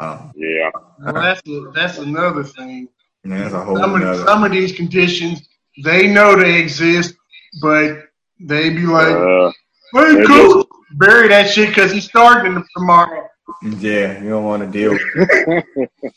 um, 0.00 0.32
yeah. 0.34 0.70
Well, 0.98 1.14
that's 1.14 1.42
a, 1.46 1.70
that's 1.74 1.98
another 1.98 2.44
thing. 2.44 2.88
Yeah, 3.24 3.38
that's 3.38 3.54
a 3.54 3.64
whole 3.64 3.76
some, 3.76 4.02
of, 4.02 4.16
some 4.26 4.44
of 4.44 4.50
these 4.50 4.72
conditions 4.72 5.46
they 5.84 6.06
know 6.06 6.36
they 6.36 6.58
exist, 6.58 7.14
but 7.60 8.04
they 8.40 8.70
be 8.70 8.86
like, 8.86 9.14
uh, 9.14 9.52
"Hey, 9.92 10.24
coach, 10.24 10.66
bury 10.92 11.28
that 11.28 11.50
shit 11.50 11.68
because 11.68 11.92
he's 11.92 12.04
starting 12.04 12.62
tomorrow." 12.76 13.28
Yeah, 13.78 14.22
you 14.22 14.30
don't 14.30 14.44
want 14.44 14.62
to 14.62 14.70
deal 14.70 14.92
with 14.92 15.02
it. 15.14 15.90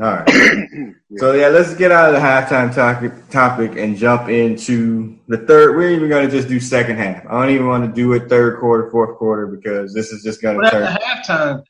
All 0.00 0.10
right. 0.10 0.94
So 1.16 1.32
yeah, 1.32 1.46
let's 1.46 1.76
get 1.76 1.92
out 1.92 2.12
of 2.12 2.14
the 2.14 2.26
halftime 2.26 2.74
topic 2.74 3.12
topic 3.30 3.76
and 3.76 3.96
jump 3.96 4.28
into 4.28 5.16
the 5.28 5.38
third. 5.38 5.76
We're 5.76 5.90
even 5.90 6.08
going 6.08 6.28
to 6.28 6.30
just 6.30 6.48
do 6.48 6.58
second 6.58 6.96
half. 6.96 7.24
I 7.26 7.30
don't 7.30 7.54
even 7.54 7.68
want 7.68 7.84
to 7.84 7.92
do 7.92 8.14
it 8.14 8.28
third 8.28 8.58
quarter, 8.58 8.90
fourth 8.90 9.16
quarter 9.16 9.46
because 9.46 9.94
this 9.94 10.10
is 10.10 10.24
just 10.24 10.42
going 10.42 10.60
to 10.60 10.68
turn. 10.68 10.96
halftime. 10.96 11.62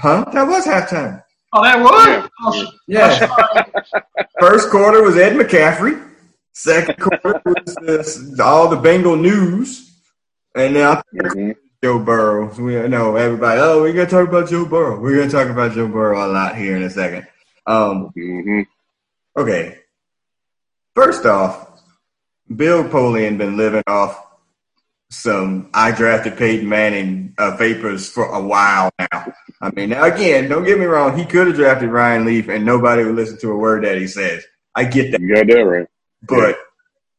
Huh? 0.00 0.24
That 0.32 0.46
was 0.46 0.66
halftime. 0.66 1.22
Oh, 1.52 1.62
that 1.62 1.80
was. 1.80 2.66
Yeah. 2.88 3.28
yeah. 3.94 4.22
First 4.40 4.70
quarter 4.70 5.02
was 5.02 5.16
Ed 5.16 5.34
McCaffrey. 5.34 6.10
Second 6.52 6.98
quarter 6.98 7.42
was 7.44 7.76
this, 7.82 8.40
all 8.40 8.68
the 8.68 8.76
Bengal 8.76 9.16
news, 9.16 9.92
and 10.54 10.74
now 10.74 11.02
mm-hmm. 11.14 11.52
Joe 11.82 11.98
Burrow. 11.98 12.54
We 12.54 12.88
know 12.88 13.16
everybody. 13.16 13.60
Oh, 13.60 13.82
we're 13.82 13.92
gonna 13.92 14.08
talk 14.08 14.28
about 14.28 14.48
Joe 14.48 14.64
Burrow. 14.64 15.00
We're 15.00 15.18
gonna 15.18 15.30
talk 15.30 15.48
about 15.48 15.72
Joe 15.72 15.88
Burrow 15.88 16.24
a 16.24 16.28
lot 16.28 16.56
here 16.56 16.76
in 16.76 16.82
a 16.82 16.90
second. 16.90 17.26
Um, 17.66 18.12
mm-hmm. 18.16 18.60
Okay. 19.36 19.78
First 20.94 21.26
off, 21.26 21.82
Bill 22.54 22.84
Polian 22.84 23.38
been 23.38 23.56
living 23.56 23.82
off 23.86 24.24
some 25.10 25.70
I 25.72 25.92
drafted 25.92 26.36
Peyton 26.36 26.68
Manning 26.68 27.23
uh, 27.38 27.56
vapors 27.56 28.08
for 28.08 28.26
a 28.26 28.40
while 28.40 28.90
now. 28.98 29.32
I 29.60 29.70
mean, 29.70 29.90
now 29.90 30.04
again, 30.04 30.48
don't 30.48 30.64
get 30.64 30.78
me 30.78 30.86
wrong. 30.86 31.16
He 31.16 31.24
could 31.24 31.46
have 31.46 31.56
drafted 31.56 31.90
Ryan 31.90 32.24
Leaf, 32.24 32.48
and 32.48 32.64
nobody 32.64 33.04
would 33.04 33.14
listen 33.14 33.38
to 33.40 33.52
a 33.52 33.56
word 33.56 33.84
that 33.84 33.98
he 33.98 34.06
says. 34.06 34.44
I 34.74 34.84
get 34.84 35.12
that. 35.12 35.20
You 35.20 35.34
got 35.34 35.46
that 35.46 35.64
right. 35.64 35.86
But 36.22 36.58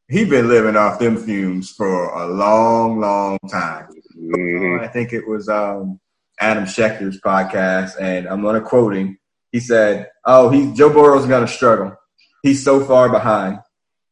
he 0.08 0.26
been 0.26 0.48
living 0.48 0.76
off 0.76 1.00
them 1.00 1.18
fumes 1.18 1.72
for 1.72 2.10
a 2.10 2.28
long, 2.28 3.00
long 3.00 3.40
time. 3.50 3.88
Mm-hmm. 4.18 4.84
I 4.84 4.88
think 4.88 5.14
it 5.14 5.28
was 5.28 5.50
um, 5.50 6.00
Adam 6.40 6.66
Schefter's 6.66 7.20
podcast, 7.22 8.00
and 8.00 8.28
I'm 8.28 8.42
going 8.42 8.62
to 8.62 8.68
quote 8.68 8.96
him. 8.96 9.18
He 9.52 9.60
said, 9.60 10.10
"Oh, 10.26 10.50
he 10.50 10.74
Joe 10.74 10.90
Burrow's 10.90 11.26
going 11.26 11.46
to 11.46 11.52
struggle. 11.52 11.96
He's 12.44 12.64
so 12.64 12.84
far 12.84 13.10
behind." 13.10 13.60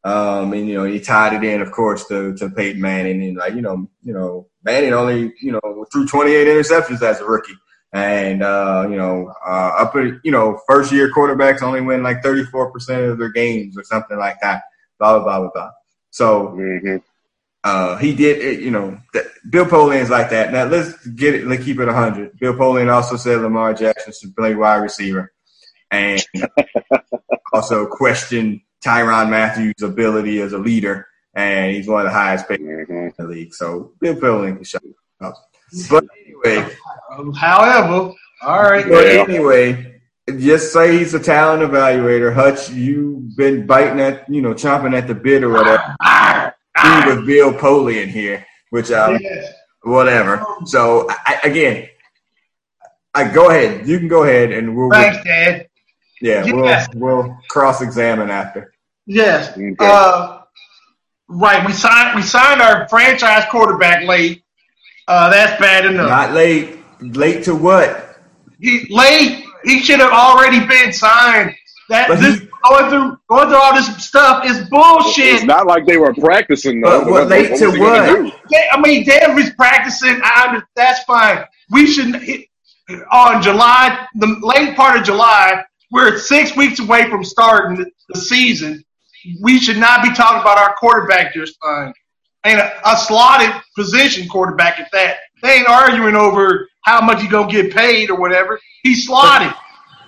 Um, 0.06 0.52
and 0.54 0.68
you 0.68 0.76
know, 0.76 0.84
he 0.84 1.00
tied 1.00 1.34
it 1.34 1.48
in, 1.48 1.62
of 1.62 1.72
course, 1.72 2.06
to 2.08 2.36
to 2.36 2.50
Peyton 2.50 2.82
Manning, 2.82 3.24
and 3.24 3.38
like 3.38 3.54
you 3.54 3.62
know, 3.62 3.88
you 4.02 4.14
know, 4.14 4.48
Manning 4.64 4.94
only 4.94 5.34
you 5.42 5.52
know 5.52 5.86
threw 5.92 6.06
28 6.06 6.48
interceptions 6.48 7.02
as 7.02 7.22
a 7.22 7.26
rookie, 7.26 7.54
and 7.94 8.44
uh, 8.44 8.86
you 8.90 8.98
know, 8.98 9.34
uh, 9.46 9.76
up 9.80 9.96
at 9.96 10.16
you 10.24 10.32
know, 10.32 10.60
first 10.68 10.92
year 10.92 11.12
quarterbacks 11.14 11.62
only 11.62 11.82
win 11.82 12.04
like 12.04 12.22
34 12.22 12.72
percent 12.72 13.04
of 13.04 13.18
their 13.18 13.32
games 13.32 13.78
or 13.78 13.84
something 13.84 14.18
like 14.18 14.40
that 14.42 14.64
blah 15.04 15.20
blah 15.20 15.24
blah 15.24 15.40
blah 15.40 15.50
blah. 15.54 15.72
So 16.12 16.48
mm-hmm. 16.50 16.98
uh, 17.64 17.98
he 17.98 18.14
did, 18.14 18.38
it, 18.40 18.60
you 18.62 18.72
know, 18.72 19.00
that, 19.14 19.26
Bill 19.50 19.66
Polian's 19.66 20.10
like 20.10 20.30
that. 20.30 20.52
Now 20.52 20.66
let's 20.66 21.06
get 21.08 21.36
it, 21.36 21.48
let's 21.48 21.64
keep 21.64 21.80
it 21.80 21.90
hundred. 21.90 22.38
Bill 22.40 22.54
Polian 22.54 22.92
also 22.92 23.18
said 23.18 23.42
Lamar 23.42 23.74
Jackson 23.74 24.14
should 24.14 24.36
play 24.36 24.56
wide 24.56 24.78
receiver, 24.78 25.34
and 25.92 26.24
also 27.54 27.86
questioned 27.88 28.62
Tyrann 28.84 29.30
Mathieu's 29.30 29.82
ability 29.82 30.42
as 30.42 30.54
a 30.54 30.58
leader, 30.58 31.08
and 31.34 31.72
he's 31.72 31.88
one 31.88 32.02
of 32.02 32.12
the 32.12 32.18
highest 32.18 32.48
paid 32.48 32.60
mm-hmm. 32.60 32.94
in 32.94 33.14
the 33.18 33.28
league. 33.28 33.54
So 33.54 33.94
Bill 34.00 34.16
Polian 34.16 34.56
can 34.56 34.64
shut 34.64 34.84
up. 35.22 35.36
But 35.90 36.06
anyway, 36.26 36.70
however, 37.36 38.14
all 38.42 38.62
right. 38.64 38.86
But 38.88 39.06
anyway, 39.06 40.02
just 40.38 40.72
say 40.72 40.98
he's 40.98 41.14
a 41.14 41.20
talent 41.20 41.64
evaluator. 41.64 42.34
Hutch, 42.34 42.70
you've 42.70 43.36
been 43.36 43.66
biting 43.66 44.00
at, 44.00 44.30
you 44.30 44.42
know, 44.42 44.54
chomping 44.54 44.96
at 44.96 45.08
the 45.08 45.16
bit 45.16 45.44
or 45.44 45.50
whatever. 45.50 45.96
He 46.82 47.06
with 47.08 47.26
Bill 47.26 47.54
Polian 47.54 48.08
here, 48.08 48.46
which 48.70 48.92
um, 48.92 49.18
yes. 49.22 49.54
whatever. 49.84 50.46
So 50.66 51.08
I, 51.10 51.40
again, 51.44 51.90
I 53.14 53.32
go 53.32 53.50
ahead. 53.50 53.88
You 53.88 54.00
can 54.00 54.08
go 54.08 54.24
ahead 54.24 54.52
and 54.52 54.76
we'll. 54.76 54.90
Thanks, 54.90 55.24
Dad. 55.24 55.68
Yeah, 56.22 56.46
yes. 56.46 56.88
we'll 56.94 57.24
we'll 57.24 57.38
cross 57.50 57.82
examine 57.82 58.30
after. 58.30 58.73
Yes. 59.06 59.50
Okay. 59.58 59.76
Uh, 59.80 60.42
right. 61.28 61.66
We 61.66 61.74
signed 61.74 62.16
we 62.16 62.22
signed 62.22 62.62
our 62.62 62.88
franchise 62.90 63.44
quarterback 63.50 64.04
late. 64.06 64.44
Uh, 65.08 65.30
that's 65.30 65.60
bad 65.60 65.86
enough. 65.86 66.10
Not 66.10 66.32
late. 66.34 66.80
Late 67.02 67.44
to 67.46 67.56
what? 67.56 68.18
he 68.60 68.88
late. 68.90 69.44
He 69.66 69.80
should 69.82 70.00
have 70.00 70.12
already 70.12 70.66
been 70.66 70.94
signed. 70.94 71.54
That 71.90 72.08
But 72.08 72.20
this 72.22 72.40
he- 72.40 72.50
going 72.70 72.90
through 72.90 73.18
going 73.30 73.50
through 73.50 73.58
all 73.58 73.74
this 73.76 74.06
stuff 74.06 74.46
is 74.46 74.68
bullshit. 74.70 75.26
It's 75.36 75.44
not 75.44 75.68
like 75.68 75.86
they 75.86 75.98
were 75.98 76.14
practicing 76.14 76.80
though. 76.80 77.04
But 77.04 77.12
what 77.12 77.28
late 77.28 77.58
to 77.58 77.68
was 77.68 77.78
gonna 77.78 78.24
what? 78.24 78.34
do? 78.52 78.58
I 78.72 78.80
mean, 78.80 79.06
damn, 79.06 79.38
he's 79.38 79.54
practicing. 79.54 80.20
I 80.24 80.46
under, 80.48 80.68
that's 80.76 81.04
fine. 81.04 81.44
We 81.72 81.88
should 81.88 82.16
he- 82.22 82.50
on 83.12 83.42
July, 83.42 84.08
the 84.16 84.28
late 84.42 84.76
part 84.78 84.98
of 84.98 85.04
July. 85.04 85.64
We're 85.92 86.18
six 86.18 86.56
weeks 86.56 86.80
away 86.80 87.10
from 87.10 87.24
starting 87.24 87.78
the, 87.78 87.92
the 88.10 88.20
season. 88.20 88.84
We 89.42 89.60
should 89.60 89.78
not 89.78 90.04
be 90.04 90.14
talking 90.14 90.42
about 90.42 90.58
our 90.58 90.76
quarterback 90.76 91.34
just 91.34 91.60
fine, 91.62 91.94
and 92.44 92.60
a, 92.60 92.90
a 92.90 92.98
slotted 92.98 93.54
position 93.76 94.28
quarterback 94.28 94.80
at 94.80 94.92
that. 94.92 95.18
They 95.42 95.58
ain't 95.58 95.68
arguing 95.68 96.16
over 96.16 96.68
how 96.82 97.02
much 97.02 97.22
he 97.22 97.28
gonna 97.28 97.52
get 97.52 97.74
paid 97.74 98.10
or 98.10 98.20
whatever. 98.20 98.60
He's 98.84 99.06
slotted. 99.06 99.54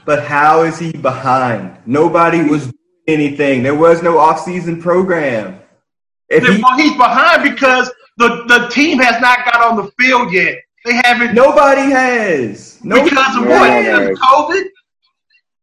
But 0.06 0.24
how 0.24 0.64
is 0.64 0.78
he 0.78 0.92
behind? 0.92 1.78
Nobody 1.86 2.44
was 2.44 2.64
doing 2.64 2.76
anything. 3.08 3.64
There 3.64 3.76
was 3.76 4.04
no 4.04 4.18
off-season 4.18 4.82
program. 4.82 5.60
If 6.30 6.44
he, 6.44 6.62
well, 6.62 6.78
he's 6.78 6.96
behind 6.96 7.44
because 7.44 7.92
the, 8.18 8.44
the 8.48 8.68
team 8.70 9.00
has 9.00 9.22
not 9.22 9.46
got 9.46 9.62
on 9.62 9.78
the 9.78 9.92
field 10.00 10.32
yet. 10.32 10.60
They 10.86 10.94
haven't 11.04 11.34
nobody 11.34 11.90
has. 11.92 12.84
No, 12.84 13.04
because 13.04 13.38
of 13.38 13.46
what? 13.48 13.82
Because 13.82 14.20
COVID. 14.20 14.66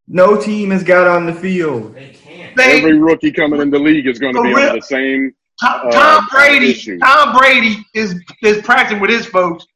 No 0.09 0.41
team 0.41 0.71
has 0.71 0.83
got 0.83 1.07
on 1.07 1.27
the 1.27 1.35
field. 1.35 1.95
They 1.95 2.11
can't. 2.11 2.59
Every 2.59 2.99
rookie 2.99 3.33
coming 3.33 3.61
in 3.61 3.71
the 3.71 3.79
league 3.79 4.07
is 4.07 4.19
going 4.19 4.35
to 4.35 4.43
be 4.43 4.49
real? 4.49 4.59
under 4.59 4.81
the 4.81 4.83
same. 4.83 5.35
Tom, 5.61 5.81
uh, 5.93 6.23
Brady. 6.31 6.71
issue. 6.71 6.99
Tom 6.99 7.37
Brady 7.37 7.77
is 7.95 8.15
is 8.43 8.63
practicing 8.63 9.01
with 9.01 9.11
his 9.11 9.27
folks. 9.27 9.67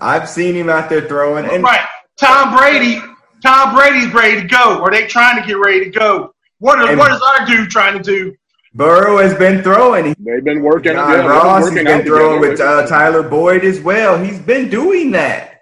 I've 0.00 0.28
seen 0.28 0.54
him 0.54 0.68
out 0.68 0.88
there 0.88 1.06
throwing, 1.06 1.44
and 1.46 1.62
right. 1.62 1.86
Tom 2.18 2.56
Brady. 2.56 3.00
Tom 3.42 3.74
Brady's 3.74 4.12
ready 4.14 4.40
to 4.40 4.46
go. 4.46 4.82
Are 4.82 4.90
they 4.90 5.06
trying 5.06 5.40
to 5.40 5.46
get 5.46 5.58
ready 5.58 5.84
to 5.84 5.90
go. 5.90 6.34
What 6.60 6.78
are, 6.78 6.96
what 6.96 7.12
is 7.12 7.20
our 7.20 7.44
dude 7.44 7.68
trying 7.68 7.98
to 7.98 8.02
do? 8.02 8.34
Burrow 8.74 9.18
has 9.18 9.34
been 9.34 9.62
throwing. 9.62 10.14
They've 10.18 10.42
been 10.42 10.62
working. 10.62 10.94
John 10.94 11.10
yeah, 11.10 11.16
they've 11.16 11.24
been 11.24 11.30
Ross 11.30 11.64
has 11.64 11.74
been 11.74 12.06
throwing 12.06 12.40
together. 12.40 12.50
with 12.52 12.60
uh, 12.60 12.86
Tyler 12.86 13.22
Boyd 13.22 13.64
as 13.64 13.80
well. 13.80 14.22
He's 14.22 14.40
been 14.40 14.70
doing 14.70 15.10
that. 15.10 15.53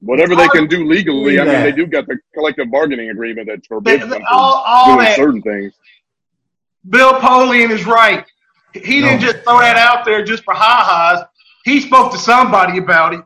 Whatever 0.00 0.36
they 0.36 0.48
can 0.48 0.66
do 0.66 0.84
legally. 0.86 1.40
I 1.40 1.44
mean, 1.44 1.62
they 1.62 1.72
do 1.72 1.86
got 1.86 2.06
the 2.06 2.18
collective 2.34 2.70
bargaining 2.70 3.10
agreement 3.10 3.48
that 3.48 3.62
They, 3.62 3.66
forbids 3.66 4.02
them 4.02 4.10
from 4.10 4.22
all 4.30 4.62
all 4.66 4.86
doing 4.86 4.98
that. 5.06 5.16
certain 5.16 5.42
things. 5.42 5.72
Bill 6.88 7.14
Polian 7.14 7.70
is 7.70 7.86
right. 7.86 8.24
He 8.74 9.00
didn't 9.00 9.20
just 9.20 9.38
throw 9.38 9.58
that 9.60 9.76
out 9.76 10.04
there 10.04 10.22
just 10.24 10.44
for 10.44 10.54
ha-has. 10.54 11.24
He 11.64 11.80
spoke 11.80 12.12
to 12.12 12.18
somebody 12.18 12.78
about 12.78 13.14
it. 13.14 13.20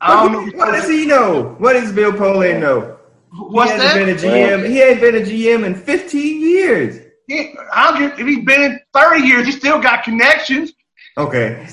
I 0.00 0.14
don't 0.28 0.32
know. 0.32 0.58
What 0.58 0.72
does 0.72 0.88
he 0.88 1.06
know? 1.06 1.54
What 1.58 1.74
does 1.74 1.92
Bill 1.92 2.12
Polian 2.12 2.60
know? 2.60 2.98
What's 3.32 3.72
he 3.72 3.78
that? 3.78 3.96
hasn't 3.96 4.20
been 4.22 4.32
a 4.32 4.58
GM. 4.58 4.68
He 4.68 4.82
ain't 4.82 5.00
been 5.00 5.14
a 5.16 5.20
GM 5.20 5.64
in 5.64 5.74
15 5.74 6.40
years. 6.40 7.04
He, 7.28 7.54
I'll 7.72 7.96
give, 7.98 8.18
if 8.18 8.26
he's 8.26 8.44
been 8.44 8.62
in 8.62 8.80
30 8.94 9.20
years, 9.22 9.46
he 9.46 9.52
still 9.52 9.78
got 9.80 10.02
connections. 10.02 10.72
Okay, 11.16 11.66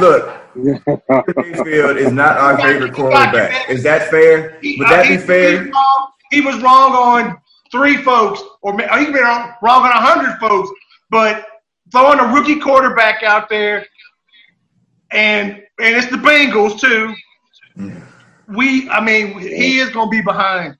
look, 0.00 0.41
Mayfield 0.54 1.96
is 1.96 2.12
not 2.12 2.36
our 2.36 2.56
favorite 2.58 2.92
quarterback. 2.92 3.68
Is 3.70 3.82
that 3.82 4.10
fair? 4.10 4.58
Would 4.62 4.88
that 4.88 5.08
be 5.08 5.16
fair? 5.16 5.50
He 5.50 5.66
was, 5.66 5.72
wrong, 5.72 6.10
he 6.30 6.40
was 6.40 6.62
wrong 6.62 6.92
on 6.92 7.38
three 7.70 7.96
folks, 7.98 8.42
or 8.60 8.72
he 8.72 9.06
been 9.06 9.14
wrong, 9.14 9.54
wrong 9.62 9.82
on 9.82 9.90
a 9.90 10.00
hundred 10.00 10.38
folks. 10.38 10.70
But 11.10 11.46
throwing 11.90 12.20
a 12.20 12.24
rookie 12.24 12.58
quarterback 12.58 13.22
out 13.22 13.48
there, 13.48 13.86
and 15.10 15.62
and 15.80 15.96
it's 15.96 16.08
the 16.08 16.16
Bengals 16.16 16.80
too. 16.80 17.14
Mm. 17.76 18.02
We, 18.48 18.88
I 18.90 19.02
mean, 19.02 19.38
he 19.38 19.78
is 19.78 19.90
going 19.90 20.08
to 20.08 20.10
be 20.10 20.20
behind 20.20 20.76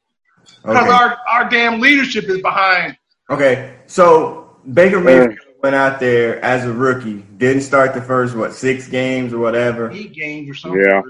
because 0.62 0.76
Okay. 0.76 0.90
our 0.90 1.18
our 1.28 1.48
damn 1.48 1.80
leadership 1.80 2.24
is 2.24 2.40
behind. 2.42 2.96
Okay, 3.30 3.76
so 3.86 4.56
Baker 4.72 5.00
Mayfield 5.00 5.38
went 5.62 5.74
out 5.76 6.00
there 6.00 6.44
as 6.44 6.64
a 6.64 6.72
rookie, 6.72 7.24
didn't 7.36 7.62
start 7.62 7.94
the 7.94 8.02
first 8.02 8.34
what 8.34 8.52
six 8.52 8.88
games 8.88 9.32
or 9.32 9.38
whatever. 9.38 9.90
Eight 9.90 10.12
games 10.12 10.50
or 10.50 10.54
something. 10.54 10.82
Yeah. 10.84 11.02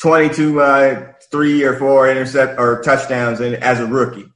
Twenty-two, 0.00 0.60
uh, 0.60 1.12
three 1.30 1.62
or 1.64 1.76
four 1.76 2.08
intercept 2.10 2.58
or 2.58 2.80
touchdowns 2.82 3.40
in, 3.40 3.54
as 3.56 3.80
a 3.80 3.86
rookie. 3.86 4.26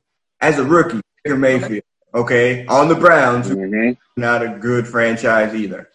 As 0.40 0.59
a 0.59 0.64
rookie, 0.64 1.01
Baker 1.23 1.38
Mayfield. 1.38 1.83
Okay, 2.14 2.67
on 2.67 2.88
the 2.88 2.95
Browns, 2.95 3.49
who 3.49 3.57
hmm 3.57 3.90
not 4.17 4.45
a 4.45 4.49
good 4.61 4.87
franchise 4.87 5.55
either. 5.55 5.88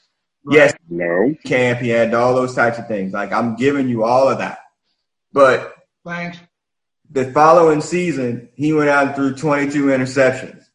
Yes, 0.50 0.74
No. 0.90 1.34
camp, 1.46 1.80
he 1.80 1.88
had 1.88 2.14
all 2.14 2.36
those 2.36 2.54
types 2.54 2.78
of 2.78 2.88
things. 2.88 3.14
Like 3.14 3.32
I'm 3.32 3.56
giving 3.56 3.88
you 3.88 4.04
all 4.04 4.28
of 4.28 4.40
that, 4.40 4.60
but 5.32 5.74
Thanks. 6.06 6.38
the 7.10 7.32
following 7.32 7.80
season, 7.80 8.50
he 8.56 8.74
went 8.74 8.90
out 8.90 9.08
and 9.08 9.16
threw 9.16 9.34
22 9.36 9.86
interceptions. 9.86 10.66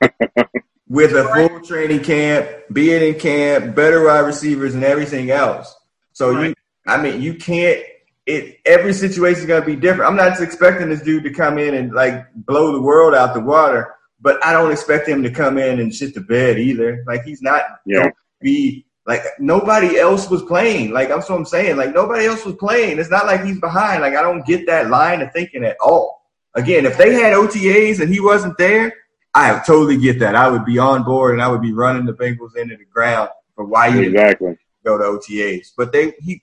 With 0.88 1.12
a 1.12 1.24
full 1.34 1.60
training 1.60 2.02
camp, 2.02 2.48
being 2.72 3.02
in 3.02 3.20
camp, 3.20 3.74
better 3.74 4.04
wide 4.06 4.20
receivers, 4.20 4.74
and 4.74 4.82
everything 4.84 5.30
else. 5.30 5.74
So 6.12 6.40
you, 6.40 6.54
I 6.86 7.00
mean, 7.00 7.20
you 7.20 7.34
can't. 7.34 7.82
It 8.26 8.60
every 8.66 8.92
situation 8.92 9.40
is 9.40 9.46
gonna 9.46 9.64
be 9.64 9.76
different. 9.76 10.10
I'm 10.10 10.16
not 10.16 10.40
expecting 10.40 10.88
this 10.88 11.02
dude 11.02 11.24
to 11.24 11.30
come 11.30 11.58
in 11.58 11.74
and 11.74 11.92
like 11.92 12.26
blow 12.34 12.72
the 12.72 12.80
world 12.80 13.14
out 13.14 13.34
the 13.34 13.40
water, 13.40 13.94
but 14.20 14.44
I 14.44 14.52
don't 14.52 14.72
expect 14.72 15.08
him 15.08 15.22
to 15.22 15.30
come 15.30 15.58
in 15.58 15.78
and 15.80 15.94
shit 15.94 16.14
the 16.14 16.20
bed 16.20 16.58
either. 16.58 17.04
Like 17.06 17.22
he's 17.24 17.42
not 17.42 17.62
Yeah. 17.86 18.10
be 18.40 18.86
like 19.06 19.22
nobody 19.38 19.98
else 19.98 20.28
was 20.28 20.42
playing. 20.42 20.92
Like 20.92 21.08
that's 21.08 21.28
what 21.30 21.36
I'm 21.38 21.46
saying. 21.46 21.76
Like 21.76 21.94
nobody 21.94 22.26
else 22.26 22.44
was 22.44 22.56
playing. 22.56 22.98
It's 22.98 23.10
not 23.10 23.26
like 23.26 23.42
he's 23.44 23.60
behind. 23.60 24.02
Like 24.02 24.14
I 24.14 24.22
don't 24.22 24.44
get 24.44 24.66
that 24.66 24.90
line 24.90 25.22
of 25.22 25.32
thinking 25.32 25.64
at 25.64 25.76
all. 25.82 26.26
Again, 26.54 26.84
if 26.86 26.98
they 26.98 27.14
had 27.14 27.32
OTAs 27.34 28.00
and 28.00 28.12
he 28.12 28.20
wasn't 28.20 28.58
there, 28.58 28.92
I 29.38 29.62
totally 29.64 29.96
get 29.96 30.18
that. 30.20 30.34
I 30.34 30.48
would 30.48 30.64
be 30.64 30.78
on 30.78 31.04
board 31.04 31.34
and 31.34 31.42
I 31.42 31.48
would 31.48 31.62
be 31.62 31.72
running 31.72 32.04
the 32.06 32.12
Bengals 32.12 32.56
into 32.56 32.76
the 32.76 32.84
ground 32.84 33.30
for 33.54 33.64
why 33.64 33.88
you 33.88 34.02
didn't 34.02 34.14
Exactly. 34.16 34.58
go 34.84 34.98
to 34.98 35.04
OTAs. 35.04 35.72
But 35.76 35.92
they 35.92 36.12
he 36.20 36.42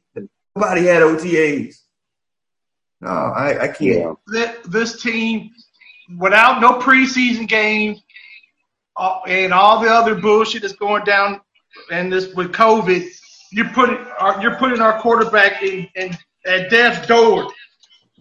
nobody 0.56 0.86
had 0.86 1.02
OTAs. 1.02 1.76
No, 3.02 3.10
I, 3.10 3.64
I 3.64 3.68
can't. 3.68 4.18
Yeah. 4.32 4.54
This 4.66 5.02
team, 5.02 5.52
without 6.18 6.62
no 6.62 6.80
preseason 6.80 7.48
games, 7.48 8.02
uh, 8.98 9.20
and 9.28 9.54
all 9.54 9.82
the 9.82 9.90
other 9.90 10.16
bullshit 10.16 10.62
that's 10.62 10.74
going 10.74 11.04
down, 11.04 11.42
and 11.92 12.12
this 12.12 12.34
with 12.34 12.54
COVID, 12.54 13.06
you're 13.52 13.70
putting 13.70 13.98
our, 14.20 14.42
you're 14.42 14.56
putting 14.56 14.80
our 14.80 15.00
quarterback 15.00 15.62
in, 15.62 15.88
in 15.96 16.18
at 16.46 16.70
death's 16.70 17.06
door. 17.08 17.52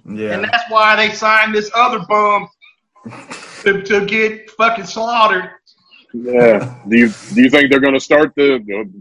Yeah. 0.04 0.32
And 0.32 0.44
that's 0.44 0.64
why 0.68 0.96
they 0.96 1.14
signed 1.14 1.54
this 1.54 1.70
other 1.74 2.00
bum 2.08 2.48
to, 3.64 3.82
to 3.82 4.04
get 4.06 4.50
fucking 4.52 4.86
slaughtered. 4.86 5.50
Yeah. 6.12 6.74
Do 6.88 6.96
you 6.96 7.08
do 7.34 7.42
you 7.42 7.50
think 7.50 7.70
they're 7.70 7.80
going 7.80 7.94
to 7.94 8.00
start 8.00 8.32
the 8.36 8.60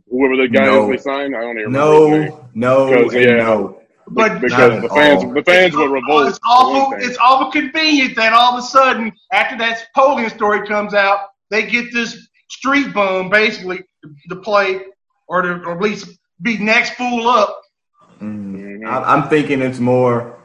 whoever 0.10 0.36
the 0.36 0.48
guy 0.48 0.66
No. 0.66 0.92
is 0.92 1.04
they 1.04 1.12
sign? 1.12 1.36
I 1.36 1.42
don't 1.42 1.60
even 1.60 1.72
remember. 1.74 2.30
No, 2.56 2.88
no, 2.90 3.04
Because, 3.04 3.14
yeah. 3.14 3.36
no. 3.38 3.80
But 4.08 4.42
because 4.42 4.82
the 4.82 4.90
fans 4.90 5.24
all. 5.24 5.32
the 5.34 5.44
fans 5.44 5.76
will 5.76 5.88
revolt. 5.90 6.28
It's 6.30 6.40
for 6.40 6.48
one 6.50 6.76
awful. 6.82 6.94
It's 7.08 7.18
awful 7.20 7.52
convenient 7.52 8.16
that 8.16 8.34
all 8.34 8.58
of 8.58 8.64
a 8.64 8.68
sudden, 8.68 9.12
after 9.32 9.58
that 9.60 9.86
Polian 9.96 10.30
story 10.36 10.68
comes 10.68 10.94
out, 10.94 11.20
they 11.52 11.68
get 11.68 11.94
this 11.94 12.28
street 12.50 12.94
bum 12.94 13.30
basically 13.30 13.82
to 14.30 14.36
play, 14.38 14.82
or 15.28 15.42
to 15.44 15.50
or 15.64 15.74
at 15.74 15.82
least 15.82 16.18
be 16.42 16.58
next 16.58 16.96
fool 16.96 17.28
up. 17.30 17.62
Mm. 18.22 18.56
Mhm. 18.82 18.88
I- 18.88 19.14
I'm 19.14 19.30
thinking 19.30 19.62
it's 19.62 19.80
more 19.80 20.36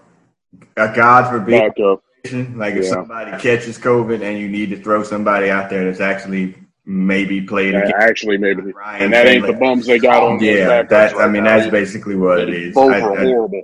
a 0.76 0.92
God 0.94 1.30
forbid 1.30 1.58
Back 1.58 1.70
up. 1.70 1.74
situation. 1.76 1.98
Like 2.24 2.74
if 2.74 2.84
Yeah. 2.84 2.90
somebody 2.90 3.30
catches 3.38 3.78
COVID 3.78 4.22
and 4.22 4.38
you 4.38 4.48
need 4.48 4.70
to 4.70 4.76
throw 4.82 5.02
somebody 5.02 5.50
out 5.50 5.70
there 5.70 5.84
that's 5.84 6.00
actually 6.00 6.54
maybe 6.84 7.40
played 7.42 7.74
Yeah, 7.74 7.80
again. 7.80 7.92
Actually, 8.00 8.38
maybe, 8.38 8.62
Ryan 8.72 9.02
and 9.04 9.12
that 9.12 9.26
ain't 9.26 9.46
the 9.46 9.52
bums 9.52 9.86
they 9.86 9.98
got 9.98 10.22
on. 10.22 10.40
Yeah, 10.42 10.82
backups 10.82 10.88
that 10.90 11.14
I 11.16 11.28
mean 11.28 11.44
now. 11.44 11.58
that's 11.58 11.70
basically 11.70 12.16
what 12.16 12.40
it 12.40 12.48
is. 12.50 12.74
Both 12.74 12.92
I, 12.92 13.00
are 13.00 13.18
I- 13.18 13.22
horrible. 13.24 13.62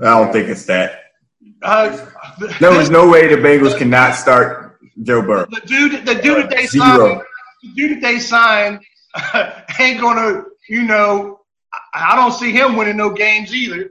I 0.00 0.04
don't 0.04 0.32
think 0.32 0.48
it's 0.48 0.64
that. 0.66 1.02
Uh, 1.62 1.96
No, 2.60 2.72
there's 2.74 2.90
no 2.90 3.08
way 3.08 3.26
the 3.26 3.34
Bengals 3.36 3.76
cannot 3.76 4.14
start 4.14 4.78
Joe 5.02 5.22
Burrow. 5.22 5.46
the 5.50 5.60
dude, 5.66 6.06
the 6.06 6.14
dude 6.14 6.44
that 6.44 6.50
they 6.50 6.66
Zero. 6.66 6.84
signed, 7.08 7.22
the 7.62 7.68
dude 7.74 7.90
that 7.96 8.00
they 8.02 8.18
signed, 8.20 8.80
ain't 9.80 10.00
gonna, 10.00 10.44
you 10.68 10.82
know, 10.82 11.40
I 11.94 12.12
I 12.12 12.16
don't 12.16 12.32
see 12.32 12.52
him 12.52 12.76
winning 12.76 12.96
no 12.96 13.10
games 13.10 13.52
either. 13.54 13.90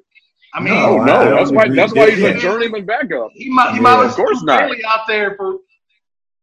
I 0.53 0.59
mean, 0.61 0.73
No, 0.73 0.97
no, 1.03 1.35
that's 1.35 1.51
why. 1.51 1.67
That's 1.69 1.93
why 1.93 2.11
he's 2.11 2.23
a 2.23 2.37
journeyman 2.39 2.85
backup. 2.85 3.31
he 3.33 3.49
might, 3.49 3.71
he 3.71 3.75
Yeah, 3.77 3.81
might 3.81 4.05
of 4.05 4.11
course 4.15 4.41
not. 4.43 4.63
really 4.63 4.83
out 4.85 5.01
there 5.07 5.35
for. 5.35 5.57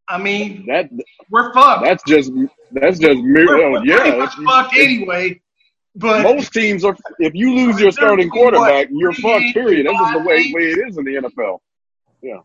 I 0.08 0.18
mean, 0.18 0.66
That 0.66 0.90
we're 1.30 1.52
fucked. 1.54 1.84
that's 1.84 2.02
just 2.04 2.30
that's 2.72 2.98
just 2.98 3.20
mere. 3.22 3.46
we're, 3.46 3.64
oh, 3.64 3.70
we're 3.72 3.84
yeah, 3.86 4.16
that's, 4.18 4.34
fucked 4.34 4.76
anyway. 4.76 5.40
But 5.96 6.22
most 6.22 6.52
teams 6.52 6.84
are. 6.84 6.94
If 7.18 7.34
you 7.34 7.54
lose 7.54 7.80
your 7.80 7.90
starting 7.92 8.28
quarterback, 8.28 8.88
you're 8.90 9.12
fucked. 9.14 9.54
Period. 9.54 9.86
That's 9.86 9.96
just 9.98 10.12
the 10.12 10.18
way 10.20 10.52
way 10.52 10.62
it 10.72 10.88
is 10.88 10.98
in 10.98 11.04
the 11.04 11.14
NFL. 11.14 11.60
Yeah. 12.20 12.40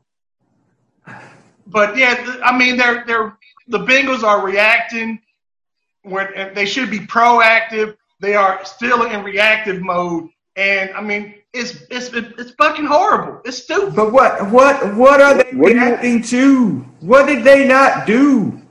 But 1.68 1.98
yeah, 1.98 2.40
I 2.44 2.58
mean, 2.58 2.78
they're 2.78 3.04
they're 3.06 3.38
the 3.68 3.80
Bengals 3.80 4.24
are 4.24 4.44
reacting 4.46 5.20
when 6.04 6.54
they 6.54 6.66
should 6.66 6.90
be 6.90 7.00
proactive. 7.00 7.96
They 8.22 8.36
are 8.36 8.64
still 8.66 9.04
in 9.04 9.24
reactive 9.24 9.82
mode, 9.82 10.30
and 10.56 10.92
I 10.92 11.02
mean, 11.02 11.36
it's 11.54 11.84
it's 11.90 12.10
it's 12.14 12.52
fucking 12.52 12.86
horrible. 12.86 13.42
It's 13.46 13.64
stupid. 13.64 13.96
But 13.96 14.12
what 14.12 14.50
what 14.52 14.96
what 14.96 15.22
are 15.22 15.36
they 15.36 15.52
What 15.52 15.70
do 15.70 15.76
you- 15.76 15.84
reacting 15.86 16.22
to? 16.24 16.80
What 17.02 17.26
did 17.28 17.44
they 17.44 17.68
not 17.68 18.06
do? 18.06 18.62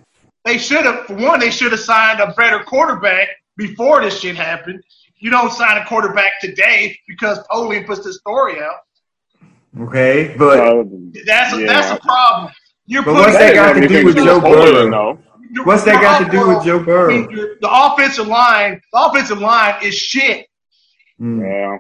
They 0.45 0.57
should 0.59 0.85
have, 0.87 1.05
for 1.07 1.15
one, 1.15 1.41
they 1.41 1.51
should 1.51 1.73
have 1.73 1.81
signed 1.81 2.21
a 2.21 2.33
better 2.33 2.61
quarterback 2.65 3.29
before 3.57 4.01
this 4.01 4.19
shit 4.21 4.35
happened. 4.37 4.83
You 5.19 5.31
don't 5.31 5.53
sign 5.53 5.77
a 5.77 5.85
quarterback 5.85 6.41
today 6.41 6.99
because 7.07 7.41
Polian 7.51 7.87
puts 7.87 8.03
the 8.05 8.13
story 8.15 8.59
out. 8.63 8.77
Okay, 9.79 10.35
but 10.39 10.87
That's 11.27 11.53
a, 11.55 11.61
Yeah. 11.61 11.67
that's 11.67 11.91
a 11.91 12.01
problem. 12.01 12.53
You're 12.87 13.03
But 13.03 13.15
what's 13.15 13.33
that 13.37 13.55
that 13.55 13.75
got 13.75 13.81
to 13.81 13.89
do 13.89 14.05
with 14.07 14.17
Joe 14.17 14.37
Napoleon, 14.37 14.91
Burrow? 14.91 15.19
though. 15.55 15.63
What's 15.65 15.85
that 15.85 16.01
got 16.01 16.25
to 16.25 16.31
do 16.31 16.39
with 16.47 16.57
well, 16.59 16.65
Joe 16.65 16.81
I 16.81 16.83
Burrow? 16.85 17.09
mean, 17.09 17.27
the 17.61 17.69
offensive 17.71 18.27
line, 18.27 18.81
the 18.93 18.99
offensive 19.01 19.39
line 19.41 19.75
is 19.83 19.95
shit. 19.99 20.47
Yeah. 21.19 21.79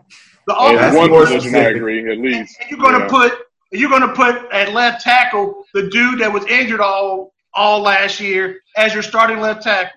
The 0.48 0.54
In 0.54 0.76
that's 0.76 0.96
offensive 0.96 0.98
one 0.98 1.10
more 1.10 1.26
position, 1.26 1.54
I 1.56 1.58
agree, 1.68 2.10
at 2.10 2.18
least. 2.18 2.56
And 2.60 2.70
you're 2.70 2.80
gonna 2.80 3.00
Yeah. 3.00 3.08
put 3.08 3.32
you're 3.70 3.90
gonna 3.90 4.14
put 4.14 4.50
at 4.50 4.72
left 4.72 5.02
tackle 5.02 5.64
the 5.74 5.88
dude 5.90 6.20
that 6.20 6.32
was 6.32 6.44
injured 6.46 6.80
all 6.80 7.34
all 7.54 7.80
last 7.82 8.18
year 8.18 8.60
as 8.76 8.94
your 8.94 9.02
starting 9.02 9.40
left 9.40 9.62
tackle, 9.64 9.92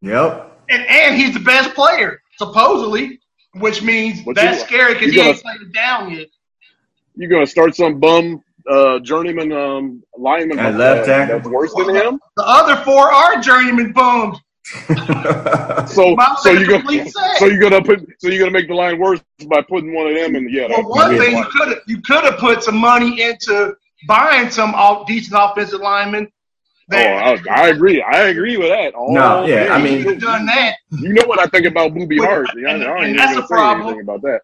Yep. 0.00 0.58
and 0.70 0.86
and 0.86 1.16
he's 1.16 1.34
the 1.34 1.40
best 1.40 1.74
player 1.74 2.20
supposedly, 2.38 3.20
which 3.54 3.82
means 3.82 4.22
But 4.22 4.36
that's 4.36 4.60
you- 4.60 4.66
scary 4.66 4.94
because 4.94 5.12
he 5.12 5.20
ain't 5.20 5.36
gotta- 5.36 5.42
played 5.58 5.60
it 5.68 5.72
down 5.74 6.10
yet. 6.10 6.28
You're 7.16 7.28
going 7.30 7.44
to 7.44 7.50
start 7.50 7.76
some 7.76 8.00
bum 8.00 8.42
uh, 8.68 8.98
journeyman 9.00 9.52
um, 9.52 10.02
lineman 10.18 10.58
At 10.58 10.74
left 10.76 11.06
tackle? 11.06 11.36
that's 11.38 11.48
worse 11.48 11.72
than 11.74 11.94
him? 11.94 12.18
The 12.36 12.44
other 12.44 12.76
four 12.82 13.12
are 13.12 13.40
journeyman 13.40 13.92
bums. 13.92 14.38
So, 14.64 16.16
so 16.42 16.50
you're 16.50 16.66
gonna, 16.66 17.08
so 17.36 17.46
you're 17.46 17.60
gonna 17.60 17.82
put, 17.82 18.06
so 18.18 18.28
you're 18.28 18.38
gonna 18.38 18.50
make 18.50 18.68
the 18.68 18.74
line 18.74 18.98
worse 18.98 19.20
by 19.48 19.60
putting 19.62 19.94
one 19.94 20.06
of 20.06 20.14
them 20.14 20.34
in. 20.36 20.48
Yeah, 20.48 20.66
Well, 20.68 20.88
one 20.88 21.12
yeah. 21.14 21.18
thing 21.20 21.36
you 21.36 21.44
could 21.44 21.68
have 21.68 21.78
you 21.86 22.00
could 22.00 22.24
have 22.24 22.38
put 22.38 22.62
some 22.62 22.76
money 22.76 23.22
into 23.22 23.74
buying 24.06 24.50
some 24.50 24.74
off, 24.74 25.06
decent 25.06 25.36
offensive 25.38 25.80
linemen. 25.80 26.28
Oh, 26.92 26.96
I, 26.98 27.38
I 27.50 27.68
agree. 27.68 28.02
I 28.02 28.28
agree 28.28 28.56
with 28.56 28.68
that. 28.68 28.94
All 28.94 29.14
No, 29.14 29.46
yeah, 29.46 29.64
day. 29.64 29.68
I 29.70 29.82
mean- 29.82 30.02
could 30.02 30.14
have 30.14 30.22
done 30.22 30.46
that. 30.46 30.76
you 30.90 31.14
know 31.14 31.24
what 31.26 31.38
I 31.38 31.46
think 31.46 31.66
about 31.66 31.94
Bobby 31.94 32.18
But- 32.18 32.26
Hart. 32.26 32.46
Yeah, 32.56 32.68
I, 32.68 32.72
and- 32.74 32.84
I 32.84 33.04
and 33.06 33.18
that's 33.18 33.36
a 33.38 33.42
problem. 33.42 33.86
anything 33.88 34.02
about 34.02 34.22
that. 34.22 34.40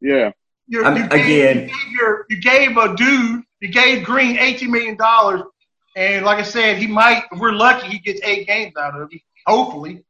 Yeah, 0.00 0.32
You're, 0.66 0.84
I'm- 0.84 0.96
you, 0.96 1.08
gave, 1.08 1.24
again- 1.24 1.56
you, 1.56 1.66
gave 1.66 1.92
your, 1.92 2.26
you 2.30 2.40
gave 2.40 2.76
a 2.76 2.94
dude, 2.96 3.42
you 3.60 3.68
gave 3.68 4.04
Green 4.04 4.38
eighteen 4.38 4.70
million 4.70 4.96
dollars, 4.96 5.42
and 5.96 6.24
like 6.24 6.38
I 6.38 6.42
said, 6.42 6.76
he 6.78 6.86
might. 6.86 7.24
If 7.32 7.38
we're 7.38 7.52
lucky, 7.52 7.88
he 7.88 7.98
gets 7.98 8.20
eight 8.22 8.46
games 8.46 8.74
out 8.76 8.98
of 9.00 9.08
it. 9.12 9.20
Hopefully, 9.48 10.04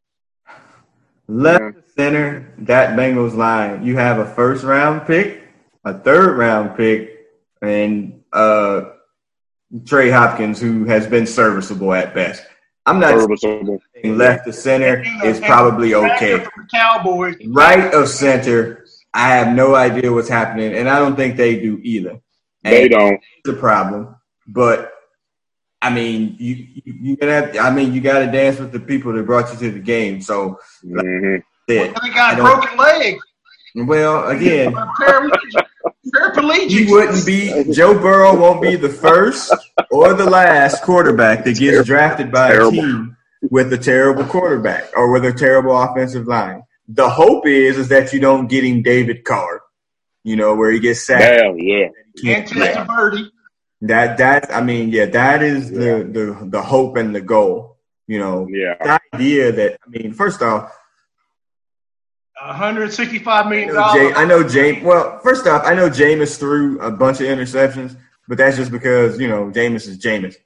Left 1.31 1.63
Yeah. 1.63 1.81
center, 1.97 2.53
that 2.59 2.97
Bengals 2.99 3.37
line. 3.37 3.83
You 3.85 3.97
have 3.99 4.19
a 4.19 4.25
first 4.25 4.65
round 4.65 5.07
pick, 5.07 5.43
a 5.85 5.93
third 5.93 6.37
round 6.39 6.75
pick, 6.77 7.27
and 7.61 8.23
uh, 8.33 8.83
Trey 9.87 10.11
Hopkins, 10.11 10.59
who 10.61 10.85
has 10.87 11.07
been 11.07 11.27
serviceable 11.27 11.93
at 11.93 12.15
best. 12.15 12.43
I'm 12.87 12.99
not 12.99 13.21
serviceable. 13.21 13.79
left 14.03 14.47
to 14.47 14.53
center 14.55 14.97
And, 14.97 15.07
you 15.07 15.19
know, 15.19 15.25
is 15.27 15.41
probably 15.41 15.95
okay. 15.95 16.33
up 16.35 16.45
from 16.45 16.63
the 16.65 16.69
Cowboys. 16.79 17.37
Right 17.49 17.93
of 17.93 18.09
center, 18.09 18.87
I 19.13 19.29
have 19.29 19.55
no 19.55 19.75
idea 19.75 20.11
what's 20.11 20.29
happening, 20.31 20.73
and 20.75 20.89
I 20.89 20.99
don't 20.99 21.15
think 21.15 21.37
they 21.37 21.61
do 21.61 21.79
either. 21.83 22.19
And 22.65 22.73
They 22.75 22.89
don't. 22.89 23.21
the 23.45 23.53
problem. 23.53 24.17
But 24.47 24.91
I 25.81 25.91
mean, 25.91 26.35
you 26.39 26.55
you, 26.85 26.95
you 27.03 27.17
gonna 27.17 27.33
have, 27.33 27.57
I 27.57 27.71
mean, 27.71 27.93
you 27.93 28.01
got 28.01 28.19
to 28.21 28.27
dance 28.27 28.59
with 28.59 28.73
the 28.73 28.81
people 28.81 29.13
that 29.13 29.23
brought 29.25 29.53
you 29.53 29.59
to 29.61 29.71
the 29.73 29.79
game. 29.81 30.21
So 30.21 30.59
mm-hmm. 30.85 31.37
that, 31.37 31.43
They 31.69 31.89
I 31.95 32.09
got 32.15 32.37
don't- 32.37 32.47
broken 32.61 32.77
legs. 32.79 33.23
well, 33.77 34.29
again, 34.37 34.73
Paraplegic. 34.73 35.67
Paraplegic. 36.15 36.69
he 36.71 36.91
wouldn't 36.91 37.25
be. 37.27 37.73
Joe 37.73 37.95
Burrow 37.99 38.35
won't 38.37 38.61
be 38.63 38.75
the 38.77 38.89
first 38.89 39.55
or 39.91 40.15
the 40.15 40.25
last 40.29 40.83
quarterback 40.83 41.45
that 41.45 41.57
gets 41.59 41.87
drafted 41.87 42.33
by 42.33 42.49
Terrible. 42.49 42.71
a 42.79 42.83
team 42.83 43.17
with 43.51 43.73
a 43.73 43.79
terrible 43.79 44.25
quarterback 44.25 44.91
or 44.97 45.13
with 45.13 45.25
a 45.25 45.33
terrible 45.33 45.81
offensive 45.81 46.27
line. 46.27 46.63
The 46.89 47.09
hope 47.09 47.47
is 47.47 47.79
is 47.79 47.89
that 47.89 48.13
you 48.13 48.19
don't 48.21 48.49
get 48.49 48.65
him 48.65 48.83
David 48.83 49.23
Carr. 49.25 49.63
You 50.25 50.35
know 50.37 50.55
where 50.57 50.73
he 50.73 50.81
gets 50.81 51.07
sacked. 51.07 51.23
Damn, 51.23 51.59
yeah. 51.59 51.89
He 52.17 52.33
And 52.35 52.47
can't- 52.49 52.89
Testaverde. 52.89 53.29
That 53.83 54.19
that 54.19 54.53
I 54.55 54.61
mean, 54.63 54.89
yeah, 54.91 55.07
that 55.07 55.43
is 55.43 55.71
the 55.71 56.09
the 56.11 56.47
the 56.49 56.63
hope 56.63 56.97
and 56.97 57.15
the 57.15 57.21
goal. 57.21 57.77
You 58.07 58.19
know, 58.19 58.49
Yeah. 58.51 58.75
the 58.83 59.01
idea 59.15 59.53
that 59.53 59.79
I 59.87 59.89
mean, 59.91 60.13
first 60.15 60.43
off, 60.43 60.73
165 62.41 63.47
I 63.47 63.65
know, 63.67 63.73
dollars. 63.75 64.13
I 64.17 64.25
know 64.25 64.49
James. 64.49 64.83
Well, 64.85 65.19
first 65.23 65.47
off, 65.47 65.63
I 65.65 65.75
know 65.75 65.89
Jameis 65.91 66.39
threw 66.39 66.81
a 66.81 66.91
bunch 66.91 67.21
of 67.21 67.27
interceptions, 67.27 67.97
but 68.29 68.39
that's 68.39 68.57
just 68.57 68.71
because 68.71 69.19
you 69.21 69.29
know 69.29 69.51
Jameis 69.51 69.87
is 69.89 69.99
Jameis. 69.99 70.37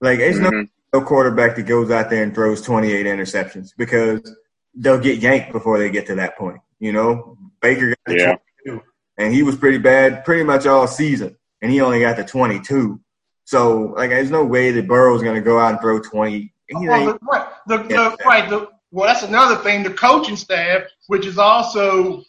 Like, 0.00 0.18
there's 0.18 0.38
no 0.40 0.50
Mhm. 0.50 0.68
no 0.92 1.00
quarterback 1.02 1.56
that 1.56 1.66
goes 1.66 1.90
out 1.90 2.08
there 2.10 2.22
and 2.22 2.34
throws 2.34 2.62
28 2.62 3.06
interceptions 3.06 3.72
because 3.76 4.34
they'll 4.74 4.98
get 4.98 5.18
yanked 5.18 5.52
before 5.52 5.78
they 5.78 5.90
get 5.90 6.06
to 6.06 6.14
that 6.16 6.36
point. 6.38 6.58
You 6.78 6.92
know, 6.92 7.36
Baker 7.60 7.90
got 8.06 8.12
to 8.12 8.38
Yeah. 8.64 8.78
and 9.18 9.32
he 9.34 9.42
was 9.42 9.56
pretty 9.56 9.78
bad 9.78 10.24
pretty 10.24 10.44
much 10.44 10.66
all 10.66 10.86
season, 10.86 11.36
and 11.62 11.70
he 11.70 11.80
only 11.80 12.00
got 12.00 12.16
the 12.16 12.24
22. 12.24 13.00
So, 13.44 13.94
like, 13.96 14.10
there's 14.10 14.30
no 14.30 14.44
way 14.44 14.70
that 14.70 14.86
Burrow's 14.86 15.22
going 15.22 15.34
to 15.34 15.40
go 15.40 15.58
out 15.58 15.72
and 15.72 15.80
throw 15.80 16.00
20. 16.00 16.52
Well, 16.72 17.04
the, 17.04 17.18
right, 17.22 17.48
the, 17.66 17.78
the, 17.78 18.16
right, 18.24 18.48
the, 18.48 18.68
well, 18.92 19.06
that's 19.06 19.24
another 19.24 19.56
thing. 19.56 19.82
The 19.82 19.90
coaching 19.90 20.36
staff, 20.36 20.82
which 21.08 21.26
is 21.26 21.36
also 21.36 22.22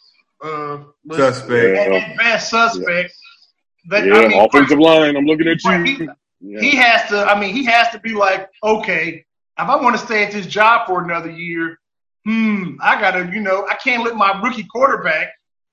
uh, 0.44 0.80
Suspect. 1.12 1.78
at, 1.78 1.92
at 1.92 2.18
best 2.18 2.50
suspect. 2.50 3.14
That, 3.90 4.06
Yeah, 4.06 4.16
I 4.16 4.28
mean, 4.28 4.40
offensive 4.40 4.80
line. 4.80 5.16
I'm 5.16 5.26
looking 5.26 5.48
at 5.48 5.64
right, 5.66 5.88
you. 5.88 5.96
he, 5.96 6.10
Yeah. 6.40 6.60
he 6.60 6.76
has 6.76 7.10
to. 7.10 7.24
I 7.24 7.40
mean, 7.40 7.54
he 7.56 7.66
has 7.66 7.90
to 7.90 8.00
be 8.00 8.14
like, 8.14 8.50
okay, 8.64 9.24
if 9.60 9.70
I 9.70 9.76
want 9.76 9.96
to 9.98 10.04
stay 10.04 10.24
at 10.26 10.32
this 10.32 10.48
job 10.48 10.88
for 10.88 11.04
another 11.04 11.30
year, 11.30 11.80
hmm, 12.26 12.76
I 12.82 13.00
gotta, 13.00 13.30
you 13.32 13.42
know, 13.42 13.68
I 13.68 13.76
can't 13.76 14.04
let 14.04 14.16
my 14.16 14.40
rookie 14.42 14.68
quarterback 14.72 15.30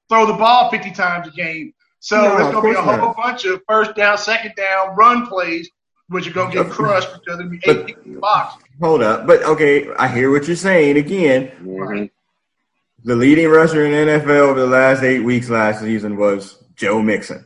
throw 0.08 0.26
the 0.26 0.34
ball 0.34 0.70
50 0.70 0.90
times 0.92 1.28
a 1.28 1.30
game. 1.30 1.72
So 2.00 2.16
No, 2.16 2.22
there's 2.38 2.54
gonna 2.54 2.62
be 2.62 2.70
a 2.70 2.74
course 2.74 2.86
not. 2.86 3.00
whole 3.00 3.14
bunch 3.14 3.44
of 3.44 3.60
first 3.68 3.94
down, 3.96 4.18
second 4.18 4.52
down 4.56 4.94
run 4.96 5.26
plays, 5.26 5.68
which 6.08 6.26
are 6.28 6.32
gonna 6.32 6.52
get 6.52 6.70
crushed 6.70 7.12
because 7.12 7.38
there'll 7.38 7.50
be 7.50 7.60
eight 7.64 7.86
people 7.86 8.02
in 8.04 8.14
the 8.14 8.20
box. 8.20 8.62
Hold 8.80 9.02
up. 9.02 9.26
But, 9.26 9.42
okay, 9.42 9.88
I 9.98 10.06
hear 10.08 10.30
what 10.30 10.46
you're 10.46 10.56
saying. 10.56 10.96
Again, 10.96 11.50
Mhm. 11.64 12.10
the 13.04 13.16
leading 13.16 13.48
rusher 13.48 13.84
in 13.84 13.92
NFL 13.92 14.30
over 14.50 14.60
the 14.60 14.66
last 14.66 15.02
eight 15.02 15.20
weeks 15.20 15.50
last 15.50 15.80
season 15.80 16.16
was 16.16 16.62
Joe 16.76 17.02
Mixon. 17.02 17.44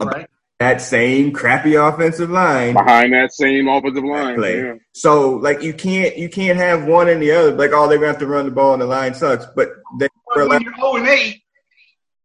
Right. 0.00 0.26
That 0.58 0.80
same 0.80 1.32
crappy 1.32 1.74
offensive 1.74 2.30
line 2.30 2.72
Behind 2.74 3.12
that 3.12 3.30
same 3.32 3.68
offensive 3.68 4.04
line. 4.04 4.36
play. 4.36 4.58
Yeah. 4.62 4.74
So 4.92 5.32
like 5.32 5.62
you 5.62 5.74
can't 5.74 6.16
you 6.16 6.30
can't 6.30 6.56
have 6.58 6.84
one 6.84 7.08
and 7.10 7.20
the 7.20 7.30
other. 7.32 7.52
Like 7.52 7.72
oh 7.74 7.86
they're 7.88 7.98
gonna 7.98 8.08
have 8.12 8.18
to 8.20 8.26
run 8.26 8.46
the 8.46 8.50
ball 8.50 8.72
and 8.72 8.80
the 8.80 8.86
line 8.86 9.12
sucks. 9.14 9.44
But 9.54 9.68
they 9.98 10.08
But 10.34 10.48
when 10.48 10.62
you're 10.62 10.74
0 10.74 10.96
and 10.96 11.08
8, 11.08 11.42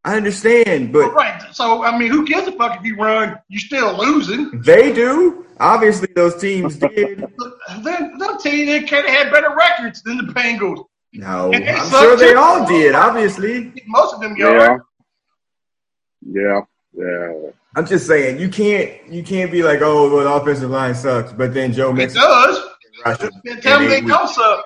I 0.04 0.18
understand, 0.18 0.91
but 0.91 1.14
right. 1.14 1.41
So 1.54 1.84
I 1.84 1.97
mean, 1.97 2.10
who 2.10 2.26
gives 2.26 2.47
a 2.47 2.52
fuck 2.54 2.80
if 2.80 2.86
you 2.86 2.95
run? 2.95 3.38
You're 3.49 3.60
still 3.60 3.95
losing. 3.97 4.49
they 4.62 4.91
do. 4.93 5.45
Obviously 5.60 6.08
those 6.16 6.36
teams 6.41 6.76
did. 6.78 7.24
Then 7.84 8.18
they'll 8.18 8.38
tell 8.38 8.52
you 8.54 8.66
they 8.66 8.80
could 8.82 9.06
have 9.06 9.26
had 9.26 9.32
better 9.32 9.56
records 9.56 10.02
than 10.02 10.18
the 10.18 10.24
Bengals. 10.34 10.86
No. 11.14 11.52
They 11.52 11.70
I'm 11.70 11.89
sure 11.89 12.16
they 12.16 12.32
too. 12.34 12.39
all 12.39 12.66
did, 12.68 12.95
obviously. 12.95 13.72
Most 13.86 14.16
of 14.16 14.22
them 14.22 14.36
Yeah. 14.38 14.49
yards. 14.54 14.84
Yeah. 16.28 16.62
Yeah. 16.93 17.34
I'm 17.76 17.86
just 17.86 18.06
saying 18.08 18.39
you 18.39 18.49
can't 18.49 19.08
you 19.08 19.24
can't 19.24 19.52
be 19.52 19.62
like, 19.64 19.82
oh 19.82 20.14
well 20.14 20.24
the 20.24 20.34
offensive 20.34 20.70
line 20.72 20.95
sucks, 20.95 21.32
but 21.32 21.54
then 21.54 21.74
Joe 21.74 21.91
It 21.91 21.93
Mixon 21.93 22.22
does. 22.22 22.60
rushed 23.06 23.22
Then 23.43 23.62
tell 23.62 23.80
me 23.80 23.88
they 23.88 24.02
don't 24.02 24.28
suck. 24.30 24.64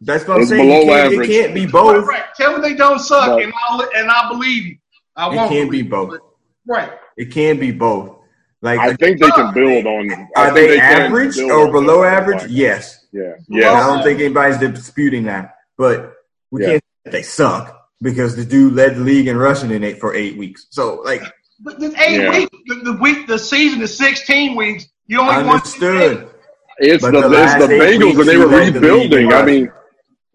That's 0.00 0.26
what 0.28 0.36
I'm 0.36 0.40
It's 0.42 0.50
saying. 0.50 0.68
You 0.68 0.84
below 0.84 0.94
can't, 1.08 1.12
it 1.14 1.26
can't 1.26 1.54
be 1.54 1.66
both. 1.66 2.06
right. 2.06 2.24
Tell 2.36 2.56
me 2.58 2.68
they 2.68 2.74
don't 2.74 2.98
suck, 2.98 3.28
Right. 3.30 3.44
and 3.44 3.52
I'll 3.68 3.80
and 3.96 4.10
I 4.10 4.28
believe 4.28 4.64
you. 4.66 4.76
I 5.16 5.32
It 5.32 5.36
won't. 5.36 5.50
can't 5.50 5.70
be 5.70 5.82
believe 5.82 5.84
you, 5.84 5.90
both. 5.90 6.10
but- 6.10 6.20
Right. 6.68 6.90
It 7.16 7.32
can 7.32 7.58
be 7.58 7.70
both. 7.70 8.16
Like 8.60 8.80
I 8.80 8.94
think 8.94 9.20
they 9.20 9.30
can 9.30 9.54
build 9.54 9.86
on. 9.86 10.28
I 10.36 10.48
are 10.48 10.52
think 10.54 10.68
they, 10.70 10.76
can 10.78 11.02
average 11.02 11.36
build 11.36 11.50
or 11.52 11.72
below 11.72 12.02
that. 12.02 12.22
average? 12.22 12.50
Yes. 12.50 13.06
Yeah. 13.12 13.34
Yeah. 13.48 13.72
I 13.72 13.86
don't 13.86 14.02
think 14.02 14.18
anybody's 14.20 14.58
disputing 14.58 15.24
that. 15.24 15.54
But 15.78 16.12
we 16.50 16.62
Yeah. 16.62 16.68
can't 16.72 16.82
say 16.82 17.00
that 17.04 17.10
they 17.12 17.22
suck 17.22 17.88
because 18.02 18.34
the 18.36 18.44
dude 18.44 18.74
led 18.74 18.96
the 18.96 19.00
league 19.00 19.28
in 19.28 19.36
rushing 19.36 19.70
in 19.70 19.84
eight 19.84 20.00
for 20.00 20.14
eight 20.14 20.36
weeks. 20.36 20.66
So 20.70 20.96
like 21.04 21.22
But 21.60 21.78
the 21.80 21.94
eight 21.98 22.20
Yeah. 22.20 22.30
weeks, 22.38 22.50
the, 22.66 22.74
the 22.76 22.92
week, 22.94 23.26
the 23.28 23.38
season 23.38 23.80
is 23.82 23.96
sixteen 23.96 24.56
weeks. 24.56 24.86
You 25.06 25.20
only 25.20 25.34
I 25.34 25.42
won 25.42 25.56
understood. 25.56 26.28
It's 26.78 27.02
the, 27.04 27.10
the 27.12 27.18
it's 27.42 27.54
the 27.54 27.66
Bengals 27.72 28.18
and 28.20 28.28
they 28.28 28.36
were 28.36 28.46
led 28.46 28.74
the 28.74 28.80
league 28.80 29.12
in 29.12 29.18
rebuilding. 29.20 29.26
I 29.28 29.30
rushing. 29.40 29.46
mean, 29.62 29.72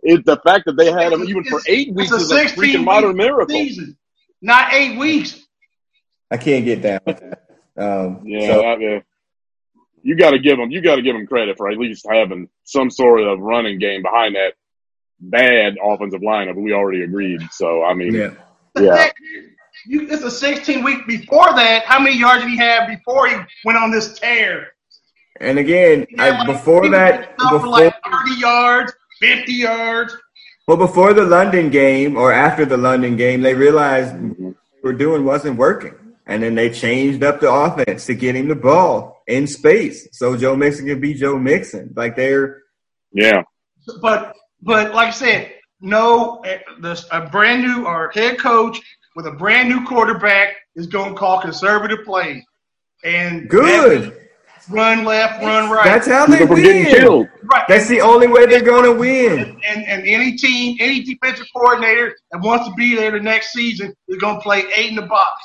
it's 0.03 0.25
the 0.25 0.37
fact 0.45 0.65
that 0.65 0.75
they 0.77 0.91
had 0.91 1.13
him 1.13 1.23
even 1.23 1.43
for 1.45 1.61
eight 1.67 1.93
weeks 1.93 2.11
it's 2.11 2.23
is 2.23 2.31
a 2.31 2.45
freaking 2.45 2.83
modern 2.83 3.15
miracle. 3.15 3.49
season, 3.55 3.97
not 4.41 4.73
eight 4.73 4.97
weeks. 4.97 5.39
I 6.29 6.37
can't 6.37 6.65
get 6.65 6.81
down 6.81 6.99
with 7.05 7.19
that. 7.19 7.43
Um, 7.77 8.21
Yeah, 8.25 8.47
so 8.47 8.61
I- 8.65 8.77
yeah. 8.77 8.99
you 10.03 10.15
got 10.17 10.31
to 10.31 10.39
give 10.39 10.57
him 10.59 10.71
you 10.71 10.81
got 10.81 10.95
to 10.95 11.01
give 11.01 11.15
him 11.15 11.27
credit 11.27 11.57
for 11.57 11.69
at 11.69 11.77
least 11.77 12.05
having 12.09 12.49
some 12.63 12.89
sort 12.89 13.21
of 13.21 13.39
running 13.39 13.79
game 13.79 14.01
behind 14.01 14.35
that 14.35 14.53
bad 15.19 15.77
offensive 15.83 16.21
lineup. 16.21 16.55
We 16.55 16.73
already 16.73 17.03
agreed. 17.03 17.41
So 17.51 17.83
I 17.83 17.93
mean, 17.93 18.13
Yeah. 18.13 18.31
Yeah. 18.79 18.91
that- 18.95 19.13
you, 19.87 20.07
it's 20.11 20.21
a 20.23 20.29
16 20.29 20.83
week 20.83 21.07
before 21.07 21.53
that. 21.55 21.85
How 21.85 21.99
many 21.99 22.17
yards 22.17 22.41
did 22.43 22.51
he 22.51 22.57
have 22.57 22.87
before 22.89 23.27
he 23.27 23.35
went 23.65 23.77
on 23.79 23.89
this 23.89 24.19
tear? 24.19 24.73
And 25.39 25.57
again, 25.57 26.05
He 26.09 26.19
I, 26.19 26.45
before 26.45 26.83
he 26.83 26.89
that, 26.89 27.35
was 27.39 27.45
up 27.45 27.49
for 27.51 27.57
before 27.57 27.67
like 27.69 27.93
30 28.03 28.39
yards, 28.39 28.93
50 29.21 29.53
yards. 29.53 30.17
well, 30.67 30.77
before 30.77 31.13
the 31.13 31.25
London 31.25 31.69
game 31.69 32.17
or 32.17 32.33
after 32.33 32.65
the 32.65 32.77
London 32.77 33.15
game, 33.15 33.41
they 33.41 33.53
realized 33.53 34.13
what 34.13 34.37
they 34.37 34.81
were 34.83 34.93
doing 34.93 35.23
wasn't 35.23 35.57
working, 35.57 35.95
and 36.25 36.43
then 36.43 36.55
they 36.55 36.69
changed 36.69 37.23
up 37.23 37.39
the 37.39 37.51
offense 37.51 38.05
to 38.07 38.15
get 38.15 38.35
him 38.35 38.47
the 38.47 38.55
ball 38.55 39.23
in 39.27 39.47
space, 39.47 40.07
so 40.11 40.35
Joe 40.35 40.55
Mixon 40.55 40.87
can 40.87 40.99
be 40.99 41.13
Joe 41.13 41.37
Mixon. 41.37 41.93
Like 41.95 42.15
they're 42.15 42.63
yeah, 43.13 43.43
But 44.01 44.35
but 44.61 44.93
like 44.93 45.09
I 45.09 45.11
said, 45.11 45.53
no, 45.79 46.39
eh, 46.45 46.59
a 47.11 47.29
brand 47.29 47.63
new 47.63 47.85
or 47.85 48.11
head 48.13 48.39
coach 48.39 48.79
with 49.15 49.27
a 49.27 49.31
brand 49.31 49.69
new 49.69 49.85
quarterback 49.85 50.55
is 50.75 50.87
going 50.87 51.13
to 51.13 51.19
call 51.19 51.41
conservative 51.41 52.05
plays 52.05 52.43
and 53.03 53.49
good. 53.49 54.17
Run 54.69 55.03
left, 55.03 55.41
run 55.43 55.69
right. 55.69 55.83
That's 55.85 56.07
how 56.07 56.25
they 56.25 56.39
keep 56.39 56.49
getting 56.49 56.85
win. 56.85 56.95
killed. 56.95 57.27
right. 57.51 57.65
That's 57.67 57.87
the 57.87 58.01
only 58.01 58.27
way 58.27 58.45
they're 58.45 58.61
gonna 58.61 58.91
win. 58.93 59.59
and, 59.65 59.85
and 59.85 60.07
any 60.07 60.37
team, 60.37 60.77
any 60.79 61.03
defensive 61.03 61.47
coordinator 61.55 62.15
that 62.31 62.41
wants 62.41 62.67
to 62.67 62.73
be 62.75 62.95
there 62.95 63.11
the 63.11 63.19
next 63.19 63.51
season 63.53 63.93
is 64.07 64.17
going 64.17 64.35
to 64.35 64.41
play 64.41 64.63
eight 64.75 64.89
in 64.89 64.95
the 64.95 65.01
box. 65.03 65.41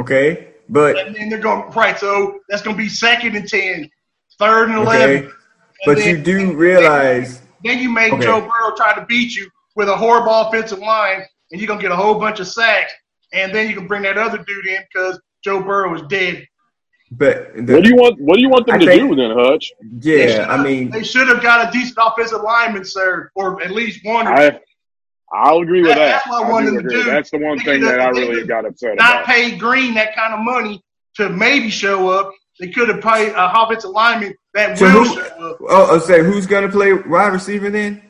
Okay, 0.00 0.48
but 0.68 0.96
And 0.98 1.14
then 1.16 1.28
they're 1.28 1.38
going, 1.40 1.68
right, 1.72 1.98
so 1.98 2.40
that's 2.48 2.62
going 2.62 2.76
to 2.76 2.82
be 2.82 2.88
second 2.88 3.34
and 3.36 3.48
10, 3.48 3.90
third 4.38 4.68
and 4.70 4.78
11. 4.78 5.02
okay, 5.16 5.24
And 5.24 5.32
but 5.86 5.96
then- 5.98 6.08
you 6.08 6.22
do 6.22 6.56
realize 6.56 7.40
Then 7.64 7.78
you 7.80 7.90
make 7.90 8.12
Okay. 8.12 8.22
Joe 8.22 8.40
Burrow 8.40 8.74
try 8.76 8.94
to 8.94 9.04
beat 9.06 9.34
you 9.34 9.50
with 9.74 9.88
a 9.88 9.96
horrible 9.96 10.32
offensive 10.32 10.78
line, 10.78 11.22
and 11.50 11.60
you're 11.60 11.66
going 11.66 11.80
to 11.80 11.82
get 11.82 11.90
a 11.92 11.96
whole 11.96 12.14
bunch 12.20 12.38
of 12.40 12.46
sacks. 12.46 12.92
And 13.32 13.52
then 13.54 13.68
you 13.68 13.74
can 13.74 13.86
bring 13.88 14.02
that 14.02 14.16
other 14.16 14.38
dude 14.38 14.66
in 14.66 14.78
because 14.92 15.20
Joe 15.42 15.60
Burrow 15.62 15.94
is 15.96 16.02
dead. 16.08 16.46
But 17.10 17.54
the, 17.54 17.74
What 17.74 17.84
do 17.84 17.88
you 17.88 17.96
want? 17.96 18.20
What 18.20 18.36
do 18.36 18.42
you 18.42 18.50
want 18.50 18.66
them 18.66 18.74
I 18.76 18.78
to 18.78 18.86
think- 18.86 19.10
do 19.10 19.16
then, 19.16 19.30
Hutch? 19.30 19.72
Yeah, 20.00 20.46
I 20.48 20.62
mean, 20.62 20.90
they 20.90 21.02
should 21.02 21.26
have 21.28 21.42
got 21.42 21.68
a 21.68 21.70
decent 21.72 21.96
offensive 22.00 22.42
lineman, 22.42 22.84
sir, 22.84 23.30
or 23.34 23.62
at 23.62 23.70
least 23.70 24.04
one. 24.04 24.26
I 24.26 24.60
I'll 25.32 25.58
agree 25.60 25.82
with 25.82 25.90
That- 25.90 25.96
that. 25.98 26.08
that's 26.24 26.28
what 26.28 26.44
I 26.44 26.48
I 26.48 26.50
wanted 26.50 26.70
do 26.70 26.82
to 26.82 26.88
do. 26.88 27.02
That's 27.04 27.30
the 27.30 27.38
one 27.38 27.58
thing 27.60 27.80
that 27.82 28.00
I 28.00 28.08
really 28.10 28.46
got 28.46 28.64
upset 28.66 28.96
not 28.96 29.10
about. 29.22 29.26
pay 29.26 29.56
Green 29.56 29.94
that 29.94 30.14
kind 30.14 30.32
of 30.34 30.40
money 30.40 30.82
to 31.16 31.28
maybe 31.30 31.70
show 31.70 32.08
up. 32.08 32.32
They 32.60 32.68
could 32.68 32.88
have 32.88 33.00
paid 33.02 33.32
a 33.32 33.62
offensive 33.62 33.90
lineman 33.90 34.34
that 34.54 34.78
So 34.78 34.84
will 34.86 35.04
who- 35.04 35.14
show 35.14 35.20
up. 35.22 35.36
oh, 35.38 35.56
oh 35.68 35.92
I'll 35.94 36.00
say 36.00 36.22
who's 36.22 36.46
gonna 36.46 36.68
play 36.70 36.92
wide 36.92 37.32
receiver 37.32 37.70
then? 37.70 38.02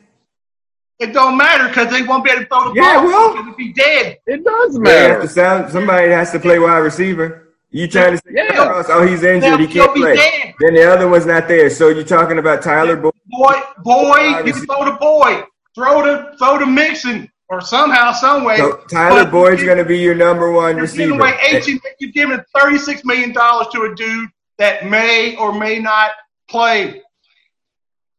It 0.99 1.13
don't 1.13 1.37
matter 1.37 1.67
because 1.69 1.89
they 1.91 2.01
won't 2.03 2.23
be 2.25 2.31
able 2.31 2.41
to 2.41 2.47
throw 2.47 2.73
the 2.73 2.79
Yeah, 2.81 2.95
ball. 2.95 3.05
well- 3.07 3.35
it'll 3.39 3.53
be 3.53 3.71
dead. 3.73 4.17
It 4.27 4.43
does 4.43 4.77
They 4.79 4.89
have 4.91 5.09
matter. 5.11 5.21
to 5.21 5.27
sound, 5.29 5.71
somebody 5.71 6.09
has 6.09 6.31
to 6.31 6.39
play 6.39 6.59
wide 6.59 6.77
receiver. 6.79 7.48
You 7.71 7.87
trying 7.87 8.11
to 8.11 8.17
say, 8.17 8.31
Yeah. 8.33 8.83
oh, 8.89 9.05
he's 9.05 9.23
injured, 9.23 9.59
he 9.59 9.67
can't 9.67 9.93
play. 9.95 10.15
dead. 10.15 10.53
Then 10.59 10.73
the 10.73 10.91
other 10.91 11.07
one's 11.07 11.25
not 11.27 11.47
there. 11.47 11.69
So 11.69 11.89
you're 11.89 12.03
talking 12.03 12.39
about 12.39 12.61
Tyler 12.63 12.95
Boyd. 12.95 13.13
Boy, 13.27 13.53
boy, 13.83 14.41
you 14.43 14.53
can 14.53 14.65
throw 14.65 14.85
the 14.85 14.97
boy, 14.99 15.43
throw 15.75 16.01
the 16.03 16.35
throw 16.39 16.57
the 16.57 16.65
Mixon, 16.65 17.29
or 17.47 17.61
somehow, 17.61 18.11
some 18.11 18.43
way. 18.43 18.57
So 18.57 18.77
Tyler 18.89 19.29
Boyd's 19.29 19.63
going 19.63 19.77
to 19.77 19.85
be 19.85 19.99
your 19.99 20.15
number 20.15 20.51
one 20.51 20.77
You're 20.77 20.87
giving 20.87 21.11
receiver. 21.19 21.21
away 21.21 21.37
18. 21.51 21.79
You're 21.99 22.11
giving 22.11 22.39
36 22.59 23.05
million 23.05 23.33
dollars 23.33 23.67
to 23.73 23.83
a 23.83 23.95
dude 23.95 24.29
that 24.57 24.89
may 24.89 25.35
or 25.37 25.53
may 25.53 25.77
not 25.79 26.11
play. 26.49 27.03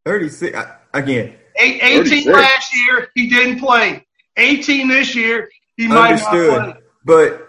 36 0.07 0.57
uh, 0.57 0.77
again. 0.95 1.35
Eight, 1.57 1.83
18 1.83 2.05
36. 2.05 2.27
last 2.27 2.75
year, 2.77 3.09
he 3.15 3.29
didn't 3.29 3.59
play. 3.59 4.07
18 4.37 4.89
this 4.89 5.15
year, 5.15 5.51
he 5.77 5.89
might 5.89 6.17
not 6.21 6.31
play. 6.31 6.75
But 7.05 7.49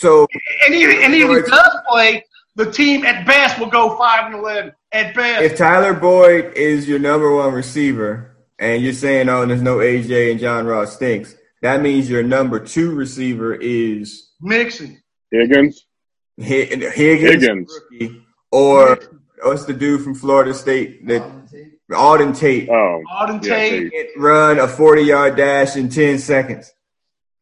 so 0.00 0.26
And 0.66 0.74
even, 0.74 0.96
and 1.02 1.14
even 1.14 1.36
if 1.36 1.44
he 1.44 1.50
does 1.50 1.76
play, 1.88 2.24
the 2.56 2.70
team 2.70 3.04
at 3.04 3.26
best 3.26 3.58
will 3.58 3.66
go 3.70 3.96
five 3.96 4.26
and 4.26 4.34
eleven. 4.34 4.72
At 4.92 5.14
best, 5.14 5.42
if 5.44 5.56
Tyler 5.58 5.92
Boyd 5.94 6.54
is 6.56 6.88
your 6.88 6.98
number 6.98 7.32
one 7.34 7.52
receiver, 7.52 8.34
and 8.58 8.82
you're 8.82 8.92
saying, 8.92 9.28
"Oh, 9.28 9.44
there's 9.46 9.62
no 9.62 9.76
AJ 9.78 10.30
and 10.32 10.40
John 10.40 10.66
Ross 10.66 10.94
stinks," 10.96 11.34
that 11.62 11.80
means 11.82 12.08
your 12.10 12.22
number 12.22 12.58
two 12.58 12.92
receiver 12.94 13.54
is 13.54 14.30
Mixon. 14.40 15.00
Higgins. 15.30 15.86
Hi- 16.40 16.46
Higgins, 16.46 16.94
Higgins. 16.94 17.80
rookie, 17.92 18.22
or 18.50 18.98
what's 19.42 19.64
the 19.66 19.74
dude 19.74 20.02
from 20.02 20.14
Florida 20.14 20.54
State 20.54 21.06
that 21.06 21.22
Auden 21.92 22.36
Tate 22.36 22.68
Oh, 22.68 23.02
Auden 23.12 23.44
yeah, 23.44 23.54
Tate. 23.54 23.70
Tate. 23.82 23.92
can't 23.92 24.08
run 24.16 24.58
a 24.58 24.66
40 24.66 25.02
yard 25.02 25.36
dash 25.36 25.76
in 25.76 25.88
10 25.88 26.18
seconds? 26.18 26.72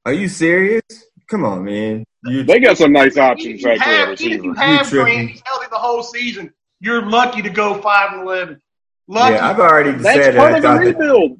Are 0.04 0.12
you 0.12 0.28
serious? 0.28 0.82
Come 1.28 1.44
on, 1.44 1.64
man. 1.64 2.04
You, 2.24 2.42
They 2.42 2.58
got 2.60 2.76
some 2.78 2.92
nice 2.92 3.16
options 3.16 3.60
Even 3.60 3.72
if 3.72 3.78
you 3.86 3.92
actually 3.92 3.96
have, 3.96 4.20
even 4.20 4.38
if 4.38 4.44
you 4.44 4.52
have 4.54 4.88
tripping. 4.88 5.14
Green, 5.26 5.40
healthy 5.44 5.66
the 5.70 5.78
whole 5.78 6.02
season. 6.02 6.52
You're 6.80 7.06
lucky 7.08 7.42
to 7.42 7.50
go 7.50 7.80
five 7.80 8.12
and 8.12 8.22
eleven. 8.22 8.60
Lucky. 9.06 9.34
yeah, 9.34 9.48
I've 9.50 9.58
already 9.58 9.92
That's 9.92 10.16
said 10.16 10.36
part 10.36 10.52
that. 10.62 10.64
I 10.64 10.74
of 10.76 10.84
the 10.84 10.92
thought 10.92 10.98
that. 10.98 10.98
rebuild. 10.98 11.38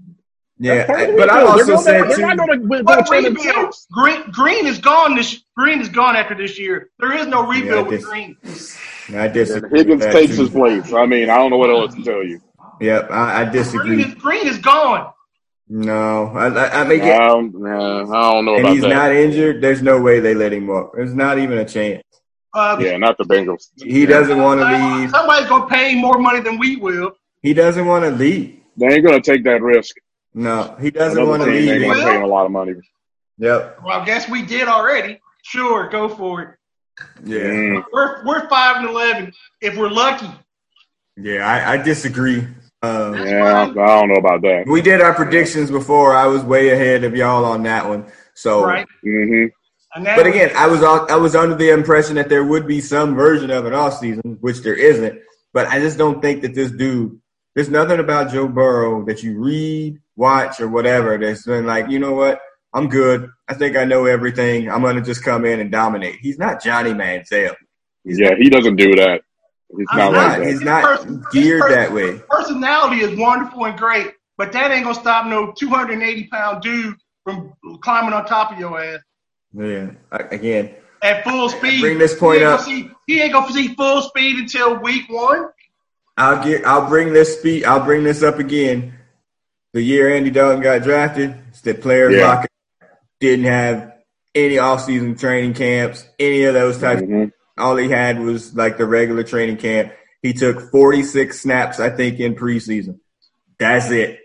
Yeah, 0.61 0.75
That's 0.77 0.87
part 0.91 1.01
of 1.03 1.07
the 1.09 1.17
but 1.17 1.31
I 1.31 1.39
rebuild. 1.43 1.51
also 1.51 1.65
they're 1.65 1.75
gonna, 1.77 1.83
said 1.83 2.19
they're 2.19 2.27
not 2.27 2.31
too. 2.33 2.47
going 2.47 2.61
to 2.61 2.67
win 2.67 2.85
What 2.85 3.07
ten 3.07 3.25
and 3.27 3.37
rebuild? 3.37 3.75
Green, 3.93 4.31
Green 4.31 4.67
is 4.67 4.79
gone. 4.79 5.15
This 5.15 5.45
Green 5.57 5.81
is 5.81 5.89
gone 5.89 6.17
after 6.17 6.35
this 6.35 6.59
year. 6.59 6.91
There 6.99 7.13
is 7.17 7.27
no 7.27 7.47
rebuild 7.47 7.87
I 7.87 7.91
with 7.91 8.05
Green. 8.05 8.37
I 9.11 9.25
And 9.27 9.35
disagree. 9.35 9.79
Higgins 9.79 10.05
takes 10.07 10.35
too. 10.37 10.43
his 10.43 10.51
place. 10.51 10.93
I 10.93 11.07
mean, 11.07 11.29
I 11.31 11.37
don't 11.37 11.51
know 11.51 11.59
what 11.59 11.71
else 11.71 11.95
to 11.95 12.03
tell 12.03 12.25
you. 12.25 12.41
Yep, 12.81 13.11
I, 13.11 13.41
I 13.41 13.45
Green 13.45 13.53
disagree. 13.53 14.03
is 14.05 14.15
Green 14.15 14.47
is 14.47 14.59
gone. 14.59 15.13
No, 15.71 16.29
I, 16.29 16.47
I, 16.49 16.81
I 16.81 16.85
mean, 16.85 17.03
I 17.03 17.19
don't, 17.19 17.55
nah, 17.61 18.01
I 18.01 18.33
don't 18.33 18.45
know 18.47 18.55
and 18.55 18.65
about 18.65 18.73
he's 18.73 18.83
that. 18.83 18.89
not 18.89 19.13
injured. 19.13 19.61
There's 19.61 19.83
no 19.83 20.01
way 20.01 20.21
they 20.21 20.35
let 20.35 20.53
him 20.53 20.67
walk. 20.67 20.93
There's 20.95 21.15
not 21.15 21.39
even 21.39 21.59
a 21.59 21.65
chance. 21.65 22.03
Uh, 22.55 22.79
yeah, 22.81 22.97
not 22.97 23.19
the 23.19 23.25
Bengals. 23.25 23.69
He 23.77 24.07
doesn't 24.07 24.39
want 24.41 24.61
to 24.61 24.67
leave. 24.67 25.11
Somebody's 25.11 25.49
gonna 25.49 25.67
pay 25.67 25.93
him 25.93 25.99
more 25.99 26.19
money 26.19 26.41
than 26.41 26.59
we 26.59 26.77
will. 26.77 27.13
He 27.43 27.55
doesn't 27.55 27.87
want 27.87 28.05
to 28.05 28.11
leave. 28.11 28.61
They 28.77 28.87
ain't 28.87 29.05
going 29.05 29.21
to 29.21 29.33
take 29.33 29.45
that 29.45 29.61
risk. 29.63 29.97
No, 30.35 30.77
he 30.81 30.91
doesn't 30.91 31.27
want 31.27 31.43
to 31.43 31.51
team 31.51 31.69
ain't 31.69 31.81
leave. 31.81 31.83
going 31.83 31.99
to 31.99 32.05
pay 32.05 32.17
him 32.17 32.23
a 32.23 32.27
lot 32.27 32.47
of 32.47 32.53
money. 32.53 32.75
Yep. 33.39 33.81
Well, 33.85 34.01
I 34.01 34.05
guess 34.05 34.29
we 34.29 34.43
did 34.43 34.69
already. 34.69 35.21
Sure, 35.43 35.89
go 35.89 36.09
for 36.09 36.43
it. 36.43 36.49
Yeah. 37.25 37.39
Mm. 37.39 37.85
We're 37.93 38.25
we're 38.25 38.49
five 38.49 38.77
and 38.77 38.89
eleven 38.89 39.33
if 39.61 39.77
we're 39.77 39.91
lucky. 39.91 40.31
Yeah, 41.17 41.47
I, 41.47 41.75
I 41.75 41.77
disagree. 41.77 42.47
Um, 42.83 43.15
Yeah, 43.15 43.63
I 43.63 43.67
don't 43.73 44.09
know 44.09 44.17
about 44.19 44.43
that. 44.43 44.65
we 44.67 44.81
did 44.81 45.01
our 45.01 45.15
predictions 45.15 45.71
before. 45.71 46.15
I 46.15 46.27
was 46.27 46.43
way 46.45 46.71
ahead 46.71 47.05
of 47.05 47.17
y'all 47.17 47.45
on 47.45 47.63
that 47.65 47.89
one. 47.89 48.07
So, 48.35 48.65
Right. 48.65 48.87
hmm 49.03 49.47
but 50.15 50.27
again, 50.27 50.53
I 50.55 50.69
was 50.69 50.83
on, 50.83 51.11
I 51.11 51.17
was 51.17 51.35
under 51.35 51.55
the 51.57 51.71
impression 51.71 52.17
that 52.17 52.29
there 52.29 52.45
would 52.45 52.67
be 52.69 52.81
some 52.81 53.17
version 53.17 53.51
of 53.51 53.65
an 53.67 53.73
off 53.73 53.99
season, 53.99 54.37
which 54.41 54.59
there 54.61 54.75
isn't. 54.75 55.19
But 55.53 55.67
I 55.69 55.81
just 55.81 55.99
don't 55.99 56.21
think 56.23 56.43
that 56.43 56.55
this 56.55 56.71
dude. 56.71 57.19
There's 57.55 57.71
nothing 57.71 57.99
about 57.99 58.31
Joe 58.31 58.47
Burrow 58.47 59.05
that 59.07 59.23
you 59.25 59.41
read, 59.41 59.99
watch, 60.15 60.61
or 60.61 60.69
whatever 60.69 61.17
that's 61.19 61.45
been 61.45 61.67
like, 61.67 61.89
you 61.89 61.99
know 61.99 62.13
what? 62.13 62.41
I'm 62.73 62.89
good. 62.89 63.29
I 63.49 63.55
think 63.55 63.77
I 63.77 63.85
know 63.85 64.05
everything. 64.05 64.71
I'm 64.71 64.83
gonna 64.83 65.01
just 65.03 65.25
come 65.25 65.45
in 65.45 65.59
and 65.59 65.73
dominate. 65.73 66.17
He's 66.21 66.39
not 66.39 66.63
Johnny 66.63 66.93
Manziel. 66.93 67.57
He's 68.05 68.21
Yeah, 68.21 68.35
he 68.39 68.51
doesn't 68.51 68.77
do 68.77 68.95
that. 68.97 69.23
He's 69.77 69.87
not 69.93 70.13
not. 70.13 70.13
like 70.13 70.39
that. 70.39 70.47
He's 70.49 70.61
not 70.63 71.31
geared 71.33 71.63
that 71.71 71.93
way. 71.93 72.19
personality 72.31 73.01
is 73.03 73.19
wonderful 73.19 73.67
and 73.67 73.79
great, 73.79 74.13
but 74.37 74.53
that 74.53 74.71
ain't 74.71 74.85
gonna 74.85 74.95
stop 74.99 75.27
no 75.27 75.53
280 75.53 76.27
pound 76.29 76.63
dude 76.63 76.97
from 77.25 77.53
climbing 77.83 78.13
on 78.15 78.25
top 78.27 78.53
of 78.53 78.59
your 78.59 78.81
ass 78.83 79.01
Yeah. 79.53 79.91
Again, 80.11 80.75
at 81.03 81.23
full 81.25 81.49
speed. 81.51 81.81
Bring 81.81 81.99
this 81.99 82.19
point 82.19 82.39
he 82.39 82.45
ain't 82.45 82.53
up. 82.53 82.61
Gonna 82.61 82.71
see, 82.71 82.91
he 83.07 83.21
ain't 83.21 83.33
gonna 83.33 83.53
see 83.53 83.75
full 83.75 84.03
speed 84.03 84.39
until 84.39 84.77
week 84.79 85.09
one. 85.11 85.49
I'll 86.17 86.43
get. 86.43 86.65
I'll 86.67 86.89
bring 86.89 87.13
this 87.13 87.39
speed. 87.39 87.65
I'll 87.65 87.85
bring 87.85 88.03
this 88.05 88.23
up 88.23 88.39
again. 88.39 88.95
The 89.75 89.83
year 89.83 90.09
Andy 90.15 90.31
Dalton 90.31 90.63
got 90.63 90.83
drafted, 90.83 91.37
the 91.63 91.75
players 91.75 92.15
Yeah. 92.15 92.27
locker 92.27 92.49
didn't 93.21 93.45
have 93.45 93.93
any 94.35 94.57
offseason 94.57 95.19
training 95.19 95.55
camps, 95.55 96.05
any 96.19 96.45
of 96.45 96.55
those 96.55 96.79
types. 96.79 97.03
Mhm. 97.03 97.33
All 97.59 97.77
he 97.77 97.89
had 97.89 98.19
was 98.21 98.55
like 98.55 98.79
the 98.79 98.87
regular 98.87 99.23
training 99.25 99.57
camp. 99.59 99.93
He 100.23 100.33
took 100.33 100.71
46 100.71 101.39
snaps, 101.41 101.81
I 101.81 101.91
think, 101.91 102.19
in 102.21 102.35
preseason. 102.35 102.99
That's 103.59 103.91
it. 103.91 104.21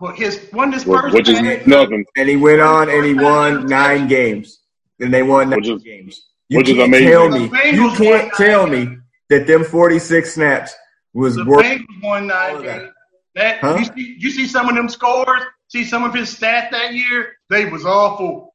Well, 0.00 0.12
his 0.14 0.38
one 0.52 0.70
this 0.70 0.86
Which 0.86 1.00
person 1.00 1.14
which 1.16 1.28
is 1.28 1.66
nothing. 1.66 2.04
And 2.16 2.28
he 2.28 2.36
went 2.36 2.60
on 2.60 2.88
and 2.88 3.04
he 3.04 3.14
won 3.14 3.66
nine 3.66 4.06
games. 4.08 4.60
And 5.00 5.12
they 5.12 5.22
won 5.22 5.50
nine 5.50 5.60
Which 5.60 5.68
is- 5.68 5.82
games. 5.82 6.24
You 6.50 6.58
which 6.58 6.68
is 6.70 6.76
can't 6.76 6.88
amazing. 6.88 7.08
tell 7.10 7.28
me. 7.28 7.50
You 7.72 7.90
can't 7.94 8.32
tell 8.32 8.66
me 8.66 8.96
that 9.28 9.46
them 9.46 9.64
46 9.64 10.32
snaps 10.32 10.74
was 11.12 11.34
the 11.36 11.44
worth. 11.44 11.62
Bengals 11.66 12.02
won 12.02 12.26
nine 12.28 12.54
All 12.56 12.62
that. 12.62 12.78
games. 12.80 12.92
That 13.34 13.58
Huh? 13.60 13.76
you 13.78 13.84
see, 13.84 14.16
you 14.18 14.30
see 14.30 14.46
some 14.46 14.66
of 14.68 14.74
them 14.74 14.88
scores. 14.88 15.42
See 15.68 15.84
some 15.84 16.04
of 16.04 16.14
his 16.14 16.34
stats 16.34 16.70
that 16.70 16.94
year. 16.94 17.34
They 17.50 17.66
was 17.66 17.84
awful. 17.84 18.54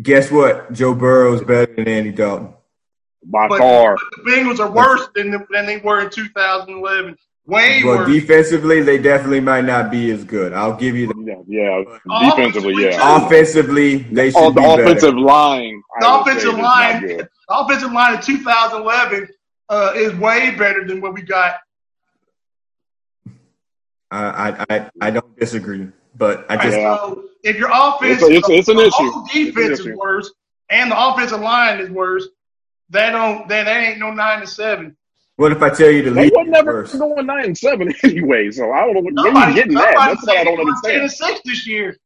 Guess 0.00 0.30
what? 0.30 0.72
Joe 0.72 0.94
Burrow's 0.94 1.42
better 1.42 1.74
than 1.74 1.88
Andy 1.88 2.12
Dalton. 2.12 2.54
By 3.24 3.48
But- 3.48 3.58
far. 3.58 3.96
The 4.24 4.30
Bengals 4.30 4.58
are 4.60 4.70
worse 4.70 5.08
than 5.14 5.30
the, 5.30 5.46
than 5.50 5.66
they 5.66 5.78
were 5.78 6.00
in 6.00 6.10
2011. 6.10 7.16
Way 7.44 7.82
Well, 7.84 7.98
worse. 7.98 8.08
defensively, 8.08 8.82
they 8.82 8.98
definitely 8.98 9.40
might 9.40 9.64
not 9.64 9.90
be 9.90 10.12
as 10.12 10.22
good. 10.22 10.52
I'll 10.52 10.76
give 10.76 10.96
you 10.96 11.08
that. 11.08 11.44
Yeah, 11.48 11.82
yeah. 12.06 12.30
Defensively, 12.30 12.84
yeah. 12.84 13.16
Offensively, 13.26 13.96
they 13.96 14.30
should 14.30 14.38
Oh, 14.38 14.50
be 14.52 14.54
the 14.54 14.60
better. 14.68 14.82
offensive 14.84 15.16
line. 15.16 15.82
The 16.00 16.06
I 16.06 16.16
would 16.18 16.24
say, 16.26 16.30
offensive 16.32 16.58
line- 16.60 17.06
the 17.08 17.28
offensive 17.50 17.92
line 17.92 18.14
in 18.14 18.20
2011 18.20 19.28
uh, 19.68 19.92
is 19.96 20.14
way 20.14 20.52
better 20.52 20.86
than 20.86 21.00
what 21.00 21.14
we 21.14 21.22
got. 21.22 21.56
I, 24.12 24.50
I, 24.60 24.66
I, 24.76 24.90
I 25.00 25.10
don't 25.10 25.36
disagree, 25.38 25.88
but 26.16 26.46
I 26.48 26.56
just 26.62 26.76
Yeah. 26.76 26.96
So 26.96 27.24
if 27.42 27.56
your 27.56 27.70
offense, 27.72 28.22
It's 28.22 28.30
a- 28.30 28.34
it's 28.36 28.48
a- 28.48 28.52
it's 28.52 28.68
an 28.68 28.78
issue. 28.78 29.24
defense 29.32 29.70
It's 29.80 29.86
an 29.86 29.92
is 29.92 29.98
worse, 29.98 30.30
and 30.70 30.90
the 30.92 31.08
offensive 31.08 31.40
line 31.40 31.80
is 31.80 31.90
worse. 31.90 32.28
That 32.92 33.10
don't 33.10 33.48
that, 33.48 33.64
that 33.64 33.82
ain't 33.88 33.98
no 33.98 34.12
nine 34.12 34.40
to 34.40 34.46
seven. 34.46 34.96
what 35.36 35.50
if 35.52 35.62
I 35.62 35.70
tell 35.70 35.90
you 35.90 36.02
to 36.02 36.10
the 36.10 36.14
They 36.14 36.22
league 36.24 36.32
were 36.36 36.44
never 36.44 36.72
worse? 36.74 36.94
going 36.94 37.26
nine 37.26 37.46
and 37.46 37.58
seven 37.58 37.92
anyway, 38.04 38.50
so 38.50 38.70
I 38.70 38.80
don't 38.80 38.94
know 38.94 39.00
what 39.00 39.14
where 39.14 39.26
you 39.28 39.32
Nobody, 39.32 39.54
getting 39.54 39.74
that. 39.74 39.94
That's 39.96 40.26
what 40.26 40.36
I 40.38 40.44
don't 40.44 40.56
they 40.56 40.62
ten 40.62 40.68
understand. 40.68 41.02
and 41.02 41.10
six 41.12 41.40
this 41.44 41.66
year. 41.66 41.96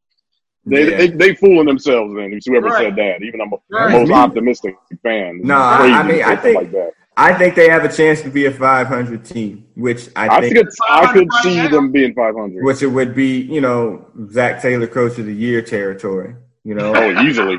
They, 0.65 0.91
Yeah. 0.91 0.97
they 0.97 1.07
they 1.09 1.35
fooling 1.35 1.67
themselves 1.67 2.15
then. 2.15 2.33
It's 2.33 2.47
whoever 2.47 2.69
Right. 2.69 2.85
said 2.85 2.97
that. 2.97 3.23
Even 3.23 3.41
I'm 3.41 3.53
a 3.53 3.57
Right. 3.71 3.93
most 3.93 4.11
optimistic 4.13 4.75
fan. 5.03 5.41
No, 5.43 5.57
I- 5.57 5.87
I 5.99 6.03
mean, 6.05 6.23
I 6.23 6.37
think- 6.37 6.57
like 6.57 6.71
that. 6.73 6.93
I 7.19 7.33
think 7.33 7.55
they 7.55 7.71
have 7.71 7.83
a 7.83 7.89
chance 7.91 8.21
to 8.23 8.29
be 8.29 8.45
a 8.45 8.51
500 8.51 9.25
team, 9.25 9.65
which 9.75 10.11
I, 10.15 10.29
I 10.37 10.41
think, 10.43 10.55
could 10.55 10.69
I 10.87 11.13
could 11.15 11.29
see 11.43 11.59
right 11.61 11.71
them 11.71 11.91
being 11.91 12.13
500. 12.13 12.63
which 12.63 12.83
it 12.83 12.89
would 12.89 13.15
be, 13.15 13.39
you 13.41 13.63
know, 13.63 14.05
Zac 14.31 14.61
Taylor 14.61 14.87
Coach 14.87 15.19
of 15.19 15.25
the 15.25 15.33
Year 15.35 15.63
territory. 15.63 16.35
You 16.63 16.75
know, 16.75 16.93
Oh, 16.95 17.23
easily. 17.23 17.59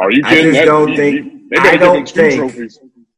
Are 0.00 0.10
you 0.10 0.22
I 0.24 0.42
just 0.42 0.64
don't 0.64 0.94
think- 0.96 1.24
he- 1.24 1.38
they 1.50 1.56
I 1.58 1.76
don't 1.76 2.08
think- 2.08 2.72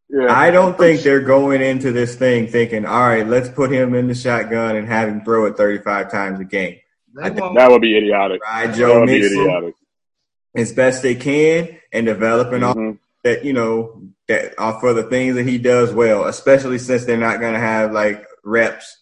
Yeah. 0.08 0.26
I 0.28 0.50
don't 0.50 0.76
think 0.76 1.02
they're 1.02 1.20
going 1.20 1.60
into 1.62 1.92
this 1.92 2.16
thing 2.16 2.48
thinking, 2.48 2.84
all 2.84 3.00
right, 3.08 3.26
let's 3.26 3.48
put 3.48 3.70
him 3.70 3.94
in 3.94 4.08
the 4.08 4.14
shotgun 4.14 4.76
and 4.76 4.88
have 4.88 5.08
him 5.08 5.22
throw 5.24 5.46
it 5.46 5.56
35 5.56 6.10
times 6.10 6.40
a 6.40 6.44
game. 6.44 6.76
They 7.14 7.22
I 7.22 7.28
that 7.30 7.70
would 7.70 7.82
be 7.82 7.96
idiotic. 7.96 8.42
Ride 8.42 8.70
That 8.70 8.76
Joe 8.76 9.00
would 9.00 9.06
be 9.06 9.24
idiotic. 9.24 9.74
as 10.56 10.72
best 10.72 11.02
they 11.02 11.14
can 11.14 11.76
and 11.92 12.06
developing 12.06 12.62
all 12.64 12.74
Mhm. 12.74 12.98
that, 13.24 13.44
you 13.44 13.52
know, 13.52 14.02
that 14.28 14.54
are 14.58 14.78
for 14.80 14.94
the 14.94 15.02
things 15.04 15.34
that 15.36 15.46
he 15.46 15.58
does 15.58 15.92
well, 15.92 16.24
especially 16.24 16.78
since 16.78 17.04
they're 17.04 17.16
not 17.16 17.40
going 17.40 17.54
to 17.54 17.60
have 17.60 17.92
like 17.92 18.24
reps 18.44 18.96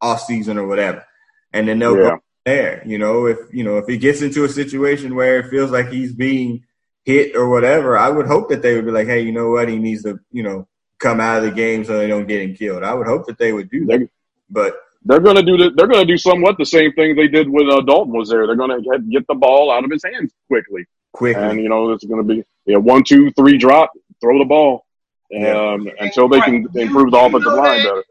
off 0.00 0.22
season 0.22 0.58
or 0.58 0.66
whatever. 0.66 1.04
And 1.52 1.68
then 1.68 1.78
they'll 1.78 1.96
Yeah. 1.96 2.10
go 2.10 2.18
there, 2.44 2.82
you 2.84 2.98
know, 2.98 3.26
if, 3.26 3.38
you 3.52 3.62
know, 3.64 3.78
if 3.78 3.86
he 3.86 3.96
gets 3.96 4.20
into 4.20 4.44
a 4.44 4.48
situation 4.48 5.14
where 5.14 5.38
it 5.38 5.48
feels 5.48 5.70
like 5.70 5.88
he's 5.90 6.12
being 6.12 6.64
hit 7.04 7.36
or 7.36 7.48
whatever, 7.48 7.96
I 7.98 8.08
would 8.08 8.26
hope 8.26 8.48
that 8.48 8.62
they 8.62 8.74
would 8.74 8.84
be 8.86 8.90
like, 8.90 9.06
Hey, 9.06 9.20
you 9.22 9.32
know 9.32 9.50
what? 9.50 9.68
He 9.68 9.78
needs 9.78 10.02
to, 10.04 10.18
you 10.32 10.42
know, 10.42 10.66
come 10.98 11.20
out 11.20 11.38
of 11.38 11.44
the 11.44 11.50
game 11.50 11.84
so 11.84 11.98
they 11.98 12.08
don't 12.08 12.26
get 12.26 12.42
him 12.42 12.54
killed. 12.54 12.82
I 12.82 12.94
would 12.94 13.06
hope 13.06 13.26
that 13.26 13.38
they 13.38 13.52
would 13.52 13.70
do 13.70 13.84
that, 13.86 13.98
They- 14.00 14.08
but 14.50 14.74
They're 15.04 15.20
gonna 15.20 15.42
do 15.42 15.56
the, 15.56 15.70
They're 15.76 15.86
gonna 15.86 16.06
do 16.06 16.16
somewhat 16.16 16.56
the 16.58 16.64
same 16.64 16.92
thing 16.94 17.14
they 17.14 17.28
did 17.28 17.48
when 17.48 17.70
uh, 17.70 17.80
Dalton 17.82 18.12
was 18.14 18.30
there. 18.30 18.46
They're 18.46 18.56
gonna 18.56 18.80
get, 18.80 19.08
get 19.10 19.26
the 19.26 19.34
ball 19.34 19.70
out 19.70 19.84
of 19.84 19.90
his 19.90 20.02
hands 20.04 20.32
quickly, 20.48 20.86
quickly. 21.12 21.42
and 21.42 21.60
you 21.60 21.68
know 21.68 21.90
it's 21.92 22.04
gonna 22.04 22.22
be 22.22 22.42
yeah 22.64 22.78
one 22.78 23.04
two 23.04 23.30
three 23.32 23.58
drop, 23.58 23.90
throw 24.22 24.38
the 24.38 24.44
ball, 24.46 24.86
Yeah. 25.30 25.72
um, 25.72 25.90
until 26.00 26.28
they 26.28 26.40
can 26.40 26.64
Right. 26.64 26.84
improve 26.84 27.10
the 27.10 27.18
You- 27.18 27.22
you 27.22 27.28
offensive 27.28 27.52
know 27.52 27.56
line 27.62 27.82
that? 27.82 27.84
better. 27.88 28.04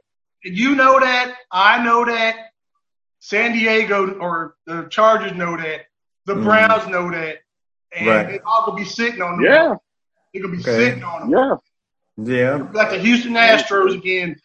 You 0.44 0.76
know 0.76 1.00
that. 1.00 1.36
I 1.52 1.84
know 1.84 2.06
that. 2.06 2.36
San 3.20 3.54
Diego 3.54 4.20
or 4.20 4.56
the 4.68 4.84
Chargers 4.90 5.34
know 5.34 5.56
that. 5.56 5.86
The 6.26 6.36
Mhm. 6.36 6.44
Browns 6.44 6.88
know 6.90 7.10
that. 7.10 7.38
And 7.96 8.08
Right. 8.08 8.28
they 8.28 8.40
all 8.46 8.66
gonna 8.66 8.78
be 8.78 8.86
sitting 8.86 9.22
on 9.22 9.38
them. 9.38 9.46
Yeah, 9.46 9.76
They're 10.34 10.42
gonna 10.44 10.56
be 10.56 10.62
Okay. 10.62 10.76
sitting 10.90 11.04
on 11.04 11.30
them. 11.30 11.60
yeah. 12.18 12.36
yeah. 12.36 12.68
Like 12.74 12.90
the 12.92 12.98
Houston 13.00 13.34
Astros 13.34 13.94
again. 13.96 14.36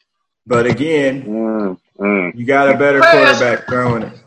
But 0.46 0.66
again, 0.66 1.22
Mm, 1.24 1.78
mm. 1.98 2.34
You 2.34 2.46
got 2.46 2.70
a 2.74 2.76
better 2.78 3.00
quarterback 3.00 3.66
throwing 3.66 4.02
it. 4.04 4.22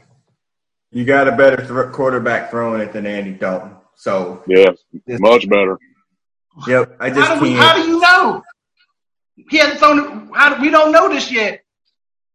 You 0.91 1.05
got 1.05 1.27
a 1.27 1.31
better 1.31 1.57
th- 1.57 1.91
quarterback 1.93 2.51
throwing 2.51 2.81
it 2.81 2.93
than 2.93 3.05
Andy 3.05 3.31
Dalton. 3.31 3.71
So, 3.95 4.43
Yeah, 4.47 4.71
much 5.19 5.47
better. 5.49 5.77
yep, 6.67 6.95
I 6.99 7.09
just 7.09 7.27
How 7.27 7.35
do, 7.35 7.41
we, 7.41 7.49
can't. 7.53 7.59
how 7.61 7.75
do 7.81 7.89
you 7.89 7.99
know? 7.99 8.43
He 9.49 9.57
hasn't 9.57 9.79
thrown 9.79 9.99
it. 9.99 10.35
How 10.35 10.55
do, 10.55 10.61
we 10.61 10.69
don't 10.69 10.91
know 10.91 11.09
this 11.09 11.31
yet. 11.31 11.63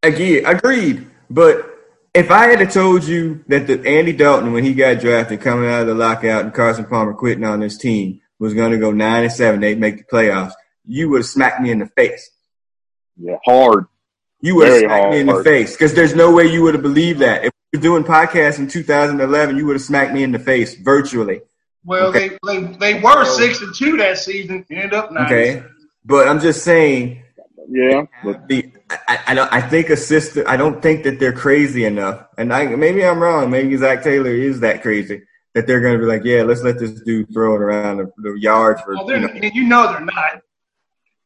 Again, 0.03 0.47
agreed. 0.47 1.07
But 1.31 1.76
if 2.17 2.31
I 2.31 2.49
had 2.57 2.71
told 2.71 3.05
you 3.05 3.45
that 3.49 3.67
the 3.67 3.81
Andy 3.87 4.13
Dalton, 4.13 4.53
when 4.53 4.65
he 4.65 4.75
got 4.75 5.01
drafted, 5.01 5.41
coming 5.41 5.69
out 5.71 5.83
of 5.83 5.87
the 5.87 5.95
lockout, 5.95 6.45
and 6.45 6.55
Carson 6.55 6.87
Palmer 6.87 7.15
quitting 7.15 7.45
on 7.45 7.61
this 7.61 7.77
team, 7.79 8.21
was 8.39 8.55
going 8.55 8.73
to 8.73 8.79
go 8.79 8.91
nine 8.91 9.25
and 9.25 9.33
seven, 9.33 9.61
they'd 9.61 9.79
make 9.79 9.99
the 9.99 10.05
playoffs, 10.05 10.53
you 10.87 11.09
would 11.11 11.19
have 11.21 11.27
smacked 11.27 11.61
me 11.61 11.71
in 11.71 11.79
the 11.79 11.87
face. 11.87 12.31
Yeah, 13.17 13.37
hard. 13.45 13.87
You 14.41 14.57
would 14.57 14.69
have 14.69 14.75
Very 14.77 14.87
smacked 14.89 15.11
me 15.13 15.21
in 15.21 15.27
the 15.27 15.33
hard. 15.33 15.45
face 15.45 15.73
because 15.73 15.95
there's 15.95 16.15
no 16.15 16.33
way 16.35 16.47
you 16.47 16.63
would 16.63 16.75
have 16.75 16.83
believed 16.83 17.21
that. 17.21 17.45
If 17.45 17.53
we 17.73 17.79
were 17.79 17.83
doing 17.83 18.05
podcasts 18.05 18.59
in 18.59 18.69
2011, 18.69 19.57
you 19.57 19.67
would 19.67 19.75
have 19.77 19.83
smacked 19.83 20.13
me 20.13 20.23
in 20.23 20.33
the 20.33 20.39
face 20.39 20.75
virtually. 20.75 21.41
Well, 21.85 22.09
Okay. 22.09 22.37
they, 22.45 22.59
they 22.59 22.73
they 22.95 23.01
were 23.01 23.25
six 23.25 23.63
and 23.63 23.75
two 23.75 23.97
that 23.99 24.19
season. 24.19 24.65
Ended 24.71 24.93
up 24.93 25.13
nine. 25.13 25.27
Okay, 25.27 25.63
but 26.05 26.29
I'm 26.29 26.41
just 26.41 26.63
saying 26.65 27.23
Yeah, 27.69 28.05
but 28.23 28.47
the 28.49 28.71
I, 29.09 29.19
I 29.29 29.35
don't 29.35 29.53
I 29.53 29.61
think 29.61 29.91
a 29.91 29.97
system 29.97 30.45
I 30.47 30.57
don't 30.57 30.81
think 30.81 31.03
that 31.05 31.19
they're 31.19 31.33
crazy 31.33 31.85
enough. 31.85 32.27
And 32.39 32.53
I 32.53 32.67
maybe 32.67 33.05
I'm 33.05 33.21
wrong. 33.21 33.51
Maybe 33.51 33.77
Zac 33.77 34.03
Taylor 34.05 34.31
is 34.31 34.61
that 34.61 34.83
crazy 34.83 35.23
that 35.55 35.67
they're 35.67 35.81
gonna 35.81 35.99
be 35.99 36.05
like, 36.05 36.23
yeah, 36.25 36.43
let's 36.43 36.63
let 36.63 36.79
this 36.79 37.01
dude 37.03 37.33
throw 37.33 37.55
it 37.57 37.61
around 37.61 37.97
the, 37.99 38.13
the 38.19 38.35
yards 38.39 38.81
for. 38.83 38.95
Well, 38.95 39.11
You 39.11 39.19
know, 39.21 39.51
you 39.53 39.65
know 39.65 39.91
they're 39.93 40.01
not. 40.01 40.41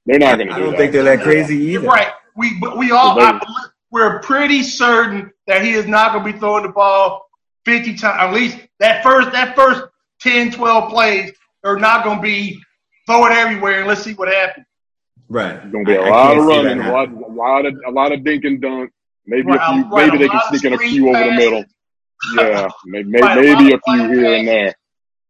they're 0.07 0.19
not 0.19 0.37
going 0.39 0.49
to 0.49 0.55
I 0.55 0.57
do 0.57 0.63
don't 0.65 0.71
that. 0.73 0.79
think 0.79 0.93
they're 0.93 1.05
that 1.05 1.23
crazy 1.23 1.57
You're 1.57 1.81
either. 1.83 1.89
right. 1.89 2.13
We 2.37 2.59
but 2.59 2.79
we 2.79 2.91
all 2.91 3.17
They- 3.17 3.23
I, 3.23 3.33
believe- 3.33 3.71
we're 3.93 4.21
pretty 4.21 4.63
certain 4.63 5.33
that 5.49 5.63
he 5.63 5.73
is 5.73 5.87
not 5.87 6.13
going 6.13 6.25
to 6.25 6.33
be 6.33 6.39
throwing 6.39 6.63
the 6.63 6.69
ball 6.69 7.29
50 7.65 7.97
times. 7.97 8.17
At 8.23 8.33
least 8.33 8.57
that 8.79 9.03
first 9.03 9.33
that 9.33 9.57
first 9.57 9.83
10, 10.21 10.53
12 10.53 10.91
plays 10.91 11.33
are 11.65 11.77
not 11.77 12.05
going 12.05 12.19
to 12.19 12.23
be 12.23 12.59
throw 13.07 13.27
it 13.27 13.33
everywhere 13.33 13.81
and 13.81 13.89
let's 13.89 14.03
see 14.03 14.15
what 14.15 14.29
happens. 14.29 14.65
Right. 15.31 15.55
It's 15.55 15.71
going 15.73 15.85
to 15.87 15.91
be 15.93 15.97
a 15.97 16.03
I- 16.03 16.07
I 16.07 16.11
lot 16.11 16.27
can't 16.27 16.41
of 16.41 16.47
running, 16.47 16.81
a 16.81 16.93
lot, 16.93 17.09
a 17.13 17.33
lot 17.33 17.67
of 17.67 17.75
a 17.87 17.91
lot 17.91 18.13
of 18.13 18.25
dink 18.25 18.45
and 18.45 18.61
dunk. 18.61 18.91
Maybe 19.27 19.47
Right, 19.47 19.61
a 19.63 19.73
few. 19.75 19.91
right, 19.91 20.07
maybe 20.13 20.19
they 20.25 20.29
can 20.29 20.41
sneak 20.49 20.65
in 20.65 20.73
a 20.73 20.77
screen 20.77 20.91
few 20.91 21.09
over 21.09 21.25
the 21.25 21.33
middle. 21.33 21.65
Yeah, 22.37 22.69
maybe, 22.85 23.11
Right, 23.21 23.39
a 23.39 23.41
maybe 23.41 23.53
lot 23.53 23.61
a 23.63 23.69
few 23.69 23.81
flat 23.87 24.11
here 24.11 24.35
and 24.35 24.49
there. 24.49 24.75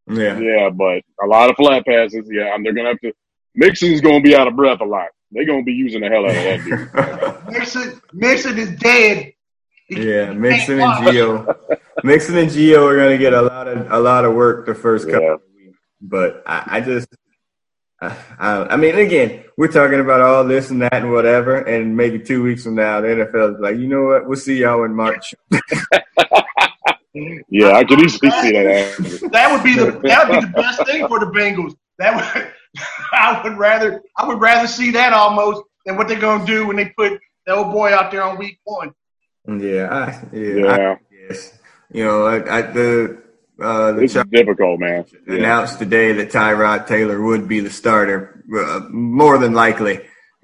Yeah. 0.09 0.39
Yeah, 0.41 0.71
but 0.71 1.03
a 1.23 1.27
lot 1.27 1.51
of 1.51 1.57
flat 1.57 1.85
passes. 1.87 2.27
Yeah, 2.33 2.55
and 2.55 2.65
they're 2.65 2.73
going 2.73 2.87
to 2.87 2.91
have 2.93 3.01
to. 3.01 3.13
Mixon's 3.55 4.01
going 4.01 4.23
to 4.23 4.29
be 4.29 4.35
out 4.35 4.49
of 4.49 4.57
breath 4.57 4.81
a 4.81 4.85
lot. 4.85 5.09
They're 5.33 5.45
going 5.45 5.61
to 5.61 5.65
be 5.65 5.73
using 5.73 6.01
the 6.01 6.09
hell 6.09 6.25
out 6.25 6.31
of 6.31 6.35
that 6.35 7.45
dude. 7.45 7.53
Mixon 7.53 8.01
Mixon 8.13 8.59
is 8.59 8.71
dead. 8.79 9.33
Yeah, 9.91 10.33
he 10.33 10.39
Mixon 10.39 10.81
and. 10.81 10.93
Gio, 11.05 11.57
Mixon 12.05 12.39
and 12.39 12.49
Gio 12.51 12.85
are 12.89 12.97
gonna 12.97 13.19
get 13.19 13.33
a 13.35 13.43
lot 13.43 13.69
of 13.69 13.91
a 13.93 13.99
lot 14.01 14.25
of 14.25 14.35
work 14.35 14.65
the 14.67 14.75
first 14.75 15.07
couple 15.07 15.23
Yeah. 15.23 15.33
of 15.35 15.41
weeks. 15.57 15.79
But 16.01 16.43
I, 16.47 16.63
I 16.77 16.81
just, 16.81 17.09
I, 18.01 18.17
I 18.39 18.65
I 18.65 18.77
mean, 18.77 18.97
again, 18.97 19.45
we're 19.57 19.69
talking 19.69 20.01
about 20.01 20.21
all 20.21 20.45
this 20.45 20.71
and 20.71 20.83
that 20.83 20.95
and 20.95 21.13
whatever, 21.13 21.57
and 21.57 21.97
maybe 21.97 22.19
two 22.19 22.43
weeks 22.43 22.65
from 22.65 22.77
now, 22.77 23.01
the 23.01 23.09
NFL 23.09 23.55
is 23.55 23.61
like, 23.61 23.77
you 23.77 23.89
know 23.89 24.05
what? 24.05 24.27
We'll 24.27 24.39
see 24.39 24.59
y'all 24.59 24.85
in 24.85 24.95
March. 24.95 25.35
Yeah, 27.13 27.73
I 27.73 27.85
could 27.85 28.01
easily 28.01 28.31
see 28.31 28.53
that. 28.53 29.31
That 29.33 29.51
would 29.51 29.65
be 29.65 29.75
the 29.75 29.99
that 30.05 30.29
would 30.29 30.41
be 30.41 30.47
the 30.47 30.53
best 30.53 30.87
thing 30.87 31.09
for 31.09 31.19
the 31.19 31.27
Bengals. 31.27 31.75
That 31.99 32.15
would 32.15 32.53
I 33.13 33.41
would 33.43 33.59
rather 33.59 34.03
I 34.17 34.27
would 34.27 34.41
rather 34.41 34.69
see 34.69 34.93
that 34.93 35.13
almost 35.13 35.63
than 35.85 35.97
what 35.97 36.09
they're 36.09 36.21
gonna 36.21 36.47
do 36.47 36.67
when 36.67 36.77
they 36.77 36.87
put 36.97 37.21
that 37.47 37.57
old 37.57 37.73
boy 37.73 37.93
out 37.93 38.11
there 38.11 38.23
on 38.23 38.39
week 38.39 38.61
one. 38.65 38.93
Yeah, 39.47 39.89
I, 39.91 40.37
yeah, 40.37 40.55
Yeah, 40.55 40.97
I 40.97 41.29
guess. 41.29 41.59
You 41.93 42.05
know, 42.05 42.27
I, 42.27 42.59
I, 42.59 42.63
the 42.63 43.21
uh, 43.61 43.93
the 43.93 44.03
it's 44.03 44.15
Chuck 44.15 44.29
difficult, 44.31 44.81
man. 44.81 45.05
Yeah. 45.27 45.35
announced 45.35 45.79
today 45.79 46.13
that 46.13 46.31
Tyrod 46.31 46.87
Taylor 46.87 47.21
would 47.21 47.47
be 47.49 47.61
the 47.61 47.71
starter, 47.71 48.43
uh, 48.57 48.81
more 48.91 49.39
than 49.39 49.53
likely. 49.55 50.01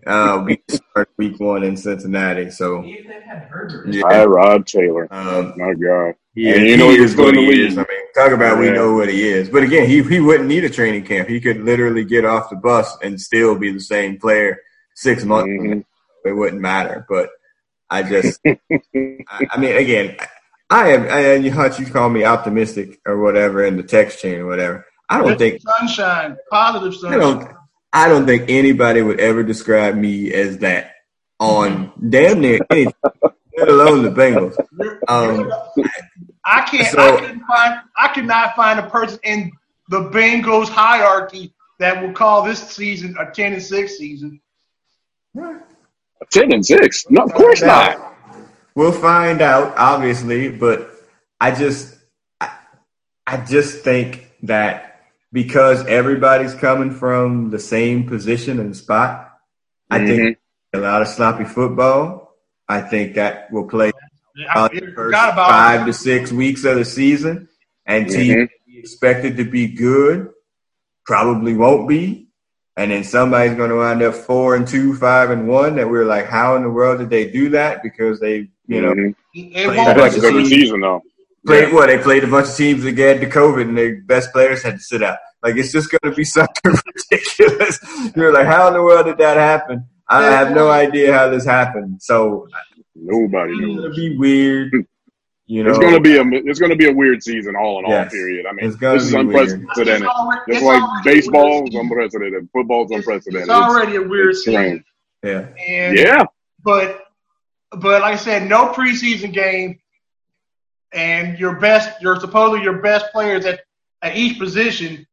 Uh, 0.07 0.43
be 0.45 0.63
the 0.69 0.75
starter 0.93 1.11
week 1.17 1.41
one 1.41 1.65
in 1.65 1.77
Cincinnati. 1.77 2.51
So, 2.51 2.85
Even 2.85 3.09
they 3.09 3.21
had 3.23 3.49
Herbert. 3.51 3.93
yeah, 3.93 4.03
Tyrod 4.03 4.65
Taylor. 4.67 5.09
um, 5.13 5.55
My 5.57 5.75
God. 5.75 6.15
he, 6.35 6.53
And 6.53 6.65
you 6.67 6.77
know 6.77 6.91
he 6.91 6.99
he 6.99 7.03
is 7.03 7.17
what 7.17 7.23
going 7.25 7.35
to 7.35 7.41
he 7.41 7.47
leave. 7.49 7.67
is. 7.73 7.79
I 7.79 7.81
mean, 7.81 8.13
talk 8.15 8.31
about 8.33 8.59
we 8.61 8.71
know 8.71 8.95
what 8.95 9.09
he 9.09 9.27
is. 9.27 9.49
But 9.49 9.65
again, 9.65 9.89
he 9.89 10.03
he 10.05 10.21
wouldn't 10.21 10.49
need 10.49 10.65
a 10.65 10.71
training 10.71 11.05
camp. 11.05 11.29
He 11.29 11.41
could 11.41 11.61
literally 11.63 12.05
get 12.05 12.25
off 12.25 12.51
the 12.51 12.57
bus 12.57 12.97
and 13.03 13.21
still 13.21 13.57
be 13.59 13.73
the 13.73 13.81
same 13.81 14.19
player 14.21 14.61
six 14.95 15.25
months. 15.25 15.51
Mhm. 15.51 15.85
It 16.25 16.33
wouldn't 16.33 16.61
matter. 16.63 17.05
But 17.09 17.31
I 17.91 18.03
just, 18.05 18.39
I, 18.47 19.47
I 19.51 19.59
mean, 19.59 19.77
again, 19.77 20.17
I 20.69 20.93
am. 20.93 21.03
I, 21.09 21.35
you 21.35 21.53
Hutch, 21.53 21.79
you 21.79 21.87
call 21.87 22.09
me 22.09 22.25
optimistic 22.25 23.01
or 23.07 23.21
whatever 23.21 23.65
in 23.65 23.77
the 23.77 23.83
text 23.83 24.21
chain 24.21 24.41
or 24.41 24.47
whatever. 24.47 24.85
I 25.09 25.19
don't 25.19 25.39
think 25.39 25.63
sunshine, 25.63 26.37
positive 26.51 26.95
sunshine. 26.95 27.21
I 27.21 27.23
don't. 27.23 27.57
I 27.93 28.09
don't 28.09 28.27
think 28.27 28.51
anybody 28.51 29.01
would 29.01 29.21
ever 29.21 29.43
describe 29.43 29.95
me 29.95 30.33
as 30.33 30.59
that 30.59 30.93
on 31.39 31.93
damn 32.11 32.41
near 32.41 32.59
anything, 32.71 32.93
let 33.57 33.69
alone 33.69 34.03
the 34.03 34.11
Bengals. 34.11 34.57
Um, 35.09 35.53
I 36.45 36.63
can't. 36.63 36.89
so- 36.89 37.17
I 37.17 37.21
couldn't 37.21 37.45
find. 37.45 37.81
I 37.97 38.09
could 38.09 38.27
not 38.27 38.57
find 38.57 38.81
a 38.81 38.91
person 38.91 39.21
in 39.23 39.53
the 39.89 40.11
Bengals 40.11 40.69
hierarchy 40.69 41.55
that 41.79 42.03
will 42.03 42.13
call 42.13 42.43
this 42.43 42.61
season 42.71 43.15
a 43.21 43.31
ten 43.31 43.53
and 43.53 43.63
six 43.63 43.99
season. 43.99 44.41
Ten 46.31 46.53
and 46.53 46.67
six? 46.67 47.07
No, 47.09 47.23
of 47.23 47.33
course 47.35 47.63
not. 47.63 48.16
We'll 48.77 48.93
find 48.93 49.41
out, 49.41 49.75
obviously, 49.79 50.51
but 50.51 50.93
I 51.41 51.51
just, 51.53 51.97
I, 52.41 52.51
I 53.27 53.39
just 53.39 53.83
think 53.83 54.31
that 54.43 55.01
because 55.33 55.85
everybody's 55.87 56.55
coming 56.55 56.91
from 56.91 57.51
the 57.51 57.59
same 57.59 58.07
position 58.07 58.61
and 58.61 58.77
spot, 58.77 59.33
I 59.91 60.01
Mhm. 60.01 60.07
think 60.07 60.39
a 60.75 60.79
lot 60.79 61.01
of 61.03 61.09
sloppy 61.09 61.45
football. 61.45 62.37
I 62.69 62.83
think 62.83 63.15
that 63.15 63.51
will 63.51 63.67
play 63.67 63.93
I 64.51 64.59
out 64.65 64.73
the 64.73 64.81
first 64.81 64.95
forgot 64.95 65.33
about 65.33 65.49
five 65.51 65.87
to 65.87 65.93
six 65.95 66.31
weeks 66.31 66.65
of 66.65 66.77
the 66.77 66.85
season, 66.85 67.49
and 67.87 68.09
teams 68.09 68.51
be 68.67 68.79
expected 68.79 69.39
to 69.39 69.45
be 69.45 69.69
good 69.69 70.31
probably 71.07 71.55
won't 71.55 71.89
be, 71.89 72.29
and 72.77 72.91
then 72.91 73.05
somebody's 73.05 73.57
going 73.57 73.71
to 73.71 73.77
wind 73.77 74.03
up 74.03 74.15
four 74.15 74.55
and 74.57 74.67
two, 74.67 74.95
five 74.97 75.31
and 75.31 75.49
one. 75.49 75.77
That 75.77 75.89
we're 75.89 76.05
like, 76.05 76.27
how 76.27 76.57
in 76.57 76.63
the 76.63 76.69
world 76.71 76.99
did 76.99 77.09
they 77.09 77.31
do 77.31 77.51
that? 77.51 77.83
Because 77.83 78.21
they, 78.21 78.51
you 78.69 78.81
know, 78.83 78.93
Mhm. 78.93 79.15
It 79.35 79.53
Play 79.53 79.67
won't 79.67 79.77
That's 79.77 79.87
that 79.87 79.99
like 79.99 80.17
a 80.17 80.21
good 80.21 80.47
season 80.47 80.81
though. 80.81 81.03
played 81.47 81.73
what 81.73 81.87
they 81.87 81.99
played 81.99 82.25
a 82.25 82.27
bunch 82.27 82.49
of 82.49 82.57
teams 82.57 82.83
that 82.85 82.93
get 82.93 83.21
to 83.21 83.29
COVID, 83.29 83.63
and 83.63 83.77
their 83.79 84.01
best 84.03 84.33
players 84.33 84.63
had 84.63 84.75
to 84.75 84.81
sit 84.81 85.03
out. 85.03 85.19
Like 85.43 85.57
it's 85.57 85.73
just 85.73 85.91
going 85.91 86.13
to 86.13 86.17
be 86.17 86.25
something 86.39 86.73
ridiculous. 87.11 87.79
You're 88.17 88.33
like, 88.33 88.47
how 88.47 88.69
in 88.69 88.75
the 88.75 88.83
world 88.83 89.07
did 89.07 89.19
that 89.19 89.37
happen? 89.37 89.85
I 90.09 90.25
have 90.25 90.53
no 90.53 90.71
idea 90.71 91.13
how 91.13 91.29
this 91.29 91.45
happened. 91.45 92.01
So 92.03 92.47
Nobody 92.95 93.53
it's 93.53 93.61
knows. 93.61 93.83
gonna 93.83 93.95
be 93.95 94.17
weird. 94.17 94.73
You 95.49 95.63
know, 95.63 95.71
It's 95.71 95.79
gonna 95.79 96.01
be 96.01 96.17
a 96.17 96.25
it's 96.25 96.59
gonna 96.59 96.75
be 96.77 96.89
a 96.89 96.93
weird 96.93 97.23
season 97.23 97.55
all 97.57 97.79
in 97.79 97.85
all. 97.85 98.05
Period. 98.07 98.47
I 98.47 98.53
mean, 98.53 98.67
It's 98.67 98.77
gonna 98.77 98.95
this 98.99 99.05
is 99.09 99.11
be 99.15 99.23
weird. 99.25 99.49
unprecedented. 99.51 100.03
It's 100.03 100.11
already- 100.11 100.41
Just 100.49 100.57
it's 100.59 100.63
like 100.67 100.83
already 100.83 101.11
baseball 101.21 101.69
is 101.69 101.75
unprecedented, 101.75 102.49
football's 102.53 102.91
It's- 102.91 102.99
unprecedented. 103.07 103.43
It's 103.49 103.51
already 103.51 103.97
a 103.97 104.03
weird 104.03 104.31
it's 104.31 104.45
season. 104.45 104.85
yeah. 105.23 105.45
And 105.69 105.97
Yeah, 105.99 106.25
but 106.65 107.06
but 107.71 108.03
like 108.03 108.15
I 108.15 108.17
said, 108.17 108.49
no 108.49 108.69
preseason 108.69 109.33
game, 109.33 109.79
and 110.93 111.39
your 111.39 111.59
best, 111.59 112.01
your 112.01 112.19
supposedly 112.21 112.63
your 112.63 112.81
best 112.81 113.13
players 113.13 113.45
at, 113.45 113.61
at 114.03 114.17
each 114.17 114.39
position 114.39 115.07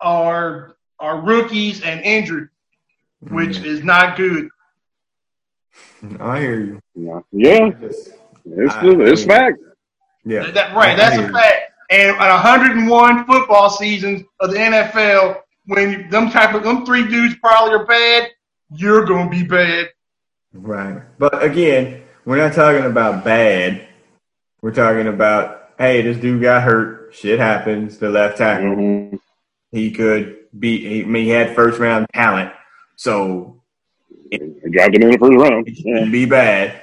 are 0.00 0.76
are 0.98 1.20
rookies 1.20 1.82
and 1.82 2.00
injured, 2.00 2.50
which 3.20 3.56
mm-hmm. 3.56 3.64
is 3.66 3.84
not 3.84 4.16
good. 4.16 4.48
I 6.20 6.40
hear 6.40 6.60
you. 6.60 6.82
yeah, 6.94 7.20
yeah. 7.32 7.70
It's 7.80 8.74
I- 8.74 8.80
it's 8.84 9.24
fact. 9.24 9.58
Yeah, 10.24 10.50
That, 10.50 10.74
right, 10.74 10.92
I 10.92 10.96
that's 10.96 11.16
hear 11.16 11.28
a 11.28 11.32
fact. 11.32 11.72
And 11.88 12.16
at 12.16 12.34
101 12.42 13.26
football 13.26 13.70
seasons 13.70 14.24
of 14.40 14.50
the 14.50 14.56
NFL, 14.56 15.40
when 15.66 16.10
them 16.10 16.30
type 16.30 16.54
of 16.54 16.64
them 16.64 16.84
three 16.84 17.06
dudes 17.06 17.36
probably 17.36 17.74
are 17.74 17.86
bad, 17.86 18.30
you're 18.70 19.04
gonna 19.04 19.30
be 19.30 19.44
bad. 19.44 19.90
Right. 20.58 21.02
But 21.18 21.42
again, 21.42 22.02
we're 22.24 22.36
not 22.38 22.54
talking 22.54 22.84
about 22.84 23.24
bad. 23.24 23.86
We're 24.62 24.72
talking 24.74 25.06
about, 25.06 25.70
hey, 25.78 26.02
this 26.02 26.16
dude 26.16 26.42
got 26.42 26.62
hurt. 26.62 27.14
Shit 27.14 27.38
happens. 27.38 27.98
The 27.98 28.10
left 28.10 28.38
tackle. 28.38 28.74
Mhm. 28.76 29.18
He 29.70 29.90
could 29.90 30.36
be, 30.58 30.78
he, 30.78 31.02
I 31.02 31.06
mean, 31.06 31.24
he 31.24 31.30
had 31.30 31.54
first 31.54 31.78
round 31.78 32.06
talent. 32.14 32.52
So 32.96 33.62
dropped 34.32 34.94
him 34.94 35.02
in 35.02 35.10
the 35.12 35.18
first 35.18 35.36
round. 35.50 35.68
Yeah. 35.68 36.04
be 36.10 36.24
bad. 36.26 36.82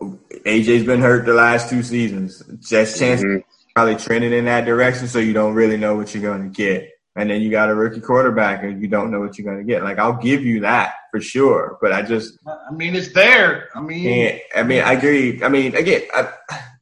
AJ's 0.00 0.84
been 0.84 1.00
hurt 1.00 1.26
the 1.26 1.34
last 1.34 1.68
two 1.70 1.82
seasons. 1.82 2.42
Just 2.60 2.98
chance 2.98 3.22
Mhm. 3.22 3.42
probably 3.74 3.96
trending 3.96 4.32
in 4.32 4.44
that 4.44 4.64
direction, 4.64 5.08
so 5.08 5.18
you 5.18 5.32
don't 5.32 5.54
really 5.54 5.76
know 5.76 5.96
what 5.96 6.14
you're 6.14 6.22
going 6.22 6.50
to 6.50 6.54
get. 6.56 6.90
And 7.16 7.30
then 7.30 7.40
you 7.40 7.50
got 7.50 7.70
a 7.70 7.74
rookie 7.74 8.00
quarterback, 8.00 8.62
and 8.62 8.80
you 8.80 8.88
don't 8.88 9.10
know 9.10 9.20
what 9.20 9.38
you're 9.38 9.46
going 9.46 9.64
to 9.66 9.72
get. 9.72 9.82
Like 9.82 9.98
I'll 9.98 10.20
give 10.20 10.44
you 10.44 10.60
that 10.60 10.94
for 11.10 11.20
sure, 11.20 11.78
but 11.80 11.92
I 11.92 12.02
just 12.02 12.38
I 12.46 12.72
mean, 12.72 12.94
it's 12.94 13.12
there. 13.12 13.70
I 13.74 13.80
mean. 13.80 14.38
I 14.54 14.62
mean, 14.62 14.82
I 14.82 14.92
agree. 14.92 15.42
I 15.42 15.48
mean, 15.48 15.74
again, 15.74 16.02
I, 16.14 16.28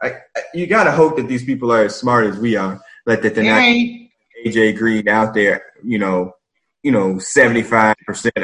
I, 0.03 0.09
I, 0.37 0.41
you 0.53 0.67
got 0.67 0.85
to 0.85 0.93
hope 0.93 1.17
that 1.17 1.29
these 1.29 1.45
people 1.45 1.73
are 1.73 1.85
as 1.85 1.97
smart 1.97 2.27
as 2.27 2.37
we 2.37 2.57
are. 2.57 2.81
Like 3.07 3.23
that 3.23 3.35
they're 3.35 3.45
not. 3.45 4.05
AJ 4.45 4.77
Green 4.77 5.09
out 5.09 5.35
there, 5.35 5.65
you 5.83 5.99
know, 5.99 6.35
you 6.83 6.91
know, 6.91 7.15
75% 7.15 7.95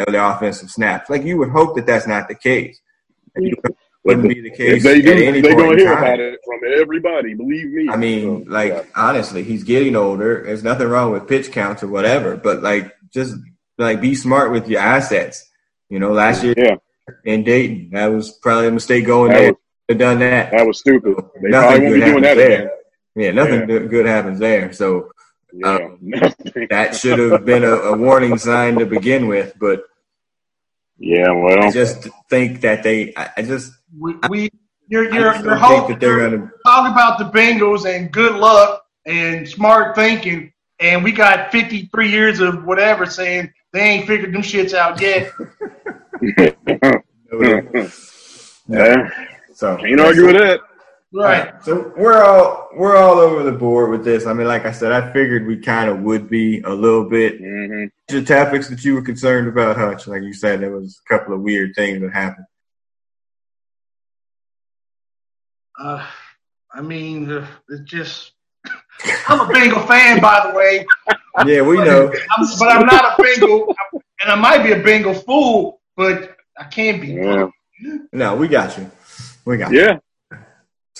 of 0.07 0.13
the 0.13 0.27
offensive 0.27 0.71
snaps. 0.71 1.11
Like 1.11 1.25
you 1.25 1.37
would 1.39 1.51
hope 1.51 1.77
that 1.77 1.87
that's 1.87 2.07
not 2.07 2.29
the 2.29 2.35
case. 2.35 2.81
And 3.35 3.47
you 3.47 3.53
know, 3.53 3.61
it 3.65 3.77
wouldn't 4.05 4.29
be 4.29 4.41
the 4.41 4.51
case 4.51 4.79
If 4.79 4.83
they 4.83 5.03
do, 5.03 5.13
at 5.13 5.19
any 5.19 5.41
they're 5.41 5.53
point 5.55 5.59
gonna 5.65 5.73
in 5.73 5.79
hear 5.79 5.95
time. 5.95 6.03
about 6.05 6.21
it 6.21 6.41
from 6.45 6.61
everybody. 6.81 7.35
Believe 7.35 7.71
me. 7.71 7.89
I 7.91 7.97
mean, 7.97 8.45
So, 8.47 8.51
like 8.51 8.73
yeah. 8.73 8.83
honestly, 8.97 9.43
he's 9.43 9.63
getting 9.65 9.95
older. 9.97 10.43
There's 10.47 10.65
nothing 10.65 10.89
wrong 10.89 11.13
with 11.13 11.29
pitch 11.29 11.53
counts 11.53 11.83
or 11.83 11.89
whatever, 11.89 12.37
but 12.37 12.63
like 12.63 12.95
just 13.13 13.35
like 13.79 14.01
be 14.01 14.15
smart 14.15 14.53
with 14.53 14.69
your 14.69 14.81
assets. 14.81 15.47
You 15.89 15.99
know, 15.99 16.13
last 16.13 16.43
year 16.45 16.55
Yeah. 16.57 16.77
in 17.25 17.43
Dayton, 17.45 17.91
that 17.93 18.07
was 18.07 18.31
probably 18.31 18.69
a 18.69 18.73
mistake 18.73 19.05
going 19.07 19.33
That 19.33 19.39
there. 19.39 19.49
was- 19.53 19.57
done 19.99 20.21
that. 20.21 20.53
that 20.53 20.65
was 20.67 20.79
stupid. 20.79 21.17
They 21.43 21.49
Nothing 21.49 21.51
probably 21.51 21.81
won't 21.81 21.95
good 21.95 21.95
be 22.05 22.11
doing 22.11 22.23
that 22.23 22.37
happens 22.37 22.47
again. 22.47 22.69
there. 23.17 23.25
Yeah, 23.25 23.31
nothing 23.33 23.61
Yeah. 23.61 23.67
good- 23.67 23.91
good 23.91 24.07
happens 24.07 24.39
there. 24.39 24.73
So 24.73 25.11
Yeah. 25.53 25.67
Um, 25.75 25.99
that 26.71 26.95
should 26.95 27.19
have 27.19 27.45
been 27.45 27.65
a, 27.65 27.73
a 27.75 27.97
warning 27.97 28.39
sign 28.39 28.79
to 28.79 28.87
begin 28.87 29.27
with. 29.27 29.53
But 29.61 29.83
yeah. 31.01 31.31
well, 31.31 31.65
I 31.65 31.71
just 31.71 32.09
think 32.29 32.61
that 32.61 32.83
they, 32.83 33.15
I, 33.17 33.31
I 33.39 33.43
just, 33.43 33.73
We, 33.99 34.15
we 34.29 34.51
you're 34.89 35.05
you're 35.13 35.35
you're 35.35 35.43
don't 35.43 35.59
hoping 35.59 35.95
that 35.95 36.01
they're 36.01 36.21
you're 36.21 36.31
going 36.31 36.43
to. 36.43 36.51
talking 36.67 36.93
about 36.93 37.19
the 37.19 37.25
Bengals 37.25 37.87
and 37.87 38.13
good 38.13 38.37
luck 38.37 38.85
and 39.07 39.49
smart 39.49 39.95
thinking, 39.95 40.53
and 40.79 41.03
we 41.03 41.13
got 41.13 41.51
53 41.53 42.11
years 42.11 42.41
of 42.41 42.65
whatever 42.65 43.07
saying 43.07 43.53
they 43.73 43.81
ain't 43.81 44.07
figured 44.07 44.35
them 44.35 44.43
shits 44.43 44.75
out 44.75 45.01
yet. 45.01 45.33
yeah. 48.69 49.09
So 49.55 49.79
you 49.85 49.97
Can't 49.97 50.01
argue 50.01 50.27
with 50.27 50.37
that. 50.37 50.61
Right. 51.13 51.53
So 51.65 51.93
we're 51.97 52.23
all 52.23 52.69
we're 52.73 52.97
all 52.97 53.19
over 53.19 53.43
the 53.43 53.53
board 53.53 53.91
with 53.91 54.05
this. 54.05 54.27
I 54.27 54.33
mean, 54.33 54.47
like 54.47 54.65
I 54.65 54.71
said, 54.71 54.93
I 54.93 55.13
figured 55.13 55.47
we 55.47 55.57
kind 55.59 55.91
of 55.91 56.01
would 56.03 56.31
be 56.31 56.61
a 56.61 56.71
little 56.71 57.09
bit. 57.09 57.39
hmm 57.39 57.87
The 58.09 58.23
topics 58.23 58.69
that 58.69 58.85
you 58.85 58.95
were 58.95 59.03
concerned 59.03 59.49
about, 59.49 59.77
Hutch, 59.77 60.07
like 60.07 60.23
you 60.23 60.33
said, 60.33 60.61
there 60.61 60.71
was 60.71 61.01
a 61.05 61.09
couple 61.13 61.35
of 61.35 61.41
weird 61.41 61.75
things 61.75 62.01
that 62.01 62.13
happened. 62.13 62.47
Uh, 65.79 66.07
I 66.73 66.83
mean, 66.83 67.31
uh, 67.31 67.47
it's 67.69 67.91
just. 67.91 68.33
I'm 69.29 69.49
a 69.49 69.53
Bengal 69.53 69.81
fan, 69.87 70.21
by 70.21 70.47
the 70.47 70.57
way, 70.57 70.87
Yeah, 71.47 71.63
we 71.63 71.77
know. 71.79 72.13
I'm, 72.31 72.47
but 72.59 72.69
I'm 72.69 72.85
not 72.87 73.19
a 73.19 73.23
Bengal, 73.23 73.75
and 74.21 74.31
I 74.31 74.35
might 74.35 74.63
be 74.63 74.73
a 74.73 74.83
Bengal 74.83 75.15
fool, 75.15 75.81
but 75.97 76.37
I 76.59 76.65
can't 76.65 77.01
be. 77.01 77.13
Yeah. 77.15 77.49
No, 78.13 78.37
we 78.37 78.47
got 78.47 78.77
you. 78.77 78.91
We 79.47 79.57
got 79.57 79.73
you. 79.73 80.01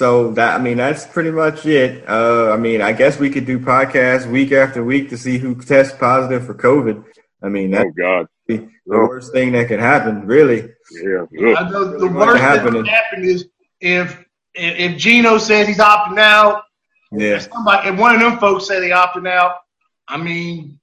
Yeah. 0.01 0.07
So 0.07 0.33
that 0.33 0.59
I 0.59 0.63
mean 0.63 0.77
that's 0.79 1.07
pretty 1.07 1.31
much 1.31 1.67
it. 1.67 2.09
Uh, 2.09 2.51
I 2.53 2.57
mean 2.57 2.81
I 2.81 2.93
guess 2.93 3.19
we 3.19 3.31
could 3.31 3.47
do 3.47 3.59
podcasts 3.59 4.27
week 4.31 4.53
after 4.53 4.83
week 4.85 5.11
to 5.11 5.19
see 5.19 5.39
who 5.39 5.55
tests 5.55 5.97
positive 5.99 6.47
for 6.47 6.55
COVID. 6.55 7.05
I 7.43 7.49
mean 7.49 7.71
that's 7.71 7.89
Oh 7.89 7.93
God. 7.97 8.27
the 8.49 8.69
worst 8.87 9.33
thing 9.33 9.53
that 9.53 9.69
could 9.69 9.81
happen, 9.81 10.27
really. 10.27 10.69
Yeah. 11.03 11.25
I 11.57 11.63
Ugh. 11.63 11.73
know 11.73 11.99
the 11.99 12.07
What 12.09 12.29
worst 12.29 12.43
that 12.43 12.63
could 12.65 12.87
happen 12.89 13.25
is 13.25 13.47
if 13.81 14.25
if 14.55 14.75
if 14.93 14.99
Geno 14.99 15.39
says 15.39 15.69
he's 15.69 15.79
opting 15.79 16.19
out, 16.19 16.65
Yeah, 17.13 17.37
if 17.37 17.49
somebody 17.53 17.89
if 17.91 17.99
one 17.99 18.15
of 18.15 18.21
them 18.21 18.39
folks 18.39 18.67
say 18.67 18.81
they 18.81 18.91
opting 18.91 19.29
out, 19.29 19.57
I 20.09 20.17
mean, 20.17 20.81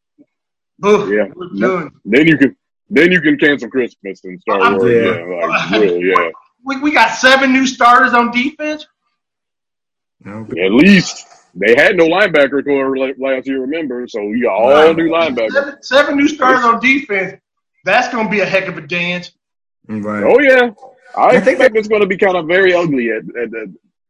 ugh, 0.83 1.09
Yeah. 1.09 1.25
we're 1.35 1.49
done. 1.59 1.91
Then 2.05 2.27
you 2.27 2.37
can 2.37 2.55
then 2.89 3.11
you 3.11 3.19
can 3.21 3.37
cancel 3.37 3.69
Christmas 3.69 4.23
and 4.23 4.39
start 4.41 4.61
I'm- 4.61 4.77
worrying. 4.77 5.03
Yeah. 5.03 5.35
Yeah. 5.39 5.45
Like, 5.47 5.71
really, 5.71 6.09
yeah. 6.09 6.29
We, 6.63 6.79
we 6.81 6.91
got 6.91 7.09
seven 7.09 7.51
new 7.53 7.65
starters 7.67 8.13
on 8.13 8.31
defense. 8.31 8.85
No, 10.27 10.41
At 10.63 10.71
least 10.71 11.25
they 11.55 11.75
had 11.75 11.95
no 11.95 12.07
linebacker 12.07 12.63
core 12.63 12.97
last 13.17 13.47
year. 13.47 13.61
Remember, 13.61 14.07
so 14.07 14.21
you 14.21 14.43
got 14.43 14.53
all 14.53 14.93
new 14.93 15.09
linebackers. 15.09 15.51
Seven, 15.51 15.83
seven 15.83 16.17
new 16.17 16.27
starters 16.27 16.63
on 16.65 16.79
defense. 16.79 17.39
That's 17.85 18.09
going 18.13 18.25
to 18.25 18.31
be 18.31 18.41
a 18.41 18.45
heck 18.45 18.67
of 18.67 18.77
a 18.77 18.81
dance. 18.81 19.31
right. 19.87 20.23
Oh 20.23 20.39
yeah. 20.39 20.71
I, 21.17 21.27
I 21.37 21.39
think 21.39 21.59
expect 21.59 21.77
it's 21.77 21.87
going 21.87 22.01
to 22.01 22.07
be 22.07 22.17
kind 22.17 22.35
of 22.35 22.45
very 22.47 22.73
ugly 22.73 23.09
at, 23.11 23.23
at, 23.35 23.53
at 23.55 23.69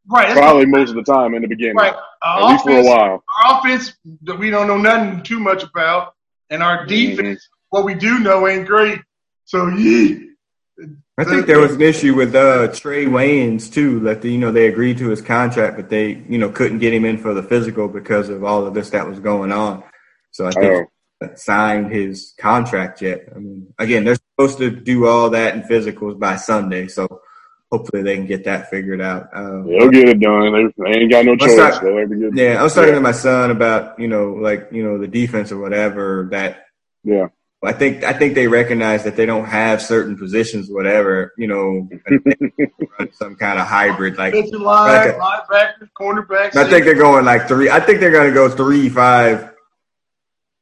Right. 0.09 0.31
probably 0.37 0.65
most 0.65 0.89
of 0.89 0.95
the 0.95 1.03
time 1.03 1.33
in 1.35 1.41
the 1.41 1.47
beginning, 1.49 1.75
Right. 1.75 1.93
at 1.93 1.99
Our 2.23 2.51
least 2.51 2.63
for 2.63 2.71
a 2.77 2.83
while. 2.83 3.23
our 3.43 3.59
offense 3.59 3.93
that 4.23 4.39
we 4.39 4.49
don't 4.49 4.67
know 4.67 4.77
nothing 4.77 5.21
too 5.21 5.39
much 5.39 5.63
about, 5.63 6.15
and 6.49 6.63
our 6.63 6.79
mm-hmm. 6.85 6.87
defense, 6.87 7.47
what 7.69 7.83
we 7.85 7.93
do 7.93 8.19
know 8.19 8.47
ain't 8.47 8.65
great. 8.67 8.99
So 9.45 9.67
yeah, 9.67 10.17
I 11.19 11.23
think 11.23 11.47
there 11.47 11.59
was 11.59 11.73
an 11.73 11.81
issue 11.81 12.13
with 12.13 12.35
uh, 12.35 12.67
Trae 12.69 13.07
Waynes 13.07 13.71
too. 13.73 13.99
That 14.01 14.21
the, 14.21 14.31
you 14.31 14.37
know 14.37 14.51
they 14.51 14.67
agreed 14.67 14.99
to 14.99 15.09
his 15.09 15.21
contract, 15.21 15.75
but 15.75 15.89
they 15.89 16.23
you 16.29 16.37
know 16.37 16.49
couldn't 16.49 16.77
get 16.79 16.93
him 16.93 17.05
in 17.05 17.17
for 17.17 17.33
the 17.33 17.41
physical 17.41 17.87
because 17.87 18.29
of 18.29 18.43
all 18.43 18.67
of 18.67 18.73
this 18.75 18.91
that 18.91 19.07
was 19.07 19.19
going 19.19 19.51
on. 19.51 19.83
So 20.31 20.45
I 20.45 20.51
think 20.51 20.87
Oh. 21.23 21.29
signed 21.35 21.91
his 21.91 22.35
contract 22.37 23.01
yet. 23.01 23.29
I 23.35 23.39
mean, 23.39 23.73
again, 23.79 24.03
they're 24.03 24.15
supposed 24.37 24.59
to 24.59 24.69
do 24.69 25.07
all 25.07 25.31
that 25.31 25.55
in 25.55 25.63
physicals 25.63 26.19
by 26.19 26.35
Sunday, 26.35 26.87
so 26.87 27.07
hopefully 27.71 28.03
they 28.03 28.15
can 28.15 28.27
get 28.27 28.43
that 28.43 28.69
figured 28.69 29.01
out. 29.01 29.29
Uh, 29.33 29.63
They'll 29.63 29.89
get 29.89 30.09
it 30.09 30.19
done. 30.19 30.53
They, 30.77 30.83
they 30.83 30.99
ain't 30.99 31.11
got 31.11 31.25
no 31.25 31.35
choice. 31.35 31.57
not- 31.57 31.81
They'll 31.81 31.97
have 31.97 32.09
to 32.09 32.15
get 32.15 32.35
Yeah, 32.35 32.59
I 32.59 32.63
was 32.63 32.75
talking 32.75 32.89
Yeah. 32.89 32.95
to 32.95 33.01
my 33.01 33.11
son 33.11 33.49
about 33.49 33.99
you 33.99 34.07
know 34.07 34.33
like 34.33 34.67
you 34.71 34.83
know 34.83 34.99
the 34.99 35.07
defense 35.07 35.51
or 35.51 35.57
whatever 35.57 36.27
that 36.29 36.65
Yeah. 37.03 37.29
I 37.67 37.73
think 37.73 38.03
I 38.05 38.13
think 38.13 38.33
they 38.33 38.47
recognize 38.47 39.03
that 39.03 39.17
they 39.17 39.25
don't 39.25 39.45
have 39.45 39.81
certain 39.81 40.17
positions, 40.17 40.69
whatever 40.69 41.33
you 41.37 41.47
know, 41.47 41.89
some 43.11 43.35
kind 43.35 43.59
of 43.59 43.67
hybrid. 43.67 44.17
Like 44.17 44.33
line, 44.33 44.53
like 44.53 45.15
a- 45.15 45.19
linebackers, 45.19 45.89
cornerbacks. 45.99 46.55
I 46.55 46.69
think 46.69 46.85
they're 46.85 46.95
going 46.95 47.25
like 47.25 47.47
three. 47.47 47.69
I 47.69 47.81
think 47.81 47.99
they're 47.99 48.11
going 48.11 48.29
to 48.29 48.33
go 48.33 48.47
three 48.49 48.87
five. 48.87 49.53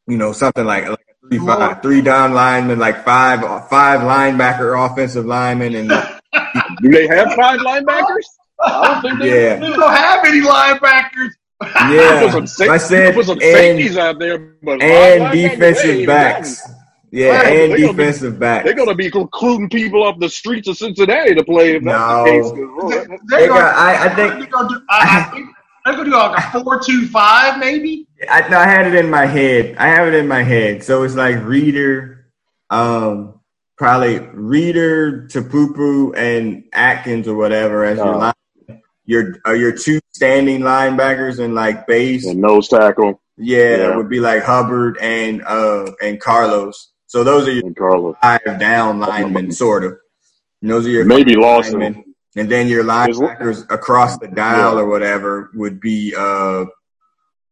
You 0.07 0.17
know, 0.17 0.33
something 0.33 0.65
like, 0.65 0.87
like 0.87 0.99
three 1.29 1.39
five, 1.39 1.81
three 1.83 2.01
down 2.01 2.33
linemen, 2.33 2.79
like 2.79 3.05
five 3.05 3.41
five 3.69 4.01
linebacker 4.01 4.73
offensive 4.83 5.25
linemen, 5.25 5.75
and 5.75 5.89
Do 6.81 6.89
they 6.89 7.07
have 7.07 7.33
five 7.33 7.59
linebackers? 7.59 8.25
I 8.63 8.93
don't 8.93 9.01
think 9.01 9.19
they 9.19 9.45
yeah, 9.49 9.55
They 9.57 9.69
don't 9.69 9.93
have 9.95 10.25
any 10.25 10.41
linebackers. 10.41 11.29
Put 11.59 11.71
yeah. 11.93 12.31
some, 12.31 12.47
sa- 12.47 12.71
I 12.71 12.77
said 12.77 13.13
put 13.13 13.25
some 13.27 13.39
and- 13.41 13.41
safeties 13.41 13.97
out 13.97 14.19
there, 14.19 14.55
but 14.63 14.81
and 14.81 15.31
defensive 15.31 15.85
ain't 15.85 16.07
backs. 16.07 16.61
Got 17.15 17.21
'em. 17.21 17.27
Yeah, 17.33 17.37
Right, 17.37 17.45
and 17.59 17.73
they 17.73 17.81
gonna 17.81 17.93
be- 17.93 17.97
defensive 18.03 18.39
backs. 18.39 18.65
They're 18.65 18.73
going 18.73 18.89
to 18.89 18.95
be 18.95 19.09
recruiting 19.09 19.69
people 19.69 20.03
off 20.03 20.19
the 20.19 20.29
streets 20.29 20.67
of 20.67 20.77
Cincinnati 20.77 21.35
to 21.35 21.43
play 21.43 21.75
if 21.75 21.83
that's 21.83 21.97
No. 21.97 22.23
the 22.23 22.29
case. 22.31 22.51
'cause, 22.51 23.07
They, 23.07 23.37
they're 23.37 23.47
gonna, 23.47 23.59
got- 23.61 23.75
I- 23.75 24.05
I 24.05 24.09
think- 24.15 24.33
they're 24.39 24.47
gonna 24.47 24.69
do, 24.69 24.81
I, 24.89 25.19
I 25.19 25.23
think 25.33 25.47
they're 25.85 25.93
gonna 25.95 26.05
do 26.09 26.15
like 26.15 26.37
a 26.55 26.63
four-two-five, 26.63 27.59
maybe. 27.59 28.07
I, 28.29 28.47
no, 28.49 28.57
I 28.59 28.65
had 28.65 28.87
it 28.87 28.95
in 28.95 29.09
my 29.09 29.25
head. 29.25 29.75
I 29.77 29.87
have 29.87 30.07
it 30.07 30.13
in 30.13 30.27
my 30.27 30.43
head. 30.43 30.83
So 30.83 31.03
it's 31.03 31.15
like 31.15 31.43
Reader, 31.43 32.25
um, 32.69 33.39
probably 33.77 34.19
Reader, 34.33 35.27
Tupou, 35.31 36.15
and 36.17 36.63
Atkins 36.73 37.27
or 37.27 37.35
whatever 37.35 37.83
as 37.83 37.97
your 37.97 38.15
Oh. 38.15 38.17
line. 38.17 38.33
Your 39.07 39.35
are 39.45 39.55
your 39.55 39.71
two 39.71 39.99
standing 40.13 40.61
linebackers 40.61 41.37
and 41.37 41.53
like 41.53 41.85
base. 41.85 42.25
and 42.25 42.41
nose 42.41 42.67
tackle 42.69 43.21
Yeah, 43.37 43.57
Yeah. 43.77 43.91
it 43.91 43.97
would 43.97 44.09
be 44.09 44.19
like 44.19 44.41
Hubbard 44.43 44.97
and 44.99 45.43
uh 45.45 45.91
and 46.01 46.19
Carlos. 46.19 46.91
So 47.07 47.23
those 47.23 47.47
are 47.47 47.51
your 47.51 47.65
and 47.65 47.75
Carlos. 47.75 48.15
five 48.21 48.41
down 48.59 48.99
linemen, 48.99 49.51
sort 49.51 49.83
of. 49.83 49.97
And 50.61 50.71
those 50.71 50.85
are 50.87 50.89
your 50.89 51.05
Maybe 51.05 51.35
Lawson. 51.35 51.79
linemen. 51.79 52.03
And 52.37 52.49
then 52.49 52.67
your 52.67 52.83
linebackers 52.83 53.69
across 53.71 54.17
the 54.17 54.27
dial 54.27 54.77
or 54.77 54.85
whatever 54.87 55.51
would 55.53 55.79
be 55.79 56.13
uh 56.17 56.65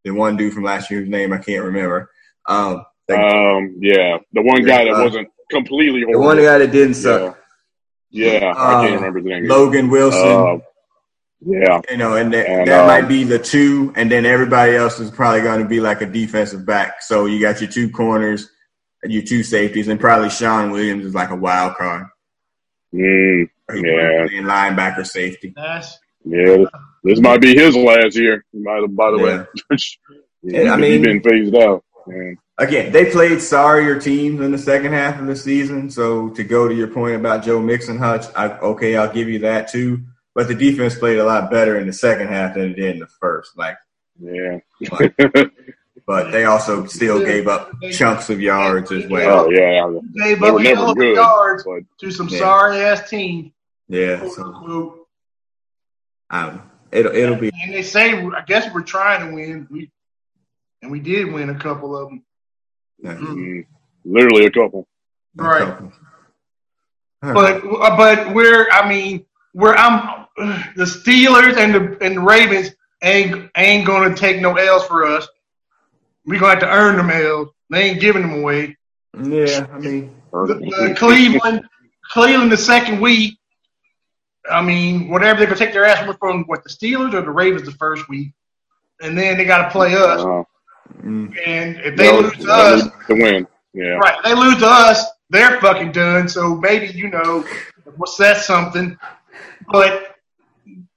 the 0.03 0.11
one 0.11 0.35
dude 0.35 0.53
from 0.53 0.63
last 0.63 0.91
year's 0.91 1.07
name 1.07 1.31
I 1.31 1.37
can't 1.37 1.63
remember. 1.63 2.09
Um, 2.45 2.83
the, 3.07 3.15
Um, 3.17 3.75
yeah, 3.79 4.17
the 4.33 4.41
one 4.41 4.63
guy 4.65 4.83
that 4.83 4.93
Uh, 4.95 5.03
wasn't 5.03 5.29
completely 5.49 6.03
the 6.11 6.19
one 6.19 6.37
guy 6.37 6.57
that 6.57 6.71
didn't 6.73 6.95
suck, 6.95 7.37
Yeah, 8.09 8.31
yeah 8.39 8.45
I 8.47 8.73
Uh, 8.73 8.81
can't 8.81 8.95
remember 8.95 9.19
his 9.19 9.27
name. 9.27 9.47
Logan 9.47 9.89
Wilson. 9.89 10.19
Uh, 10.27 10.57
yeah, 11.45 11.81
you 11.89 11.97
know, 11.97 12.15
and 12.15 12.33
that, 12.33 12.47
and, 12.47 12.67
that 12.67 12.81
um, 12.81 12.87
might 12.87 13.07
be 13.07 13.23
the 13.23 13.39
two, 13.39 13.93
and 13.95 14.09
then 14.11 14.25
everybody 14.25 14.75
else 14.75 14.99
is 14.99 15.11
probably 15.11 15.41
going 15.41 15.61
to 15.61 15.67
be 15.67 15.79
like 15.81 16.01
a 16.01 16.05
defensive 16.05 16.65
back. 16.65 17.01
So 17.01 17.25
you 17.25 17.39
got 17.41 17.59
your 17.61 17.69
two 17.69 17.89
corners, 17.89 18.49
your 19.05 19.23
two 19.23 19.43
safeties, 19.43 19.87
and 19.87 19.99
probably 19.99 20.29
Shawn 20.29 20.71
Williams 20.71 21.05
is 21.05 21.13
like 21.15 21.29
a 21.29 21.35
wild 21.35 21.75
card. 21.75 22.07
mm, 22.93 23.47
Yeah. 23.73 24.25
playing 24.27 24.43
linebacker 24.43 25.05
safety. 25.05 25.53
That's 25.55 25.97
yeah. 26.25 26.65
This 27.03 27.19
might 27.19 27.41
be 27.41 27.53
his 27.55 27.75
last 27.75 28.15
year. 28.15 28.45
By 28.53 28.79
the, 28.81 28.87
by 28.87 29.11
the 29.11 29.17
way, 29.17 29.45
Yeah, 30.43 30.73
I 30.73 30.77
he's 30.77 31.01
mean- 31.01 31.01
been 31.03 31.21
phased 31.21 31.55
out. 31.55 31.83
Yeah. 32.07 32.33
Again, 32.59 32.91
they 32.91 33.09
played 33.11 33.41
sorrier 33.41 33.99
teams 33.99 34.39
in 34.39 34.51
the 34.51 34.57
second 34.59 34.93
half 34.93 35.19
of 35.19 35.25
the 35.25 35.35
season. 35.35 35.89
So 35.89 36.29
to 36.31 36.43
go 36.43 36.67
to 36.67 36.73
your 36.75 36.87
point 36.87 37.15
about 37.15 37.43
Joe 37.43 37.59
Mixon 37.59 37.97
Hutch, 37.97 38.25
I, 38.35 38.49
okay, 38.59 38.95
I'll 38.95 39.11
give 39.11 39.27
you 39.27 39.39
that 39.39 39.69
too. 39.69 40.01
But 40.35 40.47
the 40.47 40.53
defense 40.55 40.95
played 40.95 41.17
a 41.17 41.23
lot 41.25 41.49
better 41.49 41.79
in 41.79 41.87
the 41.87 41.93
second 41.93 42.27
half 42.27 42.53
than 42.53 42.69
it 42.71 42.73
did 42.75 42.93
in 42.95 42.99
the 42.99 43.07
first. 43.19 43.57
Like, 43.57 43.77
Yeah. 44.21 44.59
but 46.05 46.31
they 46.31 46.45
also 46.45 46.85
still 46.85 47.19
gave 47.23 47.47
up 47.47 47.71
chunks 47.91 48.29
of 48.29 48.41
yards 48.41 48.91
as 48.91 49.07
well. 49.07 49.45
oh 49.45 49.49
yeah. 49.49 49.89
gave 50.23 50.39
They 50.39 50.47
up 50.47 50.53
were 50.53 50.59
a 50.59 50.63
never 50.63 50.75
hell 50.75 50.89
of 50.91 50.97
good, 50.97 51.15
yards 51.15 51.63
but 51.63 51.83
to 51.99 52.11
some 52.11 52.27
Yeah. 52.29 52.39
sorry 52.39 52.77
ass 52.81 53.09
team. 53.09 53.53
Yeah, 53.87 54.27
so 54.29 54.43
unquote. 54.45 55.07
I. 56.29 56.59
It'll 56.91 57.15
it'll 57.15 57.35
be 57.37 57.51
And 57.63 57.73
they 57.73 57.81
say, 57.81 58.23
I 58.23 58.43
guess 58.45 58.71
we're 58.73 58.81
trying 58.83 59.27
to 59.27 59.35
win. 59.35 59.67
We 59.71 59.89
and 60.83 60.91
we 60.91 60.99
did 60.99 61.31
win 61.31 61.49
a 61.49 61.57
couple 61.57 61.97
of 61.97 62.09
them. 62.09 62.23
mm, 63.03 63.65
literally 64.05 64.45
a 64.45 64.51
couple. 64.51 64.87
Right. 65.35 65.61
All 65.63 65.91
right. 67.23 67.33
But 67.33 67.63
uh, 67.65 67.97
but 67.97 68.33
we're 68.35 68.69
I 68.71 68.87
mean 68.87 69.25
we're 69.55 69.73
I'm 69.73 70.25
the 70.75 70.83
Steelers 70.83 71.57
and 71.57 71.73
the 71.73 71.97
and 72.05 72.17
the 72.17 72.21
Ravens 72.21 72.71
ain't 73.01 73.49
ain't 73.57 73.87
gonna 73.87 74.15
take 74.15 74.39
no 74.41 74.55
L's 74.55 74.85
for 74.85 75.03
us. 75.05 75.27
We're 76.25 76.39
gonna 76.39 76.51
have 76.51 76.59
to 76.61 76.71
earn 76.71 76.97
them 76.97 77.09
L's. 77.09 77.49
They 77.69 77.89
ain't 77.89 77.99
giving 77.99 78.21
them 78.21 78.39
away. 78.39 78.77
yeah, 79.21 79.67
I 79.71 79.79
mean, 79.79 80.15
The, 80.31 80.55
the 80.89 80.95
Cleveland 80.97 81.63
Cleveland 82.11 82.51
the 82.51 82.57
second 82.57 82.99
week. 83.01 83.37
I 84.49 84.61
mean, 84.61 85.09
whatever 85.09 85.37
they're 85.39 85.47
gonna 85.47 85.57
take 85.57 85.73
their 85.73 85.85
ass 85.85 86.05
from 86.19 86.43
what 86.45 86.63
the 86.63 86.69
Steelers 86.69 87.13
or 87.13 87.21
the 87.21 87.31
Ravens 87.31 87.63
the 87.65 87.71
first 87.71 88.07
week, 88.09 88.33
and 89.01 89.17
then 89.17 89.37
they 89.37 89.45
got 89.45 89.63
to 89.65 89.69
play 89.71 89.95
us. 89.95 90.21
Uh, 90.21 90.43
And 91.03 91.77
if 91.77 91.95
they 91.95 92.03
they'll- 92.07 92.21
lose 92.21 92.37
to 92.37 92.51
us, 92.51 92.83
need 92.83 92.91
to 93.07 93.13
win. 93.15 93.47
Yeah. 93.73 93.95
Right. 93.95 94.21
They 94.23 94.35
lose 94.35 94.57
to 94.59 94.67
us, 94.67 95.03
they're 95.29 95.59
fucking 95.61 95.93
done. 95.93 96.27
So 96.27 96.55
maybe, 96.55 96.87
you 96.87 97.09
know, 97.09 97.43
what's 97.95 98.17
that 98.17 98.37
something? 98.37 98.97
But 99.71 100.17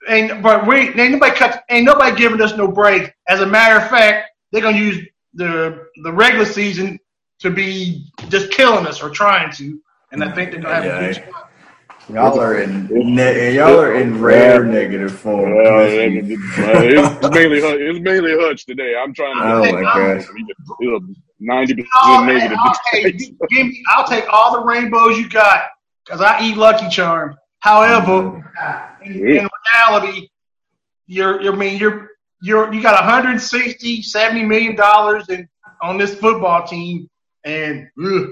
ain't 0.08 0.42
but 0.42 0.66
we 0.66 0.76
ain't 0.76 1.12
nobody 1.12 1.34
cut 1.36 1.64
ain't 1.70 1.84
nobody 1.86 2.16
giving 2.16 2.40
us 2.40 2.56
no 2.56 2.68
break. 2.68 3.12
As 3.28 3.40
a 3.40 3.46
matter 3.46 3.76
of 3.76 3.88
fact, 3.88 4.30
they're 4.50 4.60
gonna 4.62 4.76
use 4.76 5.06
the 5.36 5.86
the 6.02 6.12
regular 6.12 6.44
season 6.44 6.98
to 7.40 7.50
be 7.50 8.10
just 8.28 8.50
killing 8.50 8.86
us 8.86 9.02
or 9.02 9.10
trying 9.10 9.52
to. 9.52 9.80
And 10.12 10.22
I 10.24 10.32
think 10.32 10.50
they're 10.52 10.60
gonna 10.60 10.74
have 10.74 10.84
a 10.84 10.88
good 10.88 11.16
Yeah. 11.16 11.30
shot. 11.30 11.42
y'all 12.08 12.40
are 12.40 12.58
in 12.60 12.86
ne- 12.90 13.54
y'all 13.56 13.78
are 13.80 13.94
in 13.94 14.20
rare 14.20 14.64
negative 14.64 15.12
form. 15.18 15.54
Well, 15.56 15.78
this 15.80 15.92
it- 15.92 16.24
week. 16.24 16.38
it- 16.56 17.18
it's 17.24 17.34
mainly 17.34 17.60
Hutch- 17.60 17.80
it's 17.80 18.00
mainly 18.00 18.34
Hutch 18.38 18.64
today. 18.66 18.94
I'm 19.00 19.12
trying 19.12 19.36
to. 19.36 19.42
Oh 19.44 19.72
my 19.72 19.82
gosh. 19.82 20.24
Ninety 21.38 21.74
percent 21.74 22.26
negative. 22.26 22.58
I'll, 22.60 22.74
hey, 22.92 23.12
gi- 23.12 23.36
give 23.50 23.66
me, 23.66 23.82
I'll 23.90 24.06
take 24.06 24.24
all 24.32 24.52
the 24.58 24.64
rainbows 24.64 25.18
you 25.18 25.28
got 25.28 25.64
because 26.04 26.20
I 26.22 26.40
eat 26.42 26.56
Lucky 26.56 26.88
Charms. 26.88 27.36
However, 27.60 28.42
mm-hmm. 28.58 29.04
in, 29.04 29.36
in 29.40 29.48
reality, 29.74 30.28
you're, 31.06 31.42
you're, 31.42 31.52
I 31.52 31.56
mean, 31.56 31.78
you're, 31.78 32.10
you're, 32.46 32.72
you 32.72 32.80
got 32.82 32.94
160, 32.94 34.02
70 34.02 34.44
million 34.44 34.76
dollars 34.76 35.28
in 35.28 35.48
on 35.82 35.98
this 35.98 36.14
football 36.14 36.66
team, 36.66 37.08
and 37.44 37.88
ugh, 38.02 38.28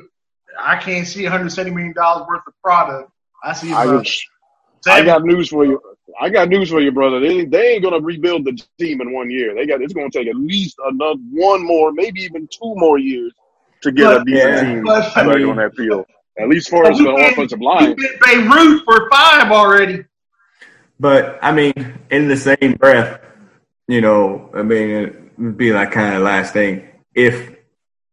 I 0.58 0.76
can't 0.76 1.06
see 1.06 1.24
170 1.24 1.70
million 1.72 1.92
dollars 1.94 2.26
worth 2.28 2.42
of 2.46 2.54
product. 2.62 3.10
I 3.42 3.52
see 3.52 3.72
I, 3.72 3.84
about 3.84 4.04
just- 4.04 4.24
I 4.86 5.02
got 5.02 5.24
news 5.24 5.48
for 5.48 5.64
you. 5.64 5.80
I 6.20 6.28
got 6.28 6.48
news 6.50 6.68
for 6.70 6.80
you, 6.80 6.92
brother. 6.92 7.18
They 7.18 7.44
they 7.46 7.72
ain't 7.74 7.82
gonna 7.82 8.00
rebuild 8.00 8.44
the 8.44 8.52
team 8.78 9.00
in 9.00 9.12
one 9.12 9.30
year. 9.30 9.54
They 9.54 9.66
got 9.66 9.80
it's 9.80 9.94
gonna 9.94 10.10
take 10.10 10.28
at 10.28 10.36
least 10.36 10.76
another 10.84 11.18
one 11.32 11.64
more, 11.64 11.90
maybe 11.92 12.20
even 12.20 12.46
two 12.48 12.74
more 12.76 12.98
years 12.98 13.32
to 13.82 13.90
get 13.92 14.12
a 14.20 14.24
decent 14.24 14.52
Yeah. 14.52 14.60
team 14.74 14.84
But- 14.84 15.14
back 15.14 15.26
I 15.26 15.34
mean- 15.36 15.48
on 15.48 15.56
that 15.56 15.74
field. 15.74 16.06
At 16.38 16.48
least 16.48 16.68
far 16.68 16.84
as 16.90 16.98
we 16.98 17.04
the 17.06 17.12
been- 17.12 17.24
offensive 17.32 17.58
we 17.60 17.66
line. 17.66 17.94
been 17.96 18.48
Beirut 18.48 18.82
for 18.84 19.08
five 19.10 19.50
already. 19.52 20.04
But 21.00 21.38
I 21.42 21.52
mean, 21.52 21.72
in 22.10 22.28
the 22.28 22.36
same 22.36 22.72
breath, 22.78 23.20
you 23.88 24.00
know, 24.00 24.50
I 24.54 24.62
mean, 24.62 24.90
it 24.90 25.56
be 25.56 25.72
like 25.72 25.92
kind 25.92 26.14
of 26.14 26.22
last 26.22 26.52
thing. 26.52 26.88
If 27.14 27.54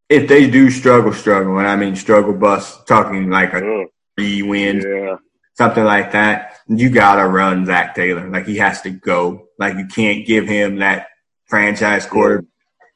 if 0.10 0.28
they 0.28 0.50
do 0.50 0.70
struggle, 0.70 1.14
struggle, 1.14 1.58
and 1.58 1.68
I 1.68 1.76
mean 1.76 1.96
struggle 1.96 2.34
bus, 2.34 2.84
talking 2.84 3.30
like 3.30 3.54
a 3.54 3.58
Ugh, 3.58 3.88
three 4.18 4.42
wins, 4.42 4.84
yeah, 4.86 5.18
something 5.54 5.84
like 5.84 6.12
that, 6.12 6.60
you 6.68 6.90
gotta 6.90 7.26
run 7.28 7.66
Zac 7.66 7.96
Taylor. 7.96 8.30
Like 8.30 8.46
he 8.46 8.58
has 8.58 8.82
to 8.82 8.90
go. 8.90 9.48
Like 9.58 9.78
you 9.78 9.88
can't 9.88 10.26
give 10.26 10.48
him 10.48 10.78
that 10.80 11.08
franchise 11.46 12.06
quarter. 12.06 12.44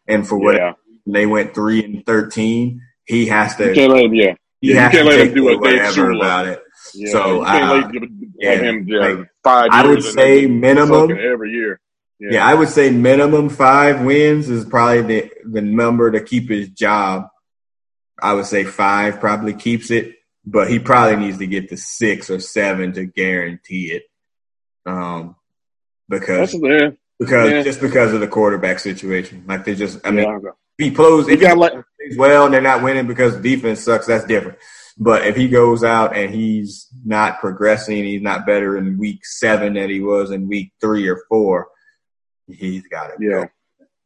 And 0.08 0.28
for 0.28 0.38
what 0.38 0.56
yeah. 0.56 0.74
they 1.06 1.26
went 1.26 1.56
three 1.56 1.84
and 1.84 2.06
thirteen, 2.06 2.82
he 3.06 3.28
has 3.28 3.56
to. 3.58 3.70
You 3.70 3.74
can't 3.76 3.94
let 3.94 4.06
him. 4.06 4.14
Yeah, 4.14 4.36
He 4.62 4.74
yeah, 4.74 4.86
you 4.86 4.92
can't 4.92 5.10
to 5.10 5.16
let 5.18 5.28
him 5.28 5.34
do 5.34 5.48
a 5.48 5.52
Dave 5.52 5.62
whatever 5.62 6.12
about 6.12 6.48
it. 6.48 6.62
yeah. 6.94 7.12
So, 7.12 7.42
uh, 7.44 7.84
let, 7.94 8.10
yeah, 8.38 8.56
him 8.58 8.86
yeah, 8.88 9.00
like, 9.00 9.28
five. 9.44 9.70
I 9.72 9.88
would 9.88 10.04
say 10.04 10.46
minimum- 10.48 11.12
every 11.12 11.52
year. 11.52 11.80
Yeah, 12.20 12.30
Yeah, 12.34 12.46
I 12.46 12.54
would 12.54 12.70
say 12.70 12.90
minimum 12.92 13.50
five 13.50 14.02
wins 14.02 14.50
is 14.50 14.66
probably 14.66 15.02
the, 15.02 15.32
the 15.46 15.62
number 15.62 16.12
to 16.12 16.22
keep 16.22 16.50
his 16.50 16.70
job. 16.70 17.28
I 18.22 18.34
would 18.34 18.46
say 18.46 18.64
five 18.64 19.20
probably 19.20 19.54
keeps 19.54 19.92
it, 19.92 20.16
but 20.46 20.70
he 20.70 20.80
probably 20.80 21.18
needs 21.18 21.40
to 21.40 21.48
get 21.48 21.70
to 21.70 21.78
six 21.78 22.30
or 22.30 22.40
seven 22.40 22.94
to 22.94 23.06
guarantee 23.06 23.92
it. 23.92 24.04
Um, 24.86 25.36
because 26.08 26.54
yeah. 26.54 26.92
because 27.20 27.52
yeah. 27.52 27.64
just 27.64 27.82
because 27.82 28.14
of 28.14 28.20
the 28.20 28.28
quarterback 28.28 28.80
situation, 28.80 29.44
like 29.48 29.66
they 29.66 29.76
just 29.76 30.00
I 30.06 30.12
mean, 30.12 30.30
if 30.44 30.54
he 30.78 30.92
plays 30.92 31.28
if 31.28 31.42
got 31.42 31.58
like 31.58 31.74
plays 31.74 32.18
well 32.18 32.46
and 32.46 32.54
they're 32.54 32.62
not 32.62 32.84
winning 32.84 33.08
because 33.08 33.36
defense 33.38 33.82
sucks, 33.82 34.08
that's 34.08 34.26
different. 34.26 34.60
But 34.98 35.26
if 35.26 35.36
he 35.36 35.50
goes 35.50 35.84
out 35.84 36.16
and 36.16 36.34
he's 36.34 36.88
not 37.04 37.40
progressing, 37.40 38.04
he's 38.04 38.22
not 38.22 38.46
better 38.46 38.78
in 38.78 38.98
week 38.98 39.26
seven 39.26 39.74
than 39.74 39.90
he 39.90 40.00
was 40.00 40.32
in 40.32 40.48
week 40.48 40.72
three 40.80 41.08
or 41.08 41.24
four, 41.28 41.68
he's 42.48 42.84
got 42.88 43.12
it. 43.12 43.18
yeah. 43.20 43.46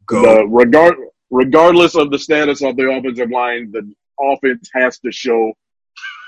go. 0.05 0.21
The 0.21 0.45
regard 0.47 0.95
regardless 1.31 1.95
of 1.95 2.09
the 2.11 2.17
status 2.19 2.61
of 2.63 2.75
the 2.75 2.89
offensive 2.89 3.29
line, 3.29 3.71
the 3.71 3.91
offense 4.19 4.69
has 4.73 4.99
to 4.99 5.11
show 5.11 5.53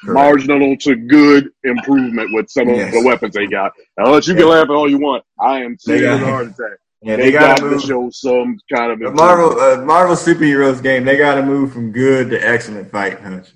marginal 0.04 0.76
to 0.78 0.96
good 0.96 1.50
improvement 1.64 2.30
with 2.34 2.50
some 2.50 2.68
of 2.70 2.76
Yes. 2.76 2.94
the 2.94 3.04
weapons 3.06 3.34
they 3.36 3.48
got. 3.48 3.72
I'll 4.00 4.12
let 4.12 4.28
you 4.28 4.36
can 4.36 4.48
laugh 4.48 4.64
at 4.66 4.70
all 4.72 4.90
you 4.90 4.98
want. 5.00 5.24
I 5.40 5.60
am 5.64 5.78
They 5.86 6.00
seeing 6.00 6.10
a 6.12 6.18
heart 6.18 6.48
attack. 6.48 6.78
Yeah, 7.04 7.16
They, 7.16 7.24
they 7.24 7.32
got 7.32 7.58
gotta 7.58 7.62
to 7.62 7.76
move. 7.76 7.82
show 7.84 8.10
some 8.12 8.58
kind 8.72 8.92
of 8.92 9.00
The. 9.00 9.10
Marvel 9.12 9.60
uh, 9.60 9.78
Marvel 9.84 10.16
superheroes 10.16 10.82
game, 10.84 11.04
they 11.04 11.18
got 11.18 11.36
to 11.36 11.44
move 11.44 11.74
from 11.74 11.92
good 11.92 12.30
to 12.30 12.38
excellent 12.38 12.92
fight, 12.92 13.20
Hutch. 13.20 13.50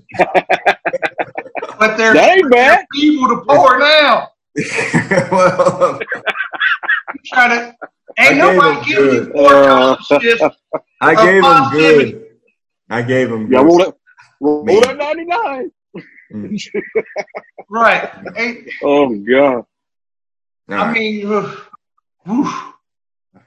But 1.77 1.97
they're, 1.97 2.13
That 2.13 2.37
ain't 2.37 2.49
bad. 2.51 2.85
they're 2.93 3.03
evil 3.03 3.27
to 3.29 3.43
poor 3.45 3.77
now. 3.79 4.29
well, 5.31 5.99
Trying 7.25 7.49
to, 7.49 7.75
I 8.17 8.27
ain't 8.27 8.35
gave 8.35 8.37
them 8.37 8.55
nobody 8.57 8.85
giving 8.91 9.05
you 9.13 9.19
good. 9.25 9.31
four 9.33 9.53
Uh, 9.53 9.65
dollars 9.67 10.05
shifts. 10.21 10.43
I 11.01 11.15
gave 11.15 11.35
him 11.35 11.41
positivity. 11.43 12.11
good. 12.11 12.25
I 12.89 13.01
gave 13.01 13.31
him. 13.31 13.51
Yeah, 13.51 13.59
good. 13.59 13.65
roll 13.65 13.77
that, 13.79 13.93
roll 14.41 14.63
that 14.81 14.97
99. 14.97 15.71
Right. 17.69 18.09
Ain't, 18.37 18.67
Oh, 18.83 19.09
God. 19.15 19.53
All 19.55 19.65
I 20.69 20.75
right. 20.77 20.93
mean, 20.93 21.31
uh, 21.31 21.55
whew. 22.25 22.47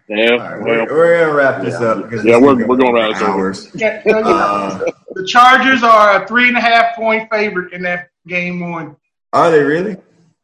Yeah, 0.08 0.30
All 0.30 0.38
right, 0.38 0.60
well, 0.62 0.86
we're, 0.86 0.96
we're 0.96 1.20
gonna 1.20 1.34
wrap 1.34 1.62
this 1.62 1.74
yeah. 1.80 1.86
up 1.88 2.04
Yeah, 2.04 2.16
this 2.22 2.24
we're- 2.24 2.64
we're 2.64 2.76
going 2.76 2.78
gonna 2.78 2.92
wrap 2.94 3.12
this 3.12 3.22
up. 3.22 3.28
hours. 3.28 3.70
Yeah, 3.74 4.02
yeah, 4.06 4.18
yeah. 4.20 4.24
Uh, 4.24 4.90
the 5.14 5.26
Chargers 5.26 5.82
are 5.82 6.22
a 6.22 6.26
three 6.26 6.48
and 6.48 6.56
a 6.56 6.60
half 6.60 6.94
point 6.96 7.28
favorite 7.30 7.72
in 7.74 7.82
that 7.82 8.08
game 8.26 8.70
one. 8.70 8.96
are 9.34 9.50
they 9.50 9.62
really? 9.62 9.96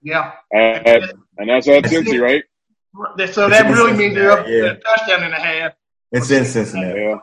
Yeah. 0.05 0.33
and, 0.53 1.13
and 1.39 1.49
that's 1.49 1.67
at 1.67 1.85
Cincy, 1.85 2.21
right? 2.21 2.45
So 3.33 3.49
that 3.49 3.67
It's 3.67 3.77
really 3.77 3.97
means 3.97 4.15
they're 4.15 4.31
up 4.31 4.47
yeah. 4.47 4.65
a 4.65 4.75
touchdown 4.77 5.25
and 5.25 5.35
a 5.35 5.41
half. 5.41 5.73
It's 6.13 6.31
in 6.31 6.45
Cincinnati. 6.45 7.01
Yeah. 7.01 7.07
All 7.11 7.21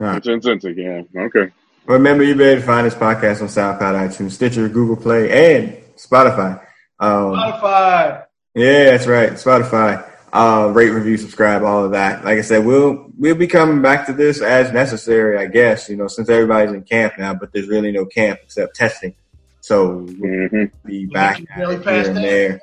right. 0.00 0.16
It's 0.18 0.26
in 0.26 0.40
Cincy, 0.40 0.76
yeah. 0.76 1.22
Okay. 1.22 1.50
Remember, 1.86 2.24
you'll 2.24 2.36
be 2.36 2.44
able 2.44 2.60
to 2.60 2.66
find 2.66 2.86
this 2.86 2.94
podcast 2.94 3.40
on 3.40 3.48
SoundCloud, 3.48 4.08
iTunes, 4.08 4.32
Stitcher, 4.32 4.68
Google 4.68 4.96
Play, 4.96 5.56
and 5.56 5.78
Spotify. 5.96 6.60
Um, 6.98 7.32
Spotify. 7.32 8.24
Yeah, 8.54 8.84
that's 8.84 9.06
right. 9.06 9.32
Spotify. 9.32 10.10
Uh, 10.32 10.70
rate, 10.74 10.90
review, 10.90 11.16
subscribe, 11.16 11.62
all 11.62 11.84
of 11.84 11.92
that. 11.92 12.24
Like 12.24 12.38
I 12.38 12.42
said, 12.42 12.66
we'll 12.66 13.10
we'll 13.16 13.36
be 13.36 13.46
coming 13.46 13.80
back 13.80 14.06
to 14.06 14.12
this 14.12 14.42
as 14.42 14.72
necessary, 14.72 15.38
I 15.38 15.46
guess. 15.46 15.88
You 15.88 15.96
know, 15.96 16.08
since 16.08 16.28
everybody's 16.28 16.74
in 16.74 16.82
camp 16.82 17.14
now, 17.18 17.32
but 17.32 17.52
there's 17.52 17.68
really 17.68 17.92
no 17.92 18.04
camp 18.04 18.40
except 18.42 18.76
testing. 18.76 19.14
So 19.66 20.06
we'll 20.20 20.48
hmm 20.48 20.64
be 20.84 21.06
back 21.06 21.42
really 21.56 21.82
here 21.82 22.08
and 22.08 22.16
there. 22.18 22.60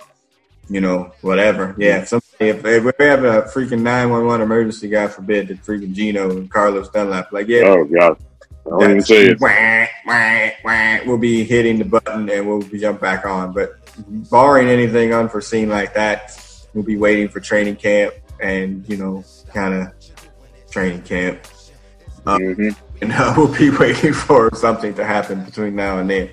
You 0.69 0.79
know, 0.79 1.11
whatever. 1.19 1.75
Yeah, 1.77 1.97
if 1.97 2.07
somebody 2.07 2.27
if, 2.39 2.63
if 2.63 2.83
we 2.85 3.05
have 3.05 3.25
a 3.25 3.41
freaking 3.41 3.81
nine 3.81 4.09
one 4.09 4.25
one 4.25 4.39
emergency, 4.41 4.87
God 4.87 5.11
forbid, 5.11 5.49
that 5.49 5.61
freaking 5.63 5.93
Geno 5.93 6.31
and 6.31 6.49
Carlos 6.49 6.87
Dunlap, 6.87 7.33
like 7.33 7.49
yeah, 7.49 7.63
Oh, 7.65 7.83
God. 7.83 8.17
I 8.65 8.69
don't 8.69 8.91
even 8.91 9.01
say 9.01 9.25
it. 9.31 9.41
Wah, 9.41 9.85
wah, 10.07 10.49
wah. 10.63 10.99
We'll 11.05 11.17
be 11.17 11.43
hitting 11.43 11.77
the 11.77 11.83
button 11.83 12.29
and 12.29 12.47
we'll 12.47 12.61
be 12.61 12.79
jump 12.79 13.01
back 13.01 13.25
on. 13.25 13.51
But 13.51 13.73
barring 14.31 14.69
anything 14.69 15.13
unforeseen 15.13 15.67
like 15.67 15.93
that, 15.95 16.41
we'll 16.73 16.85
be 16.85 16.95
waiting 16.95 17.27
for 17.27 17.41
training 17.41 17.75
camp 17.75 18.13
and 18.39 18.87
you 18.87 18.95
know, 18.95 19.25
kind 19.53 19.73
of 19.73 19.93
training 20.71 21.01
camp. 21.01 21.41
hmm 22.25 22.69
And 23.01 23.11
uh, 23.11 23.33
we'll 23.35 23.53
be 23.53 23.69
waiting 23.77 24.13
for 24.13 24.49
something 24.55 24.93
to 24.93 25.03
happen 25.03 25.43
between 25.43 25.75
now 25.75 25.97
and 25.97 26.09
then. 26.09 26.29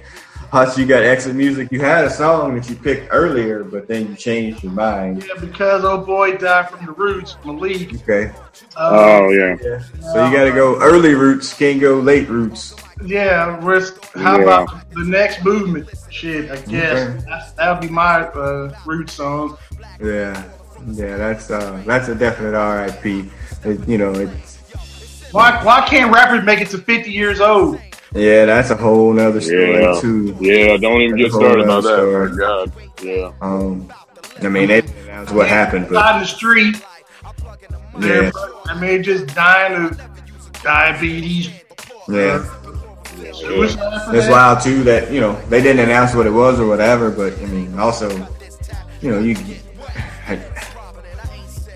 Hutch, 0.51 0.76
you 0.76 0.84
got 0.84 1.05
exit 1.05 1.36
music. 1.36 1.68
You 1.70 1.80
had 1.80 2.05
a 2.05 2.11
song 2.11 2.57
that 2.57 2.68
you 2.68 2.74
picked 2.74 3.09
earlier, 3.12 3.62
but 3.62 3.86
then 3.86 4.09
you 4.09 4.14
changed 4.16 4.64
your 4.64 4.72
mind. 4.72 5.24
Yeah, 5.24 5.40
because 5.40 5.84
old 5.84 6.07
boy 6.07 6.36
died 6.38 6.70
from 6.70 6.84
the 6.86 6.92
roots, 6.92 7.36
Malik. 7.44 7.94
Okay. 8.03 8.32
Uh, 8.76 8.90
Oh, 9.22 9.30
yeah. 9.30 9.57
Yeah. 9.62 9.78
So 10.12 10.26
you 10.28 10.36
got 10.36 10.44
to 10.44 10.51
go 10.53 10.80
early 10.80 11.14
roots, 11.14 11.55
can't 11.55 11.80
go 11.80 12.01
late 12.01 12.28
roots. 12.28 12.74
yeah, 13.05 13.61
we're, 13.64 13.80
how 14.16 14.38
Yeah. 14.38 14.42
about 14.42 14.90
the 14.90 15.05
next 15.05 15.44
movement? 15.44 15.88
Shit, 16.11 16.51
I 16.51 16.57
guess 16.62 16.98
Okay. 17.11 17.53
that'll 17.57 17.80
be 17.80 17.88
my 17.88 18.22
uh, 18.22 18.74
root 18.84 19.09
song. 19.09 19.57
Yeah. 20.03 20.42
Yeah, 20.88 21.16
that's 21.16 21.51
uh, 21.51 21.80
that's 21.86 22.09
a 22.09 22.14
definite 22.14 22.57
RIP. 22.59 23.26
It, 23.64 23.86
you 23.86 23.98
know, 23.98 24.12
it's 24.14 24.57
Why 25.30 25.62
why 25.62 25.86
can't 25.86 26.11
rappers 26.12 26.42
make 26.44 26.61
it 26.62 26.70
to 26.70 26.78
50 26.78 27.11
years 27.11 27.38
old? 27.40 27.78
Yeah, 28.14 28.44
that's 28.46 28.70
a 28.70 28.76
whole 28.76 29.12
nother 29.12 29.40
story 29.40 29.80
Yeah. 29.82 30.00
too. 30.00 30.36
Yeah, 30.40 30.76
don't 30.78 31.00
even 31.02 31.16
get 31.16 31.24
That's 31.30 31.34
a 31.34 31.38
whole 31.38 31.46
started 31.48 31.64
about 31.64 31.82
that. 31.84 31.90
nother 31.96 32.28
God. 32.28 32.72
Yeah. 33.02 33.30
Um, 33.40 33.92
I 34.42 34.48
mean, 34.48 34.68
they 34.68 34.80
didn't 34.80 35.32
what 35.32 35.48
happened, 35.48 35.86
but 35.88 35.96
Out 36.04 36.14
in 36.16 36.20
the 36.22 36.26
street, 36.26 36.82
yeah, 38.00 38.30
I 38.66 38.80
mean, 38.80 39.02
just 39.02 39.26
dying 39.34 39.84
of 39.84 40.00
diabetes. 40.62 41.50
yeah. 42.08 42.44
Suicide 43.32 44.04
for 44.06 44.16
It's 44.16 44.28
wild 44.28 44.61
too 44.61 44.82
that 44.84 45.11
you 45.12 45.20
know 45.20 45.40
they 45.48 45.62
didn't 45.62 45.80
announce 45.84 46.14
what 46.14 46.26
it 46.26 46.30
was 46.32 46.58
or 46.58 46.66
whatever, 46.66 47.11
but 47.11 47.32
I 47.38 47.46
mean, 47.46 47.78
also, 47.78 48.11
you 49.00 49.11
know, 49.11 49.18
you. 49.20 49.36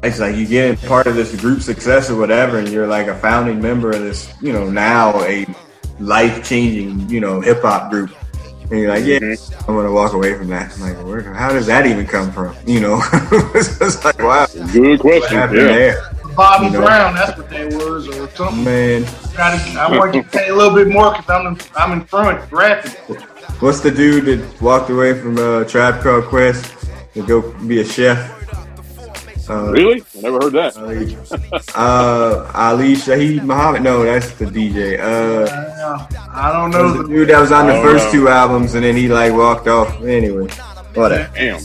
It's 0.02 0.20
like 0.20 0.36
you 0.36 0.46
get 0.46 0.82
part 0.82 1.06
of 1.06 1.14
this 1.16 1.34
group 1.40 1.62
success 1.62 2.10
or 2.10 2.16
whatever, 2.16 2.58
and 2.58 2.68
you're 2.68 2.86
like 2.86 3.06
a 3.06 3.14
founding 3.20 3.58
member 3.62 3.88
of 3.88 4.00
this, 4.02 4.30
you 4.42 4.52
know, 4.52 4.68
now 4.68 5.18
a 5.24 5.46
life 6.00 6.46
changing, 6.48 7.08
you 7.08 7.20
know, 7.20 7.40
hip 7.40 7.62
hop 7.62 7.90
group. 7.90 8.10
And 8.70 8.80
you're 8.80 8.88
like, 8.90 9.04
yeah, 9.04 9.18
Mhm. 9.18 9.68
I'm 9.68 9.74
gonna 9.76 9.92
walk 9.92 10.14
away 10.14 10.34
from 10.34 10.48
that. 10.48 10.72
I'm 10.74 10.80
like, 10.80 10.96
where, 11.06 11.22
how 11.34 11.50
does 11.50 11.66
that 11.66 11.86
even 11.86 12.06
come 12.06 12.32
from? 12.32 12.54
You 12.66 12.80
know, 12.80 13.02
it's 13.54 13.78
just 13.78 14.04
like, 14.04 14.18
wow, 14.18 14.46
Good 14.72 15.00
question. 15.00 15.36
Yeah. 15.36 15.46
there? 15.48 16.10
Bobby 16.34 16.66
You 16.66 16.72
know. 16.72 16.80
Brown, 16.82 17.14
that's 17.14 17.36
what 17.38 17.48
they 17.48 17.66
was, 17.66 18.08
or 18.08 18.28
something. 18.30 18.64
Man, 18.64 19.04
I 19.38 19.96
want 19.96 20.14
you 20.14 20.22
to 20.22 20.28
pay 20.30 20.48
a 20.48 20.54
little 20.54 20.74
bit 20.74 20.88
more 20.88 21.12
because 21.12 21.28
I'm 21.30 21.46
in, 21.46 21.58
I'm 21.76 21.92
in 21.92 22.04
front 22.06 22.50
rapping. 22.50 22.90
what's 23.60 23.80
the 23.80 23.90
dude 23.90 24.24
that 24.24 24.60
walked 24.62 24.90
away 24.90 25.14
from 25.20 25.38
uh, 25.38 25.62
Tribe 25.64 26.02
Called 26.02 26.24
Quest 26.24 26.74
to 27.14 27.22
go 27.24 27.52
be 27.68 27.80
a 27.82 27.84
chef? 27.84 28.33
Uh, 29.48 29.70
Really? 29.72 30.02
I 30.16 30.20
never 30.20 30.38
heard 30.42 30.52
that. 30.54 30.76
Ali, 30.76 31.16
uh, 31.74 32.50
Ali 32.54 32.94
Shaheed 32.94 33.42
Muhammad. 33.44 33.82
No, 33.82 34.02
that's 34.04 34.30
the 34.32 34.46
DJ. 34.46 34.98
Uh, 34.98 35.46
I 36.32 36.52
don't 36.52 36.70
know. 36.70 36.92
the 36.92 37.02
The, 37.02 37.08
dude 37.08 37.28
that 37.28 37.40
was 37.40 37.52
on 37.52 37.66
the 37.66 37.76
Oh, 37.76 37.82
first 37.82 38.06
no. 38.06 38.12
two 38.12 38.28
albums, 38.28 38.74
and 38.74 38.84
then 38.84 38.96
he 38.96 39.08
like 39.08 39.32
walked 39.32 39.68
off. 39.68 39.88
Anyway, 40.02 40.48
whatever. 40.94 41.30
Damn. 41.34 41.60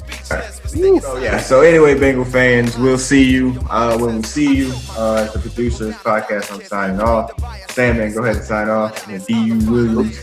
So 0.70 1.18
yeah. 1.18 1.40
So 1.40 1.62
anyway, 1.62 1.98
Bengal 2.00 2.26
fans, 2.26 2.78
we'll 2.78 2.98
see 3.00 3.24
you 3.24 3.60
uh, 3.70 3.98
when 3.98 4.18
we 4.18 4.24
see 4.24 4.56
you. 4.56 4.74
Uh, 4.92 5.24
as 5.28 5.34
the 5.34 5.40
producers 5.40 5.96
podcast, 5.96 6.52
I'm 6.54 6.64
signing 6.64 7.00
off. 7.00 7.32
Sam, 7.72 7.98
man, 7.98 8.14
go 8.14 8.24
ahead 8.24 8.36
and 8.38 8.46
sign 8.46 8.70
off. 8.70 9.06
Madieu 9.08 9.70
Williams. 9.70 10.20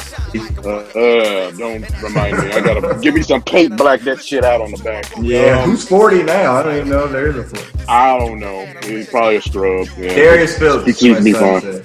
Uh, 0.64 0.70
uh, 0.70 1.50
don't 1.52 2.02
remind 2.02 2.38
me. 2.38 2.50
I 2.52 2.60
gotta 2.60 2.98
give 3.00 3.14
me 3.14 3.22
some 3.22 3.42
paint, 3.42 3.76
black 3.76 4.00
that 4.02 4.22
shit 4.22 4.44
out 4.44 4.60
on 4.60 4.70
the 4.70 4.78
back. 4.78 5.10
Yeah, 5.20 5.62
Um, 5.62 5.70
who's 5.70 5.86
40 5.88 6.22
now? 6.22 6.54
I 6.54 6.62
don't 6.62 6.76
even 6.76 6.88
know 6.90 7.04
if 7.06 7.12
there 7.12 7.28
is 7.28 7.36
a 7.36 7.44
40. 7.44 7.84
I 7.88 8.18
don't 8.18 8.38
know. 8.38 8.66
He's 8.84 9.08
probably 9.08 9.36
a 9.36 9.42
scrub. 9.42 9.88
Yeah. 9.98 10.14
Darius 10.14 10.58
Phillips. 10.58 10.86
He 10.86 10.92
seems 10.92 11.18
to 11.18 11.24
be 11.24 11.32
my 11.32 11.38
son 11.38 11.60
fine. 11.60 11.82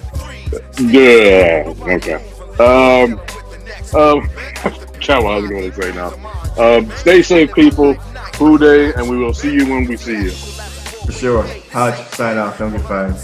said. 0.72 0.90
Yeah. 0.90 1.74
Okay. 1.80 2.14
Um. 2.60 3.20
Um. 3.94 4.30
I 5.08 5.18
was 5.18 5.50
going 5.50 5.70
to 5.72 5.82
say 5.82 5.92
now. 5.94 6.41
Um. 6.58 6.90
Stay 6.92 7.22
safe, 7.22 7.52
people. 7.54 7.94
Who 8.36 8.58
Dey, 8.58 8.92
and 8.94 9.08
we 9.08 9.16
will 9.16 9.34
see 9.34 9.52
you 9.52 9.68
when 9.68 9.86
we 9.86 9.96
see 9.96 10.24
you. 10.24 10.30
For 10.30 11.12
sure. 11.12 11.42
Hodge, 11.70 11.98
sign 12.08 12.38
off. 12.38 12.58
Don't 12.58 12.72
get 12.72 12.80
fired. 12.82 13.14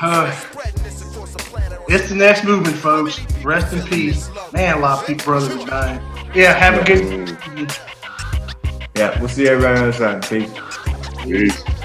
uh, 0.00 0.30
it's 1.88 2.08
the 2.08 2.14
next 2.14 2.44
movement, 2.44 2.76
folks. 2.76 3.20
Rest 3.44 3.72
in 3.72 3.82
peace. 3.82 4.30
Man, 4.52 4.76
a 4.76 4.80
lot 4.80 5.00
of 5.00 5.06
people 5.06 5.24
brothers 5.24 5.50
are 5.62 5.66
dying. 5.66 6.02
Yeah, 6.34 6.52
have 6.54 6.80
a 6.80 6.84
good. 6.84 7.36
Yeah, 8.94 9.18
we'll 9.18 9.28
see 9.28 9.48
everybody 9.48 9.80
on 9.80 9.90
the 9.90 9.96
other 9.96 10.20
side. 10.20 10.28
Peace. 10.28 10.50
Peace. 11.24 11.79